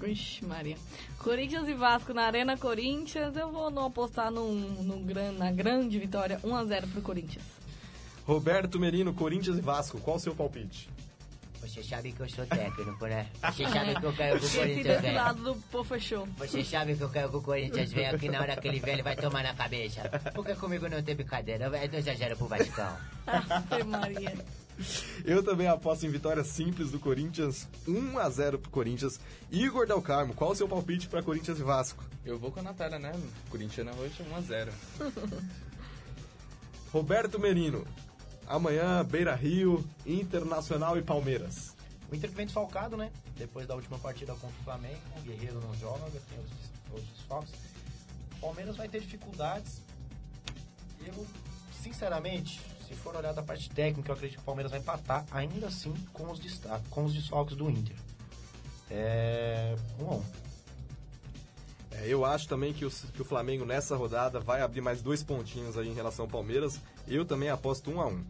Ixi, 0.07 0.45
Maria. 0.45 0.77
Corinthians 1.19 1.67
e 1.67 1.73
Vasco 1.73 2.13
na 2.13 2.23
Arena 2.23 2.57
Corinthians. 2.57 3.35
Eu 3.35 3.51
vou 3.51 3.69
não 3.71 3.85
apostar 3.85 4.31
num, 4.31 4.53
num 4.83 5.03
gran- 5.03 5.31
na 5.33 5.51
grande 5.51 5.97
vitória 5.99 6.39
1x0 6.43 6.91
pro 6.91 7.01
Corinthians. 7.01 7.45
Roberto 8.25 8.79
Merino, 8.79 9.13
Corinthians 9.13 9.57
e 9.57 9.61
Vasco, 9.61 9.99
qual 9.99 10.15
o 10.17 10.19
seu 10.19 10.33
palpite? 10.35 10.89
Você 11.61 11.81
sabe 11.81 12.11
que 12.11 12.19
eu 12.19 12.29
sou 12.29 12.45
técnico, 12.45 13.05
né? 13.05 13.25
Você 13.41 13.65
sabe 13.67 13.95
que 13.99 14.05
eu 14.05 14.13
quero 14.13 14.39
que 14.39 14.45
o 14.45 14.49
Corinthians 14.49 14.83
desse 14.85 15.01
venha. 15.01 15.13
lado 15.23 15.43
do 15.43 15.55
Pô 15.71 15.81
Fechou. 15.83 16.27
Você 16.37 16.63
sabe 16.63 16.95
que 16.95 17.01
eu 17.01 17.09
quero 17.09 17.29
que 17.29 17.37
o 17.37 17.41
Corinthians 17.41 17.91
venha 17.91 18.11
aqui 18.11 18.27
na 18.27 18.41
hora 18.41 18.55
que 18.57 18.67
ele 18.67 18.79
vem, 18.81 18.95
ele 18.95 19.03
vai 19.03 19.15
tomar 19.15 19.43
na 19.43 19.53
cabeça. 19.53 20.01
Porque 20.35 20.55
comigo 20.55 20.89
não 20.89 21.01
tem 21.01 21.15
brincadeira. 21.15 21.65
É 21.77 21.87
2x0 21.87 22.35
pro 22.35 22.47
Vascão. 22.47 22.97
Ave 23.71 23.83
Maria. 23.85 24.33
Eu 25.23 25.43
também 25.43 25.67
aposto 25.67 26.05
em 26.05 26.09
vitória 26.09 26.43
simples 26.43 26.91
do 26.91 26.99
Corinthians, 26.99 27.67
1 27.87 28.17
a 28.17 28.29
0 28.29 28.59
pro 28.59 28.71
Corinthians. 28.71 29.19
Igor 29.51 29.85
Del 29.85 30.01
Carmo, 30.01 30.33
qual 30.33 30.51
o 30.51 30.55
seu 30.55 30.67
palpite 30.67 31.07
para 31.07 31.21
Corinthians 31.23 31.59
e 31.59 31.63
Vasco? 31.63 32.03
Eu 32.25 32.39
vou 32.39 32.51
com 32.51 32.59
a 32.59 32.63
Natália, 32.63 32.99
né? 32.99 33.11
Corinthians 33.49 33.95
hoje 33.97 34.23
1x0. 34.23 34.69
Roberto 36.91 37.39
Merino, 37.39 37.85
amanhã 38.47 39.03
Beira 39.03 39.35
Rio, 39.35 39.83
Internacional 40.05 40.97
e 40.97 41.01
Palmeiras. 41.01 41.75
O 42.11 42.15
Inter 42.15 42.29
vem 42.31 42.45
desfalcado, 42.45 42.95
né? 42.95 43.11
Depois 43.35 43.65
da 43.67 43.75
última 43.75 43.97
partida 43.97 44.33
contra 44.33 44.59
o 44.59 44.63
Flamengo, 44.63 45.01
o 45.17 45.21
Guerreiro 45.21 45.59
não 45.61 45.73
joga, 45.75 46.05
tem 46.29 46.37
outros, 46.37 46.59
outros 46.91 47.09
desfalques. 47.17 47.53
O 48.37 48.39
Palmeiras 48.41 48.75
vai 48.75 48.87
ter 48.87 49.01
dificuldades. 49.01 49.81
Eu, 51.05 51.25
sinceramente, 51.81 52.61
se 52.87 52.93
for 52.95 53.15
olhar 53.15 53.33
da 53.33 53.41
parte 53.41 53.69
técnica, 53.69 54.09
eu 54.09 54.15
acredito 54.15 54.37
que 54.37 54.43
o 54.43 54.45
Palmeiras 54.45 54.71
vai 54.71 54.79
empatar, 54.79 55.25
ainda 55.31 55.67
assim, 55.67 55.93
com 56.11 56.29
os, 56.31 56.39
destaques, 56.39 56.87
com 56.89 57.05
os 57.05 57.13
desfalques 57.13 57.55
do 57.55 57.69
Inter. 57.69 57.95
É. 58.89 59.75
Um 59.99 60.07
a 60.07 60.15
um. 60.15 60.23
É, 61.91 62.07
eu 62.07 62.25
acho 62.25 62.47
também 62.47 62.73
que 62.73 62.85
o, 62.85 62.89
que 62.89 63.21
o 63.21 63.25
Flamengo 63.25 63.65
nessa 63.65 63.95
rodada 63.95 64.39
vai 64.39 64.61
abrir 64.61 64.81
mais 64.81 65.01
dois 65.01 65.23
pontinhos 65.23 65.77
aí 65.77 65.87
em 65.87 65.93
relação 65.93 66.25
ao 66.25 66.31
Palmeiras. 66.31 66.79
Eu 67.07 67.25
também 67.25 67.49
aposto 67.49 67.91
1 67.91 68.01
a 68.01 68.07
1 68.07 68.23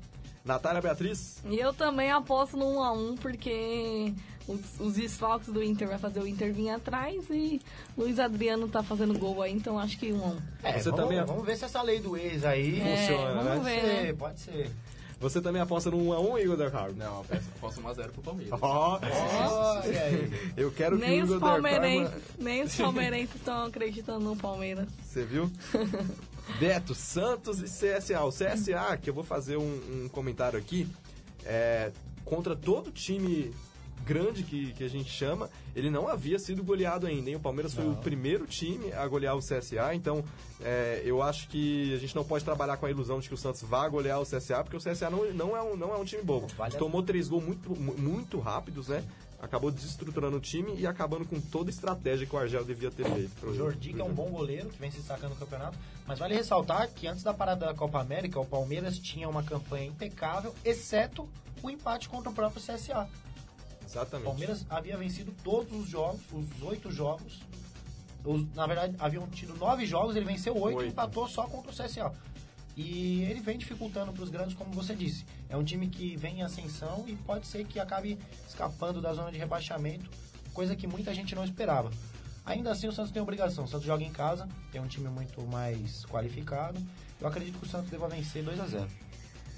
Natália 0.43 0.82
Beatriz? 0.82 1.41
E 1.45 1.58
eu 1.58 1.74
também 1.74 2.12
aposto 2.12 2.58
no 2.58 2.66
1x1, 2.66 3.20
porque 3.20 4.14
os, 4.48 4.60
os 4.80 4.94
desfalques 4.96 5.50
do 5.50 5.64
Inter 5.64 5.88
vai 5.88 5.98
fazer 5.98 6.20
o 6.20 6.28
Inter 6.28 6.54
vir 6.54 6.70
atrás 6.70 7.24
e 7.30 7.62
Luiz 7.98 8.20
Adriano 8.20 8.68
tá 8.68 8.84
fazendo 8.84 9.18
gol 9.18 9.41
aí, 9.41 9.54
então 9.54 9.78
acho 9.80 9.98
que 9.98 10.08
1x1. 10.12 10.38
É, 10.64 10.74
Você 10.80 10.89
vamos, 10.91 11.06
também- 11.06 11.26
vamos 11.26 11.46
ver 11.46 11.58
se 11.58 11.66
essa 11.66 11.82
lei 11.82 12.00
do 12.00 12.18
ex 12.18 12.44
aí 12.44 12.80
É, 12.82 12.98
funciona. 12.98 13.34
vamos 13.36 13.50
pode 13.54 13.64
ver, 13.64 13.82
ser, 13.82 14.04
né? 14.04 14.14
pode 14.14 14.39
ser. 14.39 14.72
Você 15.20 15.39
também 15.41 15.62
aposta 15.62 15.89
no 15.89 15.98
1x1, 15.98 16.41
Igor 16.44 16.58
Del 16.58 16.70
Carmo? 16.72 16.98
Não, 16.98 17.20
eu 17.20 17.24
peço- 17.24 17.48
aposto 17.56 17.82
1x0 17.82 18.10
pro 18.12 18.22
Palmeiras. 18.22 18.60
Ó, 18.62 19.00
Olha 19.02 20.02
aí. 20.04 20.52
eu 20.58 20.70
quero 20.72 20.98
que 21.00 21.06
Nem 21.06 21.22
o 21.22 21.24
os 21.24 21.30
Igor 21.30 21.39
Del 21.39 21.50
Carmo... 21.50 21.64
palmeirenses, 21.70 22.22
nem 22.38 22.64
os 22.64 22.76
palmeirenses 22.76 23.36
estão 23.36 23.66
acreditando 23.66 24.20
no 24.20 24.36
Palmeiras. 24.36 24.89
Você 25.06 25.24
viu? 25.24 25.50
Beto, 26.60 26.94
Santos 26.94 27.60
e 27.62 27.64
CSA. 27.66 28.22
O 28.26 28.30
CSA, 28.32 28.98
que 29.02 29.10
eu 29.10 29.14
vou 29.14 29.24
fazer 29.24 29.56
um, 29.58 30.04
um 30.04 30.10
comentário 30.10 30.60
aqui, 30.60 30.86
é, 31.46 31.89
contra 32.26 32.54
todo 32.54 32.91
time 32.91 33.54
grande 34.04 34.43
que, 34.43 34.74
que 34.74 34.84
a 34.84 34.89
gente 34.89 35.10
chama, 35.10 35.49
ele 35.76 35.89
não 35.89 36.08
havia 36.08 36.38
sido 36.38 36.64
goleado 36.64 37.08
ainda, 37.08 37.30
hein? 37.30 37.36
O 37.36 37.39
Palmeiras 37.39 37.74
foi 37.74 37.88
o 37.88 37.95
primeiro 37.95 38.45
time 38.45 38.91
a 38.93 39.08
golear 39.08 39.36
o 39.36 39.39
CSA, 39.39 39.93
então 39.95 40.24
é, 40.62 41.01
eu 41.06 41.22
acho 41.22 41.47
que 41.47 41.93
a 41.93 41.97
gente 41.97 42.16
não 42.16 42.24
pode 42.24 42.43
trabalhar 42.45 42.78
com 42.78 42.86
a 42.86 42.91
ilusão 42.91 43.20
de 43.20 43.28
que 43.28 43.34
o 43.34 43.38
Santos 43.38 43.62
vá 43.64 43.88
golear 43.88 44.20
o 44.20 44.24
CSA, 44.26 44.64
porque 44.64 44.78
o 44.78 44.80
CSA 44.80 45.10
não, 45.10 45.32
não, 45.34 45.56
é, 45.58 45.62
um, 45.62 45.76
não 45.76 45.93
é 45.93 45.97
um 45.97 46.06
time 46.06 46.22
bobo. 46.22 46.47
Vale 46.58 46.76
a- 46.76 46.80
Tomou 46.80 47.01
três 47.01 47.28
gols 47.28 47.43
muito, 47.43 47.70
mu- 47.80 47.95
muito 47.97 48.39
rápidos, 48.39 48.88
né? 48.88 49.04
Acabou 49.41 49.70
desestruturando 49.72 50.38
o 50.38 50.39
time 50.39 50.74
e 50.80 50.88
acabando 50.88 51.26
com 51.26 51.38
toda 51.41 51.70
a 51.70 51.74
estratégia 51.74 52.26
que 52.26 52.34
o 52.34 52.39
Argel 52.39 52.64
devia 52.64 52.89
ter 52.89 53.04
feito. 53.04 53.45
O 53.45 53.54
Jordi, 53.54 53.91
que 53.91 53.99
é 53.99 54.04
um 54.04 54.14
bom 54.14 54.30
goleiro, 54.30 54.70
que 54.70 54.80
vem 54.80 54.89
se 54.89 54.99
destacando 54.99 55.32
no 55.32 55.36
campeonato. 55.36 55.78
Mas 56.08 56.18
vale 56.18 56.34
ressaltar 56.34 56.89
que 56.93 57.08
antes 57.08 57.24
da 57.24 57.34
parada 57.34 57.66
da 57.66 57.74
Copa 57.74 57.99
América, 57.99 58.39
o 58.39 58.45
Palmeiras 58.45 58.97
tinha 58.97 59.28
uma 59.28 59.43
campanha 59.43 59.86
impecável, 59.88 60.56
exceto 60.64 61.28
o 61.62 61.70
empate 61.70 62.08
contra 62.08 62.30
o 62.30 62.34
próprio 62.34 62.62
CSA. 62.64 63.06
O 63.84 63.86
Exatamente. 63.86 64.25
Palmeiras 64.25 64.65
havia 64.69 64.97
vencido 64.97 65.34
todos 65.43 65.71
os 65.77 65.88
jogos, 65.89 66.21
os 66.31 66.61
oito 66.63 66.91
jogos. 66.91 67.41
Os- 68.25 68.47
na 68.55 68.65
verdade, 68.65 68.95
haviam 68.99 69.27
tido 69.27 69.55
nove 69.57 69.86
jogos, 69.86 70.15
ele 70.15 70.25
venceu 70.25 70.55
oito 70.57 70.75
e 70.79 70.84
Oito. 70.84 70.91
empatou 70.91 71.27
só 71.27 71.43
contra 71.47 71.71
o 71.71 71.75
CSA. 71.75 72.11
E 72.75 73.21
ele 73.23 73.39
vem 73.39 73.57
dificultando 73.57 74.11
para 74.11 74.23
os 74.23 74.29
grandes, 74.29 74.55
como 74.55 74.71
você 74.73 74.95
disse. 74.95 75.25
É 75.49 75.55
um 75.55 75.63
time 75.63 75.88
que 75.88 76.15
vem 76.15 76.39
em 76.39 76.41
ascensão 76.43 77.03
e 77.07 77.15
pode 77.15 77.45
ser 77.45 77.65
que 77.65 77.79
acabe 77.79 78.17
escapando 78.47 78.99
da 79.01 79.13
zona 79.13 79.31
de 79.31 79.38
rebaixamento, 79.38 80.09
coisa 80.53 80.75
que 80.75 80.88
muita 80.88 81.13
gente 81.13 81.36
não 81.36 81.43
esperava. 81.43 81.91
Ainda 82.45 82.71
assim, 82.71 82.88
o 82.88 82.91
Santos 82.91 83.11
tem 83.11 83.21
obrigação. 83.21 83.65
O 83.65 83.67
Santos 83.67 83.86
joga 83.86 84.03
em 84.03 84.11
casa, 84.11 84.49
tem 84.71 84.81
um 84.81 84.88
time 84.88 85.07
muito 85.07 85.41
mais 85.47 86.03
qualificado. 86.05 86.81
Eu 87.21 87.27
acredito 87.27 87.59
que 87.59 87.65
o 87.65 87.69
Santos 87.69 87.89
deva 87.91 88.07
vencer 88.07 88.43
2 88.43 88.59
a 88.59 88.65
0 88.65 88.88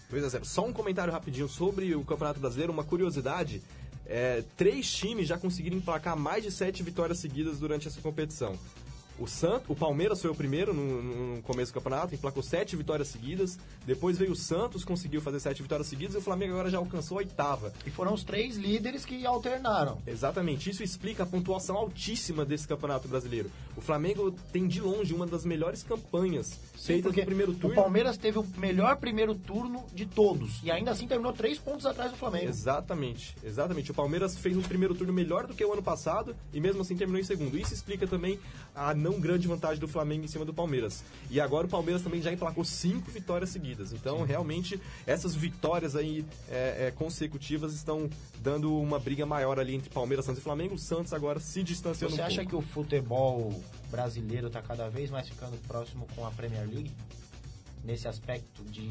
2 0.10 0.24
a 0.24 0.30
0 0.30 0.46
Só 0.46 0.66
um 0.66 0.74
comentário 0.74 1.12
rapidinho 1.12 1.48
sobre 1.48 1.96
o 1.96 2.04
Campeonato 2.04 2.40
Brasileiro, 2.40 2.72
uma 2.74 2.84
curiosidade. 2.84 3.64
É, 4.08 4.44
três 4.56 4.92
times 4.92 5.28
já 5.28 5.38
conseguiram 5.38 5.78
emplacar 5.78 6.16
mais 6.16 6.44
de 6.44 6.52
sete 6.52 6.84
vitórias 6.84 7.20
seguidas 7.20 7.60
durante 7.60 7.88
essa 7.88 8.02
competição. 8.02 8.58
O, 9.18 9.28
Sant, 9.28 9.64
o 9.70 9.76
Palmeiras 9.76 10.22
foi 10.22 10.30
o 10.30 10.36
primeiro 10.36 10.74
no, 10.74 11.36
no 11.36 11.42
começo 11.42 11.72
do 11.72 11.76
campeonato, 11.76 12.14
emplacou 12.14 12.44
sete 12.44 12.76
vitórias 12.76 13.08
seguidas. 13.08 13.58
Depois 13.86 14.18
veio 14.18 14.32
o 14.32 14.36
Santos, 14.36 14.84
conseguiu 14.84 15.22
fazer 15.22 15.40
sete 15.40 15.62
vitórias 15.62 15.88
seguidas. 15.88 16.16
E 16.16 16.18
o 16.18 16.22
Flamengo 16.22 16.54
agora 16.54 16.70
já 16.70 16.78
alcançou 16.78 17.18
a 17.18 17.20
oitava. 17.20 17.74
E 17.86 17.90
foram 17.90 18.14
os 18.14 18.24
três 18.24 18.58
líderes 18.58 19.06
que 19.06 19.26
alternaram. 19.26 20.00
Exatamente, 20.06 20.70
isso 20.70 20.84
explica 20.84 21.24
a 21.24 21.26
pontuação 21.26 21.78
altíssima 21.78 22.44
desse 22.44 22.68
campeonato 22.68 23.08
brasileiro. 23.08 23.50
O 23.78 23.82
Flamengo 23.82 24.32
tem 24.52 24.68
de 24.68 24.82
longe 24.82 25.14
uma 25.14 25.26
das 25.26 25.46
melhores 25.46 25.84
campanhas 25.84 26.60
feitas 26.78 27.06
porque 27.06 27.22
no 27.22 27.26
primeiro 27.26 27.52
O 27.52 27.56
turno. 27.56 27.76
Palmeiras 27.76 28.18
teve 28.18 28.40
o 28.40 28.46
melhor 28.58 28.98
primeiro 28.98 29.34
turno 29.34 29.86
de 29.94 30.06
todos. 30.06 30.62
E 30.64 30.70
ainda 30.70 30.92
assim 30.92 31.08
terminou 31.08 31.34
três 31.34 31.58
pontos 31.58 31.86
atrás 31.86 32.12
do 32.12 32.18
Flamengo. 32.18 32.50
Exatamente, 32.50 33.36
exatamente. 33.44 33.92
O 33.92 33.94
Palmeiras 33.94 34.38
fez 34.38 34.56
um 34.58 34.62
primeiro 34.62 34.94
turno 34.94 35.14
melhor 35.14 35.48
do 35.48 35.54
que 35.54 35.64
o 35.64 35.72
ano 35.72 35.82
passado 35.82 36.36
e 36.54 36.60
mesmo 36.60 36.82
assim 36.82 36.96
terminou 36.96 37.20
em 37.20 37.24
segundo. 37.24 37.58
Isso 37.58 37.74
explica 37.74 38.06
também 38.06 38.40
a 38.74 38.94
não 39.06 39.20
grande 39.20 39.48
vantagem 39.48 39.80
do 39.80 39.88
Flamengo 39.88 40.26
em 40.26 40.28
cima 40.28 40.44
do 40.44 40.54
Palmeiras. 40.54 41.04
E 41.30 41.40
agora 41.40 41.68
o 41.68 41.70
Palmeiras 41.70 42.02
também 42.02 42.22
já 42.22 42.32
emplacou 42.32 42.66
cinco 42.66 43.12
vitórias 43.12 43.52
seguidas. 43.52 43.94
Então, 43.94 44.24
realmente, 44.24 44.82
essas 45.06 45.36
vitórias 45.36 45.96
aí 45.96 46.26
é, 46.50 46.88
é, 46.88 46.92
consecutivas 46.92 47.74
estão 47.74 48.10
dando 48.42 48.76
uma 48.76 49.00
briga 49.00 49.26
maior 49.26 49.60
ali 49.60 49.76
entre 49.76 49.90
Palmeiras, 49.90 50.26
Santos 50.26 50.42
e 50.42 50.44
Flamengo. 50.44 50.76
O 50.76 50.80
Santos 50.80 51.14
agora 51.14 51.40
se 51.40 51.62
distanciando 51.62 52.16
Você 52.16 52.22
um 52.22 52.26
acha 52.26 52.44
pouco. 52.44 52.50
que 52.50 52.56
o 52.56 52.62
futebol 52.62 53.64
brasileiro 53.92 54.48
está 54.48 54.62
cada 54.62 54.90
vez 54.90 55.12
mais 55.12 55.30
ficando 55.30 55.56
próximo 55.68 56.08
com 56.16 56.26
a 56.26 56.32
Premier 56.32 56.68
League? 56.68 56.92
Nesse 57.84 58.08
aspecto 58.08 58.64
de 58.64 58.90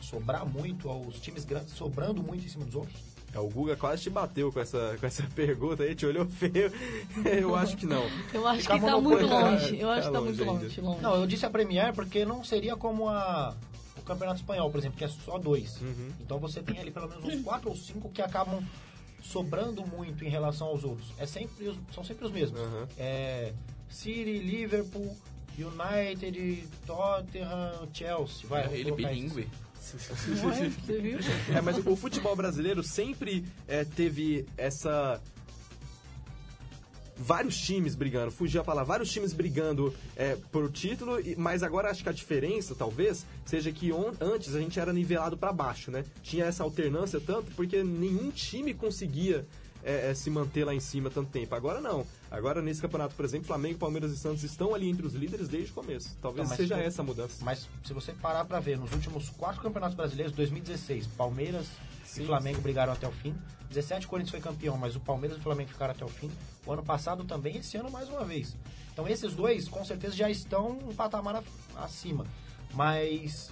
sobrar 0.00 0.46
muito, 0.46 0.88
os 0.88 1.18
times 1.18 1.44
grandes 1.44 1.74
sobrando 1.74 2.22
muito 2.22 2.44
em 2.44 2.48
cima 2.48 2.64
dos 2.64 2.76
outros? 2.76 3.09
É, 3.32 3.38
o 3.38 3.48
Guga 3.48 3.76
quase 3.76 4.02
te 4.02 4.10
bateu 4.10 4.52
com 4.52 4.60
essa, 4.60 4.96
com 4.98 5.06
essa 5.06 5.22
pergunta 5.34 5.82
aí, 5.82 5.94
te 5.94 6.04
olhou 6.04 6.26
feio. 6.26 6.72
Eu 7.24 7.54
acho 7.54 7.76
que 7.76 7.86
não. 7.86 8.04
Eu 8.34 8.46
acho 8.46 8.62
Ficar 8.62 8.78
que 8.78 8.86
tá 8.86 9.00
muito 9.00 9.26
longe. 9.26 9.78
Eu 9.78 9.90
acho 9.90 10.06
que 10.08 10.12
tá 10.12 10.18
Tá 10.18 10.24
muito 10.24 10.44
longe 10.44 10.64
longe, 10.64 10.80
longe. 10.80 11.02
Não, 11.02 11.14
eu 11.14 11.26
disse 11.26 11.46
a 11.46 11.50
Premier 11.50 11.92
porque 11.94 12.24
não 12.24 12.42
seria 12.42 12.76
como 12.76 13.08
a, 13.08 13.54
o 13.96 14.02
Campeonato 14.02 14.40
Espanhol, 14.40 14.70
por 14.70 14.78
exemplo, 14.78 14.98
que 14.98 15.04
é 15.04 15.08
só 15.08 15.38
dois. 15.38 15.80
Uhum. 15.80 16.12
Então 16.20 16.38
você 16.38 16.60
tem 16.60 16.78
ali 16.78 16.90
pelo 16.90 17.08
menos 17.08 17.24
uns 17.24 17.42
quatro 17.42 17.70
ou 17.70 17.76
cinco 17.76 18.10
que 18.10 18.20
acabam 18.20 18.62
sobrando 19.22 19.86
muito 19.86 20.24
em 20.24 20.28
relação 20.28 20.66
aos 20.68 20.84
outros. 20.84 21.12
É 21.18 21.26
sempre 21.26 21.72
são 21.94 22.02
sempre 22.02 22.26
os 22.26 22.32
mesmos. 22.32 22.60
Uhum. 22.60 22.86
É 22.98 23.52
City, 23.88 24.38
Liverpool, 24.38 25.16
United, 25.58 26.68
Tottenham, 26.86 27.88
Chelsea. 27.92 28.48
Vai, 28.48 28.64
ele 28.72 28.90
colocar 28.90 29.08
bilíngue. 29.08 29.48
Você 29.80 31.00
viu? 31.00 31.18
É, 31.56 31.60
mas 31.60 31.78
o 31.78 31.96
futebol 31.96 32.36
brasileiro 32.36 32.82
sempre 32.82 33.44
é, 33.66 33.84
teve 33.84 34.46
essa. 34.56 35.20
Vários 37.22 37.58
times 37.60 37.94
brigando, 37.94 38.30
fugiu 38.30 38.62
a 38.62 38.64
palavra, 38.64 38.86
vários 38.86 39.10
times 39.12 39.34
brigando 39.34 39.94
é, 40.16 40.36
por 40.50 40.72
título, 40.72 41.18
mas 41.36 41.62
agora 41.62 41.90
acho 41.90 42.02
que 42.02 42.08
a 42.08 42.12
diferença, 42.12 42.74
talvez, 42.74 43.26
seja 43.44 43.70
que 43.70 43.92
on- 43.92 44.14
antes 44.18 44.54
a 44.54 44.58
gente 44.58 44.80
era 44.80 44.90
nivelado 44.90 45.36
para 45.36 45.52
baixo, 45.52 45.90
né? 45.90 46.02
Tinha 46.22 46.46
essa 46.46 46.62
alternância 46.62 47.20
tanto 47.20 47.52
porque 47.54 47.84
nenhum 47.84 48.30
time 48.30 48.72
conseguia 48.72 49.46
é, 49.84 50.10
é, 50.10 50.14
se 50.14 50.30
manter 50.30 50.64
lá 50.64 50.74
em 50.74 50.80
cima 50.80 51.10
tanto 51.10 51.28
tempo. 51.30 51.54
Agora 51.54 51.78
não. 51.78 52.06
Agora 52.30 52.62
nesse 52.62 52.80
campeonato, 52.80 53.14
por 53.14 53.24
exemplo, 53.24 53.46
Flamengo, 53.48 53.78
Palmeiras 53.78 54.12
e 54.12 54.16
Santos 54.16 54.44
estão 54.44 54.72
ali 54.74 54.88
entre 54.88 55.04
os 55.04 55.14
líderes 55.14 55.48
desde 55.48 55.72
o 55.72 55.74
começo. 55.74 56.16
Talvez 56.22 56.46
Então, 56.46 56.56
seja 56.56 56.76
se- 56.76 56.82
essa 56.82 57.02
a 57.02 57.04
mudança. 57.04 57.44
Mas 57.44 57.68
se 57.84 57.92
você 57.92 58.12
parar 58.12 58.44
pra 58.44 58.60
ver, 58.60 58.78
nos 58.78 58.92
últimos 58.92 59.30
quatro 59.30 59.60
campeonatos 59.60 59.96
brasileiros, 59.96 60.32
2016, 60.34 61.06
Palmeiras 61.08 61.66
e 62.16 62.24
Flamengo 62.24 62.60
brigaram 62.60 62.92
até 62.92 63.08
o 63.08 63.12
fim. 63.12 63.34
17, 63.68 64.06
o 64.06 64.08
Corinthians 64.08 64.30
foi 64.30 64.40
campeão, 64.40 64.76
mas 64.76 64.94
o 64.96 65.00
Palmeiras 65.00 65.38
e 65.38 65.40
o 65.40 65.42
Flamengo 65.42 65.70
ficaram 65.70 65.92
até 65.92 66.04
o 66.04 66.08
fim. 66.08 66.30
O 66.66 66.72
ano 66.72 66.82
passado 66.84 67.24
também, 67.24 67.56
esse 67.58 67.76
ano 67.76 67.90
mais 67.90 68.08
uma 68.08 68.24
vez. 68.24 68.56
Então 68.92 69.06
esses 69.08 69.34
dois, 69.34 69.68
com 69.68 69.84
certeza, 69.84 70.14
já 70.16 70.30
estão 70.30 70.70
um 70.70 70.94
patamar 70.94 71.42
acima. 71.76 72.26
Mas 72.74 73.50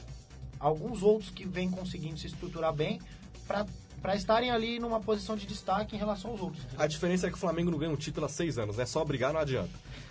alguns 0.60 1.02
outros 1.02 1.30
que 1.30 1.44
vêm 1.46 1.70
conseguindo 1.70 2.18
se 2.18 2.26
estruturar 2.28 2.72
bem 2.72 3.00
pra 3.46 3.66
para 4.00 4.14
estarem 4.14 4.50
ali 4.50 4.78
numa 4.78 5.00
posição 5.00 5.36
de 5.36 5.46
destaque 5.46 5.96
em 5.96 5.98
relação 5.98 6.30
aos 6.30 6.40
outros. 6.40 6.64
A 6.76 6.86
diferença 6.86 7.26
é 7.26 7.30
que 7.30 7.36
o 7.36 7.40
Flamengo 7.40 7.70
não 7.70 7.78
ganha 7.78 7.92
um 7.92 7.96
título 7.96 8.26
há 8.26 8.28
seis 8.28 8.58
anos, 8.58 8.76
né? 8.76 8.86
Só 8.86 9.04
brigar 9.04 9.32
não 9.32 9.40
adianta. 9.40 9.70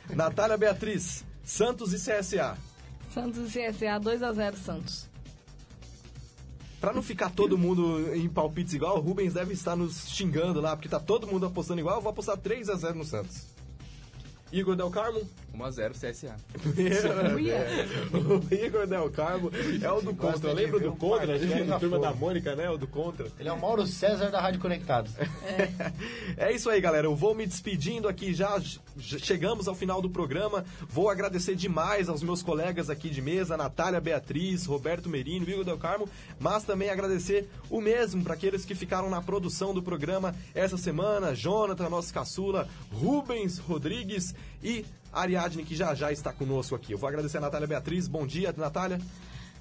Natália 0.09 0.57
Beatriz, 0.57 1.23
Santos 1.43 1.93
e 1.93 1.97
CSA. 1.97 2.57
Santos 3.13 3.55
e 3.55 3.59
CSA 3.59 3.99
2x0 3.99 4.55
Santos. 4.55 5.09
Pra 6.79 6.93
não 6.93 7.01
ficar 7.01 7.31
todo 7.31 7.57
mundo 7.57 8.13
em 8.13 8.29
palpites 8.29 8.73
igual, 8.73 8.97
o 8.97 9.01
Rubens 9.01 9.33
deve 9.33 9.53
estar 9.53 9.75
nos 9.75 10.09
xingando 10.09 10.61
lá, 10.61 10.75
porque 10.75 10.87
tá 10.87 10.99
todo 10.99 11.25
mundo 11.25 11.45
apostando 11.45 11.79
igual. 11.79 11.95
Eu 11.95 12.01
vou 12.01 12.11
apostar 12.11 12.37
3 12.37 12.69
a 12.69 12.75
0 12.75 12.95
no 12.95 13.05
Santos. 13.05 13.47
Igor 14.51 14.75
Del 14.75 14.91
Carmo? 14.91 15.21
1x0 15.57 15.91
CSA. 15.91 16.35
o 18.13 18.53
Igor 18.53 18.87
Del 18.87 19.09
Carmo 19.09 19.51
é 19.81 19.91
o 19.91 20.01
do 20.01 20.13
Contra. 20.13 20.53
Lembra 20.53 20.79
do 20.79 20.91
Contra? 20.93 21.33
A 21.33 21.37
gente 21.37 21.63
na 21.63 21.79
turma 21.79 21.99
da 21.99 22.13
Mônica, 22.13 22.55
né? 22.55 22.69
O 22.69 22.77
do 22.77 22.87
Contra. 22.87 23.27
Ele 23.39 23.49
é 23.49 23.53
o 23.53 23.59
Mauro 23.59 23.85
César 23.87 24.29
da 24.29 24.39
Rádio 24.39 24.59
Conectados. 24.59 25.11
É 26.37 26.51
isso 26.51 26.69
aí, 26.69 26.79
galera. 26.79 27.07
Eu 27.07 27.15
vou 27.15 27.33
me 27.33 27.45
despedindo 27.45 28.07
aqui 28.07 28.33
já. 28.33 28.59
já 28.59 28.79
Chegamos 29.17 29.67
ao 29.67 29.75
final 29.75 30.01
do 30.01 30.09
programa. 30.09 30.63
Vou 30.87 31.09
agradecer 31.09 31.55
demais 31.55 32.09
aos 32.09 32.21
meus 32.21 32.43
colegas 32.43 32.89
aqui 32.89 33.09
de 33.09 33.21
mesa, 33.21 33.57
Natália 33.57 33.99
Beatriz, 33.99 34.65
Roberto 34.65 35.09
Merino, 35.09 35.49
Igor 35.49 35.63
Del 35.63 35.77
Carmo, 35.77 36.07
mas 36.39 36.63
também 36.63 36.89
agradecer 36.89 37.49
o 37.69 37.81
mesmo 37.81 38.23
para 38.23 38.33
aqueles 38.33 38.65
que 38.65 38.75
ficaram 38.75 39.09
na 39.09 39.21
produção 39.21 39.73
do 39.73 39.81
programa 39.81 40.35
essa 40.53 40.77
semana, 40.77 41.35
Jonathan, 41.35 41.89
nosso 41.89 42.13
caçula, 42.13 42.67
Rubens 42.91 43.57
Rodrigues 43.57 44.33
e 44.63 44.85
Ariadne, 45.19 45.63
que 45.63 45.75
já 45.75 45.93
já 45.93 46.11
está 46.11 46.31
conosco 46.31 46.75
aqui. 46.75 46.91
Eu 46.93 46.97
vou 46.97 47.07
agradecer 47.07 47.37
a 47.37 47.41
Natália 47.41 47.67
Beatriz. 47.67 48.07
Bom 48.07 48.25
dia, 48.25 48.53
Natália. 48.55 48.99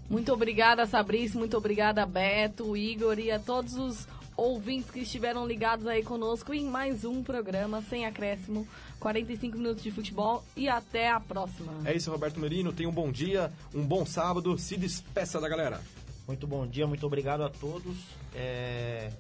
Muito 0.09 0.33
obrigada, 0.33 0.87
Sabrice. 0.87 1.37
Muito 1.37 1.57
obrigada, 1.57 2.05
Beto, 2.07 2.77
Igor 2.77 3.19
e 3.19 3.31
a 3.31 3.39
todos 3.39 3.75
os 3.75 4.07
ouvintes 4.37 4.91
que 4.91 5.01
estiveram 5.01 5.47
ligados 5.47 5.87
aí 5.87 6.03
conosco 6.03 6.53
em 6.53 6.65
mais 6.65 7.05
um 7.05 7.23
programa 7.23 7.83
sem 7.83 8.05
acréscimo. 8.07 8.67
45 9.01 9.57
minutos 9.57 9.83
de 9.83 9.91
futebol 9.91 10.45
e 10.57 10.69
até 10.69 11.11
a 11.11 11.19
próxima. 11.19 11.73
É 11.85 11.95
isso, 11.95 12.11
Roberto 12.11 12.39
Merino. 12.39 12.73
Tenha 12.73 12.89
um 12.89 12.93
bom 12.93 13.11
dia, 13.11 13.53
um 13.75 13.83
bom 13.85 14.05
sábado. 14.07 14.57
Se 14.59 14.77
despeça 14.77 15.41
da 15.41 15.49
galera. 15.49 15.81
Muito 16.27 16.47
bom 16.47 16.67
dia, 16.67 16.87
muito 16.87 17.07
obrigado 17.07 17.43
a 17.43 17.49
todos. 17.49 17.97
É, 18.35 19.11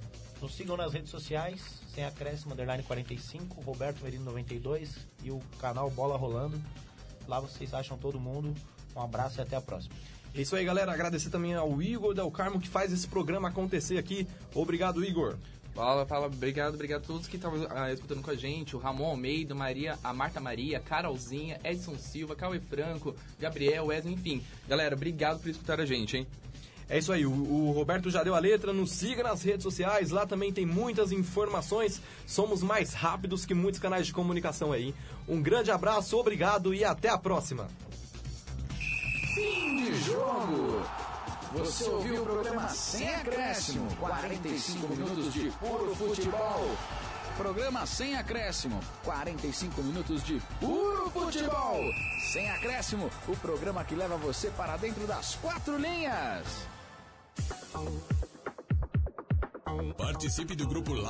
Nos 0.42 0.54
sigam 0.54 0.76
nas 0.76 0.92
redes 0.92 1.10
sociais, 1.10 1.62
sem 1.96 2.04
acréscimo, 2.04 2.52
underline 2.52 2.82
45, 2.82 3.62
Roberto 3.62 4.04
Merino 4.04 4.26
92 4.26 4.98
e 5.24 5.30
o 5.30 5.40
canal 5.58 5.90
Bola 5.90 6.14
Rolando. 6.18 6.60
Lá 7.26 7.40
vocês 7.40 7.72
acham 7.72 7.96
todo 7.96 8.20
mundo. 8.20 8.54
Um 8.94 9.00
abraço 9.00 9.40
e 9.40 9.42
até 9.42 9.56
a 9.56 9.62
próxima. 9.62 9.94
É 10.34 10.42
isso 10.42 10.54
aí, 10.54 10.62
galera. 10.62 10.92
Agradecer 10.92 11.30
também 11.30 11.54
ao 11.54 11.80
Igor 11.80 12.12
Del 12.12 12.30
Carmo 12.30 12.60
que 12.60 12.68
faz 12.68 12.92
esse 12.92 13.08
programa 13.08 13.48
acontecer 13.48 13.96
aqui. 13.96 14.28
Obrigado, 14.54 15.02
Igor. 15.02 15.38
Fala, 15.74 16.06
fala, 16.06 16.26
obrigado, 16.26 16.74
obrigado 16.74 17.02
a 17.02 17.06
todos 17.06 17.26
que 17.26 17.36
estavam 17.36 17.66
ah, 17.70 17.92
escutando 17.92 18.22
com 18.22 18.30
a 18.30 18.36
gente. 18.36 18.76
O 18.76 18.78
Ramon 18.78 19.10
Almeida, 19.10 19.54
Maria, 19.54 19.98
a 20.04 20.12
Marta 20.12 20.40
Maria, 20.40 20.80
Carolzinha, 20.80 21.58
Edson 21.64 21.98
Silva, 21.98 22.36
Cauê 22.36 22.60
Franco, 22.60 23.14
Gabriel, 23.38 23.86
Wesley, 23.86 24.14
enfim. 24.14 24.42
Galera, 24.68 24.94
obrigado 24.94 25.40
por 25.40 25.48
escutar 25.48 25.80
a 25.80 25.86
gente, 25.86 26.18
hein? 26.18 26.26
É 26.88 26.98
isso 26.98 27.12
aí, 27.12 27.26
o, 27.26 27.32
o 27.32 27.72
Roberto 27.72 28.08
já 28.10 28.22
deu 28.22 28.34
a 28.34 28.38
letra, 28.38 28.72
nos 28.72 28.92
siga 28.92 29.22
nas 29.24 29.42
redes 29.42 29.64
sociais, 29.64 30.10
lá 30.10 30.24
também 30.24 30.52
tem 30.52 30.64
muitas 30.64 31.10
informações, 31.10 32.00
somos 32.24 32.62
mais 32.62 32.94
rápidos 32.94 33.44
que 33.44 33.54
muitos 33.54 33.80
canais 33.80 34.06
de 34.06 34.12
comunicação 34.12 34.72
aí. 34.72 34.94
Um 35.28 35.42
grande 35.42 35.72
abraço, 35.72 36.16
obrigado 36.16 36.72
e 36.72 36.84
até 36.84 37.08
a 37.08 37.18
próxima. 37.18 37.66
Fim 39.34 39.84
de 39.84 40.00
jogo. 40.02 40.82
Você 41.54 41.84
ouviu 41.88 42.22
o 42.22 42.26
programa 42.26 42.68
Sem 42.68 43.14
Acréscimo. 43.14 43.88
45 43.96 44.88
minutos 44.88 45.32
de 45.32 45.50
puro 45.50 45.94
futebol. 45.94 46.76
Programa 47.36 47.84
Sem 47.84 48.16
Acréscimo. 48.16 48.80
45 49.04 49.82
minutos 49.82 50.22
de 50.22 50.40
puro 50.60 51.10
futebol. 51.10 51.80
Sem 52.32 52.48
Acréscimo, 52.50 53.10
o 53.26 53.36
programa 53.36 53.84
que 53.84 53.94
leva 53.94 54.16
você 54.16 54.50
para 54.50 54.76
dentro 54.76 55.06
das 55.06 55.34
quatro 55.36 55.76
linhas. 55.76 56.75
Participe 59.96 60.54
do 60.54 60.66
grupo 60.66 60.94
Live. 60.94 61.06